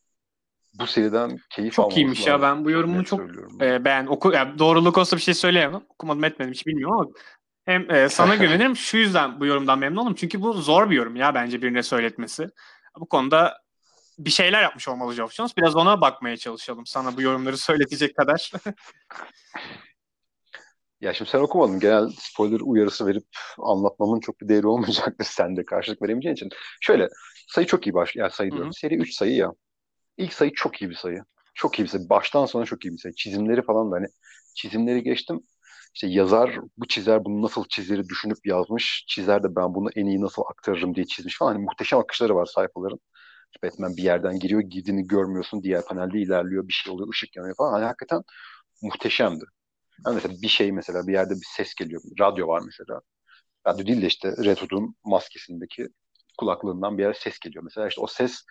bu 0.73 0.87
seriden 0.87 1.39
keyif 1.49 1.73
Çok 1.73 1.97
iyiymiş 1.97 2.27
ya. 2.27 2.33
lazım. 2.33 2.41
Ben 2.41 2.65
bu 2.65 2.71
yorumunu 2.71 2.99
net 2.99 3.07
çok 3.07 3.21
e, 3.61 3.85
beğen. 3.85 4.05
Oku, 4.05 4.31
yani 4.31 4.59
doğruluk 4.59 4.97
olsa 4.97 5.17
bir 5.17 5.21
şey 5.21 5.33
söyleyemem. 5.33 5.81
Okumadım 5.89 6.23
etmedim 6.23 6.53
hiç 6.53 6.67
bilmiyorum 6.67 6.97
ama 6.99 7.09
hem 7.65 7.91
e, 7.91 8.09
sana 8.09 8.35
güvenirim. 8.45 8.75
Şu 8.75 8.97
yüzden 8.97 9.39
bu 9.39 9.45
yorumdan 9.45 9.79
memnun 9.79 10.01
oldum. 10.01 10.15
Çünkü 10.15 10.41
bu 10.41 10.53
zor 10.53 10.89
bir 10.89 10.95
yorum 10.95 11.15
ya 11.15 11.33
bence 11.33 11.61
birine 11.61 11.83
söyletmesi. 11.83 12.47
Bu 12.99 13.09
konuda 13.09 13.57
bir 14.19 14.29
şeyler 14.29 14.61
yapmış 14.61 14.87
olmalı 14.87 15.15
Geoff 15.15 15.33
Jones. 15.33 15.57
Biraz 15.57 15.75
ona 15.75 16.01
bakmaya 16.01 16.37
çalışalım. 16.37 16.85
Sana 16.85 17.17
bu 17.17 17.21
yorumları 17.21 17.57
söyletecek 17.57 18.15
kadar. 18.15 18.51
Ya 21.01 21.13
şimdi 21.13 21.31
sen 21.31 21.39
okumadın. 21.39 21.79
Genel 21.79 22.09
spoiler 22.19 22.59
uyarısı 22.59 23.07
verip 23.07 23.23
anlatmamın 23.57 24.19
çok 24.19 24.41
bir 24.41 24.47
değeri 24.49 24.67
olmayacaktır 24.67 25.25
sen 25.29 25.55
de 25.55 25.65
karşılık 25.65 26.01
veremeyeceğin 26.01 26.35
için. 26.35 26.49
Şöyle 26.81 27.09
sayı 27.47 27.67
çok 27.67 27.87
iyi 27.87 27.93
baş. 27.93 28.15
Yani 28.15 28.31
sayı 28.31 28.51
diyorum. 28.51 28.73
Seri 28.73 28.95
3 28.95 29.13
sayı 29.13 29.35
ya. 29.35 29.51
İlk 30.17 30.33
sayı 30.33 30.53
çok 30.53 30.81
iyi 30.81 30.89
bir 30.89 30.95
sayı. 30.95 31.23
Çok 31.55 31.79
iyi 31.79 31.83
bir 31.83 31.87
sayı. 31.87 32.09
Baştan 32.09 32.45
sona 32.45 32.65
çok 32.65 32.85
iyi 32.85 32.93
bir 32.93 32.97
sayı. 32.97 33.15
Çizimleri 33.15 33.61
falan 33.61 33.91
da 33.91 33.95
hani 33.95 34.07
çizimleri 34.55 35.03
geçtim. 35.03 35.41
İşte 35.95 36.07
yazar 36.07 36.59
bu 36.77 36.87
çizer 36.87 37.25
bunu 37.25 37.41
nasıl 37.41 37.65
çizeri 37.69 38.09
düşünüp 38.09 38.37
yazmış. 38.45 39.05
Çizer 39.07 39.43
de 39.43 39.55
ben 39.55 39.75
bunu 39.75 39.89
en 39.95 40.05
iyi 40.05 40.21
nasıl 40.21 40.41
aktarırım 40.49 40.95
diye 40.95 41.05
çizmiş 41.05 41.37
falan. 41.37 41.53
Hani 41.53 41.63
muhteşem 41.63 41.99
akışları 41.99 42.35
var 42.35 42.45
sayfaların. 42.45 42.99
Batman 43.63 43.97
bir 43.97 44.03
yerden 44.03 44.39
giriyor, 44.39 44.61
girdiğini 44.61 45.07
görmüyorsun. 45.07 45.63
Diğer 45.63 45.85
panelde 45.85 46.19
ilerliyor, 46.19 46.67
bir 46.67 46.73
şey 46.73 46.93
oluyor, 46.93 47.09
ışık 47.09 47.35
yanıyor 47.35 47.55
falan. 47.57 47.71
Hani 47.73 47.85
hakikaten 47.85 48.21
muhteşemdi. 48.81 49.45
Yani 50.05 50.15
mesela 50.15 50.33
bir 50.41 50.47
şey 50.47 50.71
mesela 50.71 51.07
bir 51.07 51.13
yerde 51.13 51.33
bir 51.33 51.47
ses 51.55 51.73
geliyor. 51.75 52.01
Radyo 52.19 52.47
var 52.47 52.61
mesela. 52.65 53.01
Radyo 53.67 53.85
değil 53.85 54.01
de 54.01 54.07
işte 54.07 54.31
Red 54.43 54.57
Hood'un 54.57 54.95
maskesindeki 55.05 55.87
kulaklığından 56.37 56.97
bir 56.97 57.03
yere 57.03 57.13
ses 57.13 57.39
geliyor. 57.39 57.63
Mesela 57.63 57.87
işte 57.87 58.01
o 58.01 58.07
ses 58.07 58.43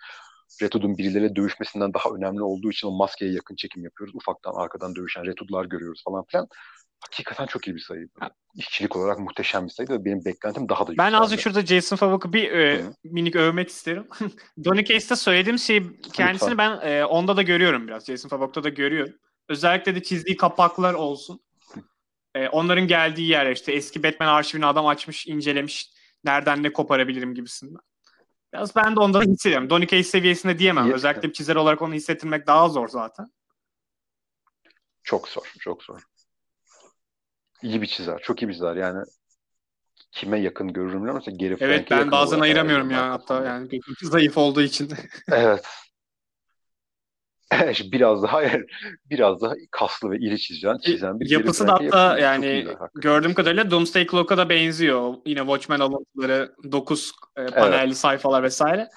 Red 0.61 0.73
Hood'un 0.73 0.97
birileriyle 0.97 1.35
dövüşmesinden 1.35 1.93
daha 1.93 2.09
önemli 2.09 2.41
olduğu 2.41 2.71
için 2.71 2.87
o 2.87 2.91
maskeye 2.91 3.31
yakın 3.31 3.55
çekim 3.55 3.83
yapıyoruz. 3.83 4.15
Ufaktan 4.15 4.53
arkadan 4.55 4.95
dövüşen 4.95 5.25
Red 5.25 5.37
Hood'lar 5.39 5.65
görüyoruz 5.65 6.01
falan 6.05 6.25
filan. 6.31 6.47
hakikaten 7.03 7.45
çok 7.45 7.67
iyi 7.67 7.75
bir 7.75 7.79
sayı. 7.81 8.07
İşçilik 8.55 8.95
olarak 8.95 9.19
muhteşem 9.19 9.65
bir 9.65 9.69
sayı 9.71 9.89
ve 9.89 10.05
benim 10.05 10.25
beklentim 10.25 10.69
daha 10.69 10.87
da 10.87 10.87
Ben 10.87 10.91
yükseldi. 11.05 11.17
azıcık 11.17 11.39
şurada 11.43 11.65
Jason 11.65 11.95
Favok'u 11.95 12.33
bir 12.33 12.51
e, 12.51 12.83
minik 13.03 13.35
övmek 13.35 13.69
isterim. 13.69 14.07
Donny 14.65 14.85
Case'de 14.85 15.15
söylediğim 15.15 15.59
şey 15.59 15.83
kendisini 16.13 16.57
ben 16.57 16.79
e, 16.89 17.05
onda 17.05 17.37
da 17.37 17.41
görüyorum 17.41 17.87
biraz. 17.87 18.05
Jason 18.05 18.29
Favok'ta 18.29 18.63
da 18.63 18.69
görüyorum. 18.69 19.13
Özellikle 19.51 19.95
de 19.95 20.03
çizdiği 20.03 20.37
kapaklar 20.37 20.93
olsun. 20.93 21.39
E, 22.35 22.47
onların 22.47 22.87
geldiği 22.87 23.27
yer 23.27 23.51
işte 23.51 23.71
eski 23.71 24.03
Batman 24.03 24.27
arşivini 24.27 24.65
adam 24.65 24.87
açmış, 24.87 25.27
incelemiş. 25.27 25.89
Nereden 26.23 26.63
ne 26.63 26.73
koparabilirim 26.73 27.33
gibisinden. 27.35 27.81
Biraz 28.53 28.75
ben 28.75 28.95
de 28.95 28.99
onda 28.99 29.19
da 29.19 29.23
hissediyorum. 29.23 29.69
Donny 29.69 29.87
Case 29.87 30.03
seviyesinde 30.03 30.59
diyemem. 30.59 30.85
İyi. 30.85 30.93
Özellikle 30.93 31.27
bir 31.29 31.33
çizer 31.33 31.55
olarak 31.55 31.81
onu 31.81 31.93
hissettirmek 31.93 32.47
daha 32.47 32.69
zor 32.69 32.87
zaten. 32.87 33.31
Çok 35.03 35.29
zor, 35.29 35.53
çok 35.59 35.83
zor. 35.83 36.01
İyi 37.61 37.81
bir 37.81 37.87
çizer, 37.87 38.19
çok 38.19 38.41
iyi 38.41 38.47
bir 38.47 38.53
çizer. 38.53 38.75
Yani 38.75 39.03
kime 40.11 40.39
yakın 40.39 40.73
görürüm 40.73 40.93
bilmiyorum. 40.93 41.21
Mesela 41.25 41.37
Gary 41.37 41.57
Evet 41.59 41.91
ben 41.91 42.11
bazen 42.11 42.39
ayıramıyorum 42.39 42.91
ya 42.91 43.09
hatta 43.09 43.45
yani 43.45 43.79
zayıf 44.01 44.37
olduğu 44.37 44.61
için. 44.61 44.93
Evet. 45.31 45.65
Biraz 47.91 48.23
daha 48.23 48.41
biraz 49.05 49.41
daha 49.41 49.53
kaslı 49.71 50.11
ve 50.11 50.17
iri 50.17 50.39
çizen, 50.39 50.77
çizen 50.77 51.19
bir 51.19 51.29
Yapısı 51.29 51.67
da 51.67 51.73
hatta 51.73 52.19
yani 52.19 52.55
hakikaten. 52.55 52.87
gördüğüm 52.95 53.33
kadarıyla 53.33 53.71
Doomsday 53.71 54.07
Clock'a 54.07 54.37
da 54.37 54.49
benziyor. 54.49 55.13
Yine 55.25 55.39
Watchmen 55.39 55.79
alıntıları, 55.79 56.55
9 56.71 57.11
e, 57.35 57.45
panelli 57.45 57.95
sayfalar 57.95 58.43
vesaire. 58.43 58.89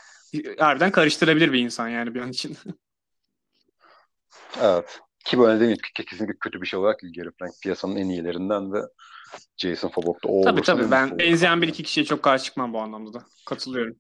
Harbiden 0.59 0.91
karıştırabilir 0.91 1.53
bir 1.53 1.59
insan 1.59 1.89
yani 1.89 2.15
bir 2.15 2.21
an 2.21 2.31
için. 2.31 2.57
Evet. 4.63 5.01
Ki 5.25 5.39
böyle 5.39 5.61
değil 5.61 5.77
kesinlikle 5.95 6.35
kötü 6.41 6.63
bir 6.63 6.67
şey 6.67 6.81
olarak 6.81 7.03
değil. 7.03 7.15
Gary 7.17 7.29
Frank 7.39 7.53
piyasanın 7.63 7.97
en 7.97 8.09
iyilerinden 8.09 8.73
ve 8.73 8.79
Jason 9.57 9.89
Favok 9.89 10.25
da 10.25 10.29
o 10.29 10.45
tabii 10.45 10.63
tabii 10.63 10.83
en 10.83 10.91
ben 10.91 11.19
benzeyen 11.19 11.63
bir 11.63 11.69
iki 11.69 11.83
kişiye 11.83 12.07
çok 12.07 12.23
karşı 12.23 12.45
çıkmam 12.45 12.73
bu 12.73 12.81
anlamda 12.81 13.13
da. 13.13 13.23
Katılıyorum. 13.47 13.97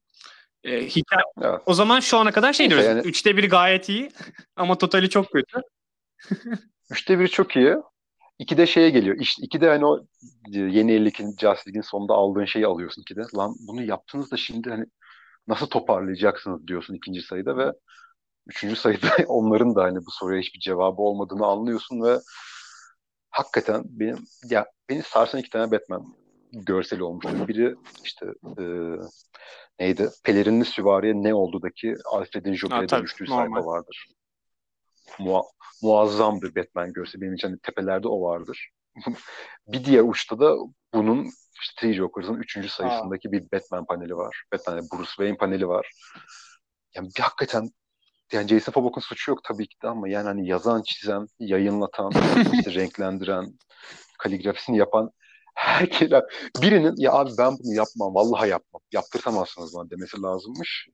E, 0.65 0.87
hikaye, 0.87 1.23
Evet. 1.43 1.61
o 1.67 1.75
zaman 1.75 2.01
şu 2.01 2.19
ana 2.19 2.33
kadar 2.33 2.53
şey 2.53 2.71
diyoruz. 2.71 2.87
yani- 2.87 3.01
Üçte 3.01 3.37
biri 3.37 3.49
gayet 3.49 3.89
iyi 3.89 4.11
ama 4.57 4.79
totali 4.79 5.09
çok 5.09 5.31
kötü. 5.33 5.61
Üçte 6.91 7.19
biri 7.19 7.31
çok 7.31 7.57
iyi. 7.57 7.75
İki 8.39 8.57
de 8.57 8.67
şeye 8.67 8.91
geliyor. 8.91 9.17
İşte 9.21 9.43
iki 9.43 9.61
de 9.61 9.69
hani 9.69 9.87
o 9.87 9.99
e, 10.55 10.59
yeni 10.59 10.93
52. 10.93 11.23
Justice 11.23 11.43
League'in 11.67 11.81
sonunda 11.83 12.15
aldığın 12.15 12.45
şeyi 12.45 12.67
alıyorsun 12.67 13.03
iki 13.03 13.17
de. 13.17 13.23
Lan 13.37 13.55
bunu 13.69 13.83
yaptınız 13.83 14.31
da 14.31 14.37
şimdi 14.37 14.71
hani 14.71 14.85
nasıl 15.49 15.67
toparlayacaksınız 15.67 16.67
diyorsun 16.67 16.95
ikinci 16.95 17.23
sayıda 17.23 17.57
ve 17.57 17.73
üçüncü 18.47 18.77
sayıda 18.77 19.09
onların 19.27 19.77
da 19.77 19.83
hani 19.83 19.99
bu 19.99 20.11
soruya 20.11 20.41
hiçbir 20.41 20.61
cevabı 20.61 21.03
olmadığını 21.03 21.47
anlıyorsun 21.47 22.03
ve 22.03 22.19
hakikaten 23.31 23.83
benim 23.87 24.19
ya 24.51 24.67
beni 24.89 25.03
sarsan 25.03 25.41
iki 25.41 25.51
tane 25.51 25.71
Batman 25.71 26.15
görseli 26.55 27.03
olmuştu. 27.03 27.49
Biri 27.49 27.75
işte 28.05 28.27
e, 28.59 28.65
neydi? 29.81 30.11
Pelerinli 30.25 30.65
süvariye 30.65 31.15
ne 31.15 31.35
oldudaki 31.35 31.95
Alfred'in 32.13 32.55
Joker'e 32.55 32.89
dönüştüğü 32.89 33.25
normal. 33.25 33.45
sayfa 33.45 33.67
vardır. 33.67 34.07
Mua- 35.19 35.51
muazzam 35.83 36.43
bir 36.43 36.55
Batman 36.55 36.93
görseli. 36.93 37.23
Benim 37.23 37.35
için 37.35 37.49
hani 37.49 37.59
tepelerde 37.59 38.09
o 38.09 38.23
vardır. 38.23 38.71
bir 39.69 39.85
diğer 39.85 40.03
uçta 40.03 40.39
da 40.39 40.57
bunun 40.95 41.25
işte 41.63 41.81
Three 41.81 41.95
Jokers'ın 41.95 42.35
üçüncü 42.35 42.69
sayısındaki 42.69 43.33
bir 43.33 43.43
Batman 43.53 43.87
paneli 43.87 44.17
var. 44.17 44.45
Batman 44.53 44.81
Bruce 44.81 45.09
Wayne 45.09 45.37
paneli 45.37 45.69
var. 45.69 45.91
Yani 46.95 47.09
bir 47.17 47.23
hakikaten 47.23 47.71
yani 48.33 48.49
Jason 48.49 48.73
Favok'un 48.73 49.01
suçu 49.01 49.31
yok 49.31 49.45
tabii 49.45 49.67
ki 49.67 49.77
de 49.83 49.89
ama 49.89 50.09
yani 50.09 50.25
hani 50.25 50.49
yazan, 50.49 50.83
çizen, 50.83 51.27
yayınlatan, 51.39 52.13
işte 52.53 52.75
renklendiren, 52.75 53.59
kaligrafisini 54.19 54.79
yapan 54.79 55.11
herkes 55.55 56.11
birinin 56.63 56.95
ya 56.97 57.13
abi 57.13 57.31
ben 57.39 57.53
bunu 57.59 57.75
yapmam, 57.75 58.15
vallahi 58.15 58.49
yapmam, 58.51 58.81
yaptırtamazsınız 58.93 59.75
bana 59.75 59.91
demesi 59.91 60.23
lazımmış. 60.23 60.89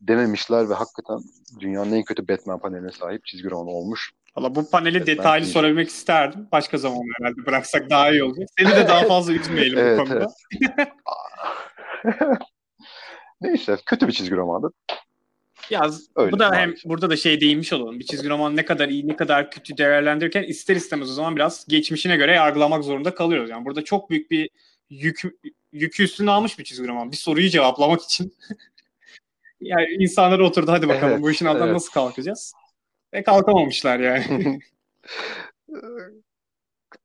Dememişler 0.00 0.68
ve 0.70 0.74
hakikaten 0.74 1.18
dünyanın 1.60 1.92
en 1.92 2.04
kötü 2.04 2.28
Batman 2.28 2.60
paneline 2.60 2.92
sahip 2.92 3.26
çizgi 3.26 3.50
roman 3.50 3.74
olmuş. 3.74 4.10
Valla 4.36 4.54
bu 4.54 4.70
paneli 4.70 5.00
Batman 5.00 5.16
detaylı 5.16 5.42
değil. 5.44 5.54
sorabilmek 5.54 5.88
isterdim. 5.88 6.48
Başka 6.52 6.78
zaman 6.78 7.00
herhalde 7.18 7.46
bıraksak 7.46 7.90
daha 7.90 8.10
iyi 8.10 8.22
olacak. 8.22 8.48
Seni 8.58 8.70
de 8.70 8.88
daha 8.88 9.04
fazla 9.04 9.32
üzmeyelim 9.32 9.78
Evet, 9.78 10.00
bu 10.00 10.04
konuda. 10.04 10.26
Neyse 13.40 13.76
kötü 13.86 14.08
bir 14.08 14.12
çizgi 14.12 14.36
romandı. 14.36 14.72
Ya 15.70 15.90
Öyle, 16.16 16.32
bu 16.32 16.38
da 16.38 16.44
hem 16.52 16.68
maalesef. 16.68 16.84
burada 16.84 17.10
da 17.10 17.16
şey 17.16 17.40
değinmiş 17.40 17.72
olalım. 17.72 17.98
Bir 17.98 18.04
çizgi 18.04 18.28
roman 18.28 18.56
ne 18.56 18.64
kadar 18.64 18.88
iyi 18.88 19.08
ne 19.08 19.16
kadar 19.16 19.50
kötü 19.50 19.76
değerlendirirken 19.76 20.42
ister 20.42 20.76
istemez 20.76 21.10
o 21.10 21.12
zaman 21.12 21.36
biraz 21.36 21.66
geçmişine 21.68 22.16
göre 22.16 22.32
yargılamak 22.32 22.84
zorunda 22.84 23.14
kalıyoruz. 23.14 23.50
Yani 23.50 23.64
burada 23.64 23.84
çok 23.84 24.10
büyük 24.10 24.30
bir 24.30 24.50
yük, 24.90 25.22
yükü 25.72 26.04
üstüne 26.04 26.30
almış 26.30 26.58
bir 26.58 26.64
çizgi 26.64 26.88
roman. 26.88 27.12
Bir 27.12 27.16
soruyu 27.16 27.48
cevaplamak 27.48 28.02
için. 28.02 28.34
yani 29.60 29.86
insanlar 29.98 30.38
oturdu 30.38 30.72
hadi 30.72 30.88
bakalım 30.88 31.12
Evet, 31.12 31.22
bu 31.22 31.30
işin 31.30 31.46
altından 31.46 31.66
evet. 31.66 31.74
nasıl 31.74 31.92
kalkacağız? 31.92 32.52
Ve 33.14 33.22
kalkamamışlar 33.22 33.98
yani. 33.98 34.60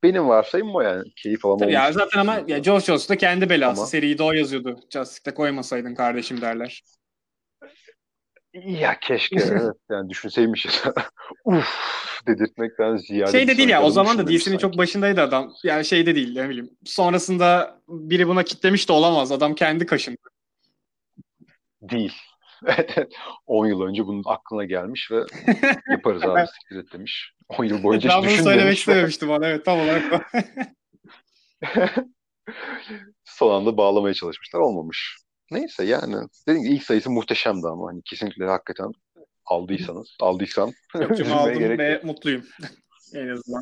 Benim 0.04 0.28
varsayım 0.28 0.76
o 0.76 0.82
yani. 0.82 1.04
Keyif 1.16 1.42
Tabii 1.42 1.72
ya 1.72 1.92
zaten 1.92 2.20
ama 2.20 2.42
ya 2.48 2.58
George 2.58 2.86
Jones 2.86 3.10
da 3.10 3.18
kendi 3.18 3.50
belası. 3.50 3.82
Ama- 3.82 3.88
Seriyi 3.88 4.18
de 4.18 4.24
o 4.24 4.32
yazıyordu. 4.32 4.80
Justice'de 4.90 5.34
koymasaydın 5.34 5.96
kardeşim 5.96 6.42
derler. 6.42 6.84
Ya 8.54 9.00
keşke 9.00 9.36
evet 9.40 9.76
yani 9.90 10.10
düşünseymişiz. 10.10 10.84
Uf 11.46 11.94
dedirtmekten 12.28 12.98
ziyade 12.98 13.32
Şey 13.32 13.48
de 13.48 13.58
değil 13.58 13.70
ya 13.70 13.84
o 13.84 13.90
zaman 13.90 14.18
da 14.18 14.28
düşünmemiş 14.28 14.46
DC'nin 14.46 14.58
çok 14.58 14.78
başındaydı 14.78 15.22
adam. 15.22 15.54
Yani 15.64 15.86
şey 15.86 16.06
de 16.06 16.16
değil 16.16 16.36
ne 16.36 16.50
bileyim. 16.50 16.70
Sonrasında 16.86 17.80
biri 17.88 18.28
buna 18.28 18.44
kitlemiş 18.44 18.90
de 18.90 18.94
olamaz. 18.94 19.32
Adam 19.32 19.56
kendi 19.56 19.86
kaşındı. 19.86 20.18
Değil. 21.82 22.14
10 23.48 23.68
yıl 23.68 23.82
önce 23.82 24.06
bunun 24.06 24.24
aklına 24.26 24.66
gelmiş 24.66 25.12
ve 25.12 25.26
yaparız 25.92 26.24
abi 26.24 26.48
siktir 26.48 26.76
et 26.76 26.94
demiş. 26.94 27.34
10 27.50 27.64
yıl 27.64 27.84
boyunca 27.84 28.10
ben 28.10 28.16
hiç 28.16 28.24
bunu 28.24 28.32
düşün 28.32 28.44
söylemek 28.44 28.66
demiş 28.66 28.88
ve 28.88 28.92
istememiştim 28.92 29.30
bana. 29.30 29.48
Evet 29.48 29.66
tam 29.66 29.80
olarak 29.80 30.32
son 33.24 33.56
anda 33.56 33.78
bağlamaya 33.78 34.14
çalışmışlar. 34.14 34.60
Olmamış. 34.60 35.23
Neyse 35.52 35.84
yani 35.84 36.16
dediğim 36.48 36.64
gibi 36.64 36.76
ilk 36.76 36.84
sayısı 36.84 37.10
muhteşemdi 37.10 37.68
ama 37.68 37.88
hani 37.90 38.02
kesinlikle 38.02 38.46
hakikaten 38.46 38.92
aldıysanız, 39.46 40.16
aldıysan 40.20 40.72
Yok 40.96 41.12
aldım 41.12 41.60
gerek 41.60 41.80
ve 41.80 41.92
yok. 41.92 42.04
mutluyum. 42.04 42.46
en 43.14 43.28
azından. 43.28 43.62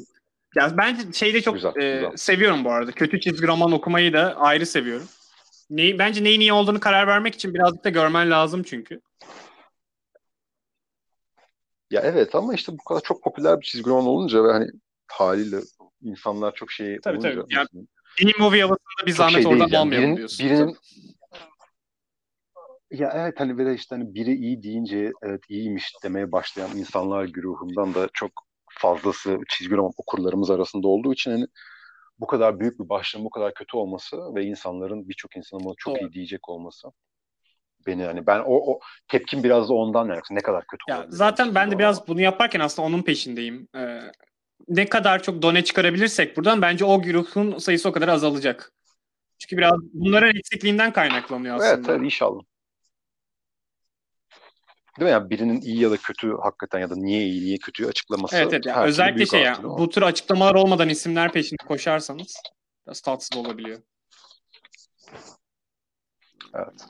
Ya 0.55 0.77
ben 0.77 1.11
şeyde 1.11 1.41
çok 1.41 1.53
Güzel, 1.55 1.69
e, 1.69 1.95
güzel. 1.95 2.17
seviyorum 2.17 2.65
bu 2.65 2.71
arada. 2.71 2.91
Kötü 2.91 3.19
çizgi 3.19 3.47
roman 3.47 3.71
okumayı 3.71 4.13
da 4.13 4.35
ayrı 4.35 4.65
seviyorum. 4.65 5.07
Neyi, 5.69 5.99
bence 5.99 6.23
neyin 6.23 6.39
iyi 6.41 6.53
olduğunu 6.53 6.79
karar 6.79 7.07
vermek 7.07 7.35
için 7.35 7.53
birazcık 7.53 7.83
da 7.83 7.89
görmen 7.89 8.31
lazım 8.31 8.63
çünkü. 8.63 9.01
Ya 11.91 12.01
evet 12.01 12.35
ama 12.35 12.53
işte 12.53 12.71
bu 12.71 12.83
kadar 12.83 13.01
çok 13.01 13.23
popüler 13.23 13.59
bir 13.59 13.65
çizgi 13.65 13.89
roman 13.89 14.05
olunca 14.07 14.43
ve 14.43 14.51
hani 14.51 14.67
haliyle 15.07 15.57
insanlar 16.01 16.55
çok 16.55 16.71
şey 16.71 16.99
Tabii, 16.99 17.17
olunca 17.17 17.41
tabii. 17.41 17.53
Yani 17.53 17.67
Mini 18.21 18.31
movie 18.39 18.61
havasında 18.61 19.05
bir 19.05 19.11
zahmet 19.11 19.43
şey 19.43 19.51
oradan 19.51 19.67
yani. 19.67 19.77
almayalım 19.77 20.05
Birinin, 20.05 20.17
diyorsun. 20.17 20.45
birinin 20.45 20.77
ya 22.91 23.11
evet 23.15 23.39
hani 23.39 23.57
böyle 23.57 23.73
işte 23.73 23.95
hani 23.95 24.13
biri 24.15 24.35
iyi 24.35 24.63
deyince 24.63 25.11
evet 25.23 25.41
iyiymiş 25.49 25.93
demeye 26.03 26.31
başlayan 26.31 26.77
insanlar 26.77 27.25
güruhundan 27.25 27.93
da 27.93 28.09
çok 28.13 28.31
fazlası 28.69 29.37
çizgi 29.49 29.75
roman 29.75 29.93
okurlarımız 29.97 30.51
arasında 30.51 30.87
olduğu 30.87 31.13
için 31.13 31.31
hani 31.31 31.47
bu 32.19 32.27
kadar 32.27 32.59
büyük 32.59 32.79
bir 32.79 32.89
başlığın 32.89 33.25
bu 33.25 33.29
kadar 33.29 33.53
kötü 33.53 33.77
olması 33.77 34.35
ve 34.35 34.45
insanların 34.45 35.09
birçok 35.09 35.37
insanın 35.37 35.63
bunu 35.63 35.73
çok 35.77 35.95
Doğru. 35.95 36.01
iyi 36.03 36.13
diyecek 36.13 36.49
olması 36.49 36.87
beni 37.87 38.01
yani 38.01 38.27
ben 38.27 38.39
o, 38.39 38.73
o 38.73 38.79
tepkim 39.07 39.43
biraz 39.43 39.69
da 39.69 39.73
ondan 39.73 40.07
yani 40.07 40.21
ne 40.31 40.41
kadar 40.41 40.67
kötü 40.67 40.83
Ya 40.89 40.97
olabilir 40.97 41.15
zaten 41.15 41.55
ben 41.55 41.71
de 41.71 41.79
biraz 41.79 42.07
bunu 42.07 42.21
yaparken 42.21 42.59
aslında 42.59 42.87
onun 42.87 43.01
peşindeyim. 43.01 43.67
Ee, 43.75 43.99
ne 44.67 44.85
kadar 44.89 45.23
çok 45.23 45.41
done 45.41 45.63
çıkarabilirsek 45.63 46.37
buradan 46.37 46.61
bence 46.61 46.85
o 46.85 47.01
güruhun 47.01 47.57
sayısı 47.57 47.89
o 47.89 47.91
kadar 47.91 48.07
azalacak. 48.07 48.73
Çünkü 49.39 49.57
biraz 49.57 49.73
bunların 49.93 50.35
eksikliğinden 50.35 50.93
kaynaklanıyor 50.93 51.55
aslında. 51.55 51.93
evet 51.93 52.01
inşallah. 52.03 52.41
Değil 54.99 55.05
mi? 55.05 55.11
Yani 55.11 55.29
birinin 55.29 55.61
iyi 55.61 55.79
ya 55.79 55.91
da 55.91 55.97
kötü 55.97 56.33
hakikaten 56.43 56.79
ya 56.79 56.89
da 56.89 56.95
niye 56.95 57.23
iyi, 57.23 57.45
niye 57.45 57.57
kötüyü 57.57 57.89
açıklaması 57.89 58.35
Evet 58.35 58.53
evet. 58.53 58.65
Yani 58.65 58.85
özellikle 58.85 59.25
şey 59.25 59.41
ya 59.41 59.63
bu 59.63 59.89
tür 59.89 60.01
açıklamalar 60.01 60.55
olmadan 60.55 60.89
isimler 60.89 61.31
peşinde 61.31 61.65
koşarsanız 61.67 62.35
biraz 62.87 63.01
tatsız 63.01 63.37
olabiliyor. 63.37 63.81
Evet. 66.53 66.85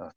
Evet. 0.00 0.14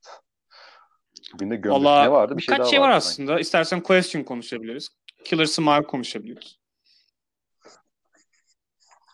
Bugün 1.33 1.51
de. 1.51 1.69
Valla 1.69 2.03
ne 2.03 2.11
vardı? 2.11 2.37
Bir 2.37 2.41
şey 2.41 2.57
daha 2.57 2.67
şey 2.67 2.81
var 2.81 2.89
aslında. 2.89 3.39
İstersen 3.39 3.83
question 3.83 4.23
konuşabiliriz. 4.23 4.89
Killer 5.25 5.45
Smile 5.45 5.83
konuşabiliriz. 5.83 6.43
sanki. 6.43 6.67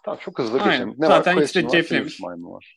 Tamam 0.03 0.19
çok 0.19 0.39
hızlı 0.39 0.61
Aynen. 0.61 0.71
geçelim. 0.71 0.95
Ne 0.97 1.07
Zaten 1.07 1.36
var? 1.36 1.41
de 1.41 1.45
Question 1.45 2.03
var. 2.03 2.09
Smile 2.09 2.51
var? 2.51 2.76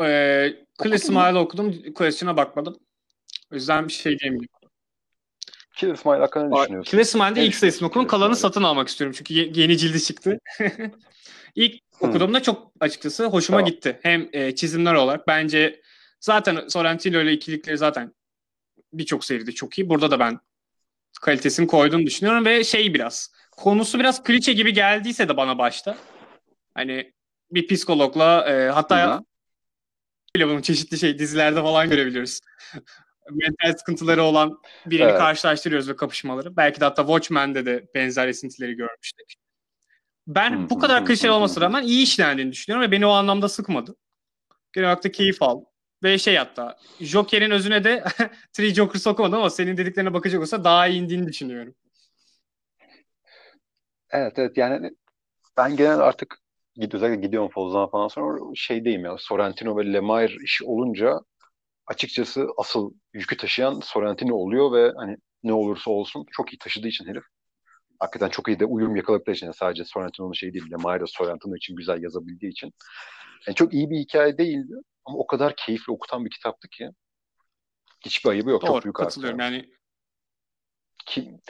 Ee? 0.00 0.98
Smile'ı 0.98 1.38
okudum. 1.38 1.92
Question'a 1.94 2.36
bakmadım. 2.36 2.78
O 3.52 3.54
yüzden 3.54 3.88
bir 3.88 3.92
şey 3.92 4.18
diyemeyeceğim. 4.18 4.48
Killer 5.76 5.94
Smile 5.94 6.16
hakkında 6.16 6.46
ne 6.46 6.62
düşünüyorsun? 6.62 6.90
Killer 6.90 7.04
Smile'de 7.04 7.46
ilk 7.46 7.54
sayısını 7.54 7.88
okudum. 7.88 8.06
Kalanı 8.06 8.36
satın 8.36 8.62
almak 8.62 8.88
istiyorum. 8.88 9.14
Çünkü 9.18 9.34
ye- 9.34 9.50
yeni 9.54 9.78
cildi 9.78 10.02
çıktı. 10.02 10.38
ilk 11.54 11.82
okuduğumda 12.00 12.42
çok 12.42 12.72
açıkçası 12.80 13.26
hoşuma 13.26 13.58
Tamam. 13.58 13.70
gitti. 13.70 13.98
Hem 14.02 14.28
e, 14.32 14.54
çizimler 14.54 14.94
olarak 14.94 15.26
bence 15.26 15.80
zaten 16.20 16.68
Sorrentino 16.68 17.20
ile 17.20 17.32
ikilikleri 17.32 17.78
zaten 17.78 18.14
birçok 18.92 19.24
seride 19.24 19.52
çok 19.52 19.78
iyi. 19.78 19.88
Burada 19.88 20.10
da 20.10 20.18
ben 20.18 20.40
kalitesini 21.20 21.66
koyduğunu 21.66 22.06
düşünüyorum 22.06 22.44
ve 22.44 22.64
şey 22.64 22.94
biraz 22.94 23.32
konusu 23.50 23.98
biraz 23.98 24.22
klişe 24.22 24.52
gibi 24.52 24.72
geldiyse 24.72 25.28
de 25.28 25.36
bana 25.36 25.58
başta 25.58 25.96
hani 26.74 27.12
bir 27.50 27.66
psikologla 27.66 28.50
e, 28.50 28.70
hatta 28.70 29.24
bile 30.36 30.48
bunu 30.48 30.62
çeşitli 30.62 30.98
şey 30.98 31.18
dizilerde 31.18 31.62
falan 31.62 31.90
görebiliyoruz. 31.90 32.40
Mental 33.30 33.78
sıkıntıları 33.78 34.22
olan 34.22 34.58
birini 34.86 35.08
Evet. 35.08 35.18
karşılaştırıyoruz 35.18 35.88
ve 35.88 35.96
kapışmaları. 35.96 36.56
Belki 36.56 36.80
de 36.80 36.84
hatta 36.84 37.02
Watchmen'de 37.02 37.66
de 37.66 37.86
benzer 37.94 38.28
esintileri 38.28 38.74
görmüştük. 38.74 39.34
Ben 40.26 40.52
Hı 40.64 40.70
bu 40.70 40.78
kadar 40.78 41.00
hı 41.02 41.06
klişeli 41.06 41.30
hı 41.30 41.34
olmasına 41.34 41.64
rağmen 41.64 41.82
iyi 41.82 42.02
işlendiğini 42.02 42.52
düşünüyorum 42.52 42.88
ve 42.88 42.92
beni 42.92 43.06
o 43.06 43.10
anlamda 43.10 43.48
sıkmadı. 43.48 43.96
Genel 44.72 44.88
olarak 44.88 45.04
da 45.04 45.12
keyif 45.12 45.42
aldım. 45.42 45.66
Ve 46.02 46.18
şey 46.18 46.36
hatta 46.36 46.76
Joker'in 47.00 47.50
özüne 47.50 47.84
de 47.84 48.04
Three 48.52 48.74
Jokers 48.74 49.06
okumadım 49.06 49.38
ama 49.38 49.50
senin 49.50 49.76
dediklerine 49.76 50.14
bakacak 50.14 50.42
olsa 50.42 50.64
daha 50.64 50.86
iyi 50.86 51.02
indiğini 51.02 51.26
düşünüyorum. 51.26 51.74
Evet 54.10 54.32
evet 54.36 54.56
yani 54.56 54.90
ben 55.56 55.76
genel 55.76 55.98
artık 55.98 56.38
özellikle 56.92 57.26
gidiyorum 57.26 57.50
Foz'dan 57.50 57.90
falan 57.90 58.08
sonra 58.08 58.38
şeydeyim 58.54 59.04
ya 59.04 59.16
Sorrentino 59.18 59.76
ve 59.76 59.92
Lemire 59.92 60.44
işi 60.44 60.64
olunca 60.64 61.20
açıkçası 61.86 62.46
asıl 62.56 62.94
yükü 63.12 63.36
taşıyan 63.36 63.80
Sorrentino 63.80 64.34
oluyor 64.34 64.72
ve 64.72 64.92
hani 64.96 65.16
ne 65.42 65.52
olursa 65.52 65.90
olsun 65.90 66.26
çok 66.30 66.52
iyi 66.52 66.58
taşıdığı 66.58 66.88
için 66.88 67.06
herif. 67.06 67.24
Hakikaten 67.98 68.28
çok 68.28 68.48
iyi 68.48 68.60
de 68.60 68.64
uyum 68.64 68.96
yakaladıkları 68.96 69.36
için 69.36 69.46
yani 69.46 69.56
sadece 69.56 69.84
Sorrentino'nun 69.84 70.32
şey 70.32 70.52
değil 70.52 70.70
de 70.70 71.06
Sorrentino 71.06 71.56
için 71.56 71.76
güzel 71.76 72.02
yazabildiği 72.02 72.52
için. 72.52 72.72
Yani 73.46 73.54
çok 73.54 73.74
iyi 73.74 73.90
bir 73.90 73.98
hikaye 73.98 74.38
değildi 74.38 74.74
ama 75.04 75.18
o 75.18 75.26
kadar 75.26 75.56
keyifli 75.56 75.92
okutan 75.92 76.24
bir 76.24 76.30
kitaptı 76.30 76.68
ki 76.68 76.90
hiçbir 78.04 78.30
ayıbı 78.30 78.50
yok. 78.50 78.60
çok 78.60 78.70
Doğru 78.70 78.82
büyük 78.84 79.00
artı 79.00 79.08
katılıyorum 79.08 79.40
yani. 79.40 79.54
yani. 79.56 79.74
Kim, 81.06 81.40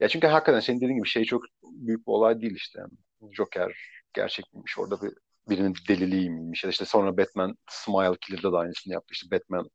ya 0.00 0.08
çünkü 0.08 0.26
hakikaten 0.26 0.60
senin 0.60 0.80
dediğin 0.80 0.96
gibi 0.96 1.08
şey 1.08 1.24
çok 1.24 1.44
büyük 1.62 2.06
bir 2.06 2.12
olay 2.12 2.40
değil 2.40 2.54
işte. 2.54 2.80
Yani 2.80 3.34
Joker 3.34 3.76
gerçek 4.14 4.52
miymiş 4.52 4.78
orada 4.78 5.02
bir 5.02 5.12
birinin 5.48 5.74
deliliği 5.88 6.30
ya 6.64 6.70
işte 6.70 6.84
sonra 6.84 7.16
Batman 7.16 7.56
Smile 7.70 8.16
Killer'da 8.20 8.52
da 8.52 8.58
aynısını 8.58 8.92
yaptı. 8.92 9.12
İşte 9.12 9.36
Batman 9.36 9.70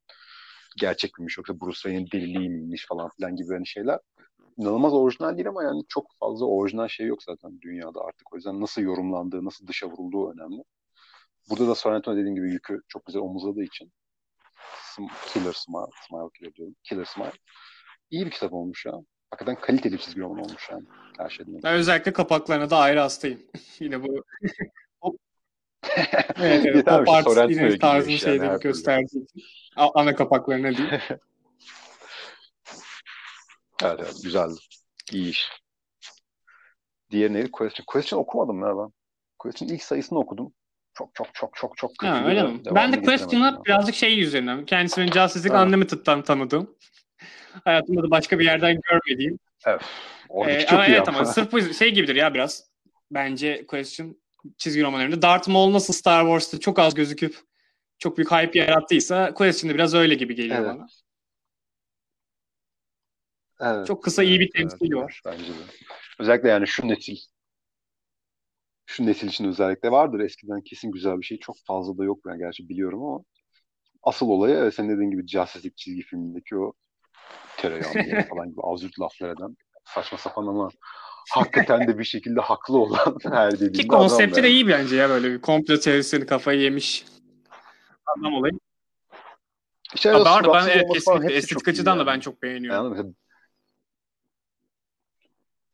gerçek 0.77 1.19
miymiş 1.19 1.37
yoksa 1.37 1.59
Bruce 1.59 1.75
Wayne'in 1.75 2.07
deliliği 2.11 2.75
falan 2.89 3.09
filan 3.17 3.35
gibi 3.35 3.53
hani 3.53 3.67
şeyler. 3.67 3.99
İnanılmaz 4.57 4.93
orijinal 4.93 5.37
değil 5.37 5.47
ama 5.47 5.63
yani 5.63 5.81
çok 5.89 6.07
fazla 6.19 6.45
orijinal 6.45 6.87
şey 6.87 7.07
yok 7.07 7.23
zaten 7.23 7.61
dünyada 7.61 8.01
artık. 8.01 8.33
O 8.33 8.35
yüzden 8.35 8.61
nasıl 8.61 8.81
yorumlandığı, 8.81 9.45
nasıl 9.45 9.67
dışa 9.67 9.87
vurulduğu 9.87 10.31
önemli. 10.31 10.63
Burada 11.49 11.67
da 11.67 11.75
Sorrentino 11.75 12.15
dediğin 12.15 12.35
gibi 12.35 12.51
yükü 12.51 12.81
çok 12.87 13.05
güzel 13.05 13.21
omuzladığı 13.21 13.63
için 13.63 13.91
Killer 15.27 15.53
Smile, 15.53 15.91
Smile 16.07 16.29
Killer 16.37 16.53
diyorum. 16.55 16.75
Killer 16.83 17.05
Smile. 17.05 17.31
İyi 18.09 18.25
bir 18.25 18.31
kitap 18.31 18.53
olmuş 18.53 18.85
ya. 18.85 18.93
Hakikaten 19.31 19.61
kaliteli 19.61 19.93
bir 19.93 19.97
çizgi 19.97 20.21
roman 20.21 20.39
olmuş 20.39 20.69
yani. 20.71 20.85
Her 21.17 21.29
şeyden. 21.29 21.63
Ben 21.63 21.73
özellikle 21.73 22.13
kapaklarına 22.13 22.69
da 22.69 22.77
ayrı 22.77 22.99
hastayım. 22.99 23.39
Yine 23.79 24.03
bu 24.03 24.23
evet, 26.41 26.65
evet, 26.65 26.85
pop 26.85 27.09
art 27.09 27.49
gidiyor 27.49 27.79
tarzını 27.79 28.11
iş 28.11 28.23
yani 28.23 28.59
gösterdiği 28.59 29.05
için. 29.05 29.27
Ana 29.75 30.15
kapaklarına 30.15 30.77
değil. 30.77 30.89
Evet 33.83 33.99
evet 33.99 34.15
güzeldi. 34.23 34.53
İyi 35.11 35.29
iş. 35.29 35.49
Diğeri 37.11 37.33
neydi? 37.33 37.51
Question. 37.51 37.85
Question 37.85 38.19
okumadım 38.19 38.61
ya 38.61 38.77
ben. 38.77 38.91
Question 39.39 39.69
ilk 39.69 39.83
sayısını 39.83 40.19
okudum. 40.19 40.53
Çok 40.93 41.15
çok 41.15 41.27
çok 41.33 41.55
çok 41.55 41.77
çok 41.77 41.97
kötü. 41.97 42.11
Ha, 42.11 42.23
öyle 42.25 42.43
mi? 42.43 42.61
Ben 42.65 42.93
de 42.93 43.01
Question'ı 43.01 43.61
birazcık 43.65 43.95
şey 43.95 44.21
üzerinden. 44.21 44.65
Kendisi 44.65 45.01
benim 45.01 45.13
Justice 45.13 45.49
League. 45.49 45.67
Unlimited'dan 45.67 46.21
tanıdığım. 46.21 46.75
Hayatımda 47.63 48.03
da 48.03 48.11
başka 48.11 48.39
bir 48.39 48.45
yerden 48.45 48.79
görmediğim. 48.89 49.39
Evet. 49.65 49.81
Oradaki 50.29 50.57
Ee, 50.57 50.61
çok 50.61 50.73
ama 50.73 50.87
iyi 50.87 50.95
evet 50.95 51.07
ama 51.07 51.25
sırf 51.25 51.51
bu 51.51 51.61
şey 51.61 51.93
gibidir 51.93 52.15
ya 52.15 52.33
biraz. 52.33 52.63
Bence 53.11 53.65
Question 53.67 54.20
çizgi 54.57 54.83
romanlarında. 54.83 55.21
Darth 55.21 55.47
Maul 55.49 55.73
nasıl 55.73 55.93
Star 55.93 56.21
Wars'ta 56.23 56.59
çok 56.59 56.79
az 56.79 56.93
gözüküp 56.93 57.37
çok 57.99 58.17
büyük 58.17 58.31
hype 58.31 58.59
yarattıysa 58.59 59.33
Question'da 59.33 59.75
biraz 59.75 59.93
öyle 59.93 60.15
gibi 60.15 60.35
geliyor 60.35 60.59
Evet. 60.59 60.69
bana. 60.69 60.87
Evet, 63.61 63.87
Çok 63.87 64.03
kısa 64.03 64.23
iyi 64.23 64.39
bir 64.39 64.51
evet, 64.55 64.71
temsili 64.71 64.93
evet, 64.93 65.03
var. 65.03 65.21
Bence 65.25 65.47
de. 65.47 65.63
Özellikle 66.19 66.49
yani 66.49 66.67
şu 66.67 66.87
nesil. 66.87 67.17
Şu 68.85 69.05
nesil 69.05 69.27
için 69.27 69.45
özellikle 69.45 69.91
vardır. 69.91 70.19
Eskiden 70.19 70.61
kesin 70.61 70.91
güzel 70.91 71.19
bir 71.19 71.25
şey. 71.25 71.39
Çok 71.39 71.55
fazla 71.65 71.97
da 71.97 72.03
yok 72.03 72.19
ben 72.25 72.37
gerçi 72.37 72.69
biliyorum 72.69 73.03
ama 73.03 73.23
asıl 74.03 74.29
olayı 74.29 74.55
evet, 74.55 74.73
senin 74.73 74.89
dediğin 74.89 75.11
gibi 75.11 75.35
League 75.35 75.71
çizgi 75.75 76.01
filmindeki 76.01 76.57
o 76.57 76.73
tereyağını 77.57 78.23
falan 78.29 78.49
gibi 78.49 78.61
absürt 78.63 78.99
laflar 78.99 79.29
eden 79.29 79.57
saçma 79.85 80.17
sapan 80.17 80.47
ama 80.47 80.69
hakikaten 81.29 81.87
de 81.87 81.99
bir 81.99 82.03
şekilde 82.03 82.41
haklı 82.41 82.77
olan 82.77 83.17
her 83.31 83.51
dediğinde 83.51 83.77
Ki 83.77 83.87
adam 83.89 83.99
konsepti 83.99 84.43
de 84.43 84.47
yani. 84.47 84.53
iyi 84.53 84.67
bence 84.67 84.95
ya 84.95 85.09
böyle 85.09 85.31
bir 85.31 85.41
komplo 85.41 85.77
teorisini 85.79 86.25
kafayı 86.25 86.59
yemiş 86.59 87.05
adam 88.17 88.33
olayı. 88.33 88.53
Var 90.05 90.43
da 90.43 90.53
ben 90.53 90.61
suratsız 90.61 90.69
evet, 90.69 90.93
kesinlikle 90.93 91.33
estetik 91.33 91.67
açıdan 91.67 91.97
da 91.97 92.01
yani. 92.01 92.07
ben 92.07 92.19
çok 92.19 92.41
beğeniyorum. 92.41 92.95
Yani 92.95 93.13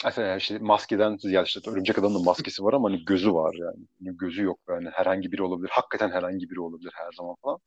mesela, 0.04 0.28
yani 0.28 0.40
işte 0.40 0.58
maskeden 0.60 1.18
ya 1.24 1.44
işte 1.44 1.72
örümcek 1.72 2.00
adamın 2.00 2.20
da 2.20 2.24
maskesi 2.24 2.64
var 2.64 2.74
ama 2.74 2.90
hani 2.90 3.06
gözü 3.06 3.34
var 3.34 3.56
yani. 3.56 3.88
Hani 4.00 4.18
gözü 4.18 4.44
yok 4.44 4.60
yani 4.70 4.90
herhangi 4.90 5.32
biri 5.32 5.44
olabilir. 5.44 5.70
Hakikaten 5.70 6.12
herhangi 6.12 6.50
biri 6.50 6.60
olabilir 6.60 6.92
her 6.96 7.12
zaman 7.12 7.36
falan. 7.44 7.60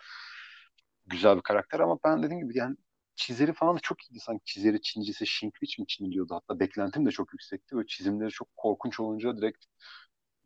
Güzel 1.06 1.36
bir 1.36 1.42
karakter 1.42 1.80
ama 1.80 1.98
ben 2.04 2.22
dediğim 2.22 2.48
gibi 2.48 2.58
yani 2.58 2.76
çizeri 3.16 3.52
falan 3.52 3.76
da 3.76 3.80
çok 3.80 4.02
iyiydi 4.02 4.20
sanki. 4.20 4.44
Çizeri 4.44 4.82
Çincisi 4.82 5.26
Şinkviç 5.26 5.78
mi 5.78 5.86
çiniliyordu 5.86 6.34
hatta 6.34 6.60
beklentim 6.60 7.06
de 7.06 7.10
çok 7.10 7.32
yüksekti 7.32 7.78
ve 7.78 7.86
çizimleri 7.86 8.30
çok 8.30 8.48
korkunç 8.56 9.00
olunca 9.00 9.36
direkt 9.36 9.64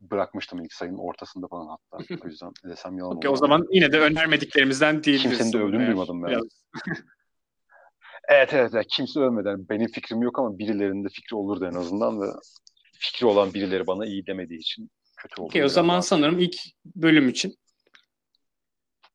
bırakmıştım 0.01 0.63
ilk 0.63 0.73
sayının 0.73 0.97
ortasında 0.97 1.47
falan 1.47 1.67
hatta. 1.67 1.97
O 2.25 2.27
yüzden 2.27 2.51
desem 2.63 2.97
yalan 2.97 3.17
Okey, 3.17 3.29
o 3.29 3.31
olur. 3.31 3.39
zaman 3.39 3.67
yine 3.71 3.91
de 3.91 3.99
önermediklerimizden 3.99 5.03
değildir. 5.03 5.21
Kimsenin 5.21 5.53
de 5.53 5.57
övdüğünü 5.57 5.87
duymadım 5.87 6.23
ben. 6.23 6.39
Evet 8.27 8.53
evet 8.53 8.71
evet. 8.73 8.85
kimse 8.89 9.19
övmeden 9.19 9.69
benim 9.69 9.87
fikrim 9.87 10.21
yok 10.21 10.39
ama 10.39 10.57
birilerinin 10.57 11.03
de 11.03 11.09
fikri 11.09 11.35
olurdu 11.35 11.65
en 11.65 11.75
azından 11.75 12.21
ve 12.21 12.25
fikri 12.99 13.25
olan 13.25 13.53
birileri 13.53 13.87
bana 13.87 14.05
iyi 14.05 14.27
demediği 14.27 14.59
için 14.59 14.91
kötü 15.17 15.41
oldu. 15.41 15.47
Okey, 15.47 15.63
o 15.63 15.67
zaman 15.67 15.99
sanırım 15.99 16.39
ilk 16.39 16.55
bölüm 16.95 17.29
için 17.29 17.55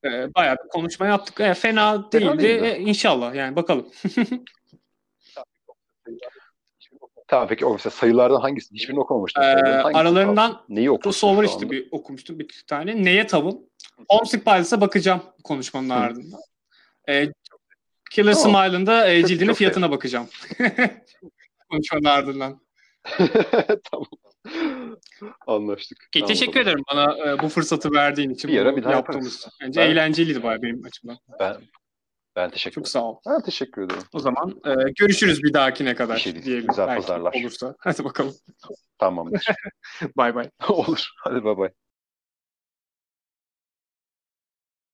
e, 0.04 0.34
bayağı 0.34 0.56
bir 0.56 0.68
konuşma 0.68 1.06
yaptık. 1.06 1.40
E, 1.40 1.54
fena 1.54 2.12
değildi. 2.12 2.38
değildi. 2.38 2.66
E, 2.66 2.78
inşallah 2.78 3.34
yani 3.34 3.56
bakalım. 3.56 3.86
Tamam 7.30 7.48
peki 7.48 7.66
o 7.66 7.72
mesela 7.72 7.90
sayılardan 7.90 8.40
hangisi? 8.40 8.74
Hiçbirini 8.74 9.00
okumamıştım. 9.00 9.42
Ee, 9.42 9.46
aralarından 9.46 10.52
kaldı? 10.52 10.64
Neyi 10.68 10.88
Crossover 11.02 11.46
şu 11.46 11.50
işte 11.52 11.70
bir 11.70 11.88
okumuştum 11.90 12.38
bir 12.38 12.64
tane. 12.66 13.04
Neye 13.04 13.26
tavın? 13.26 13.70
Homesick 14.08 14.44
Pilots'a 14.44 14.80
bakacağım 14.80 15.22
konuşmanın 15.44 15.90
Hı. 15.90 15.94
ardından. 15.94 16.40
E, 17.08 17.26
Killer 18.10 18.34
Tamam. 18.34 18.62
Smile'ın 18.62 18.86
da 18.86 19.08
e, 19.08 19.26
cildinin 19.26 19.48
çok 19.48 19.56
fiyatına 19.56 19.90
bakacağım. 19.90 20.28
konuşmanın 21.70 22.04
ardından. 22.04 22.60
tamam. 23.90 24.06
Anlaştık. 25.46 25.98
Okey, 26.08 26.22
Tamam 26.22 26.24
o 26.24 26.28
teşekkür 26.28 26.60
ederim 26.60 26.82
bana 26.92 27.28
e, 27.28 27.38
bu 27.38 27.48
fırsatı 27.48 27.92
verdiğin 27.92 28.30
için. 28.30 28.50
Bir 28.50 28.58
ara 28.60 28.76
bir 28.76 28.84
daha 28.84 28.92
yaptığımız 28.92 29.26
yaparız. 29.42 29.48
Bence 29.62 29.80
Ben- 29.80 29.90
eğlenceliydi 29.90 30.42
bayağı 30.42 30.62
benim 30.62 30.84
açımdan. 30.84 31.18
Ben 31.40 31.56
ben 32.36 32.50
teşekkür 32.50 32.74
Çok 32.74 32.82
ederim. 32.82 32.90
sağ 32.92 33.04
ol. 33.04 33.16
Ben 33.28 33.42
teşekkür 33.42 33.82
ederim. 33.82 34.02
O 34.12 34.18
zaman 34.18 34.60
e, 34.66 34.74
görüşürüz 34.98 35.42
bir 35.42 35.52
dahakine 35.52 35.94
kadar 35.94 36.16
Bir 36.16 36.20
şey 36.20 36.32
değil. 36.34 36.44
diyelim. 36.44 36.66
Güzel 36.68 36.96
pazarlar. 36.96 37.34
olursa. 37.40 37.74
Hadi 37.80 38.04
bakalım. 38.04 38.34
Tamamdır. 38.98 39.44
Bay 40.16 40.34
bay. 40.34 40.50
Olur. 40.68 41.06
Hadi 41.24 41.44
bay 41.44 41.56
bay. 41.56 41.68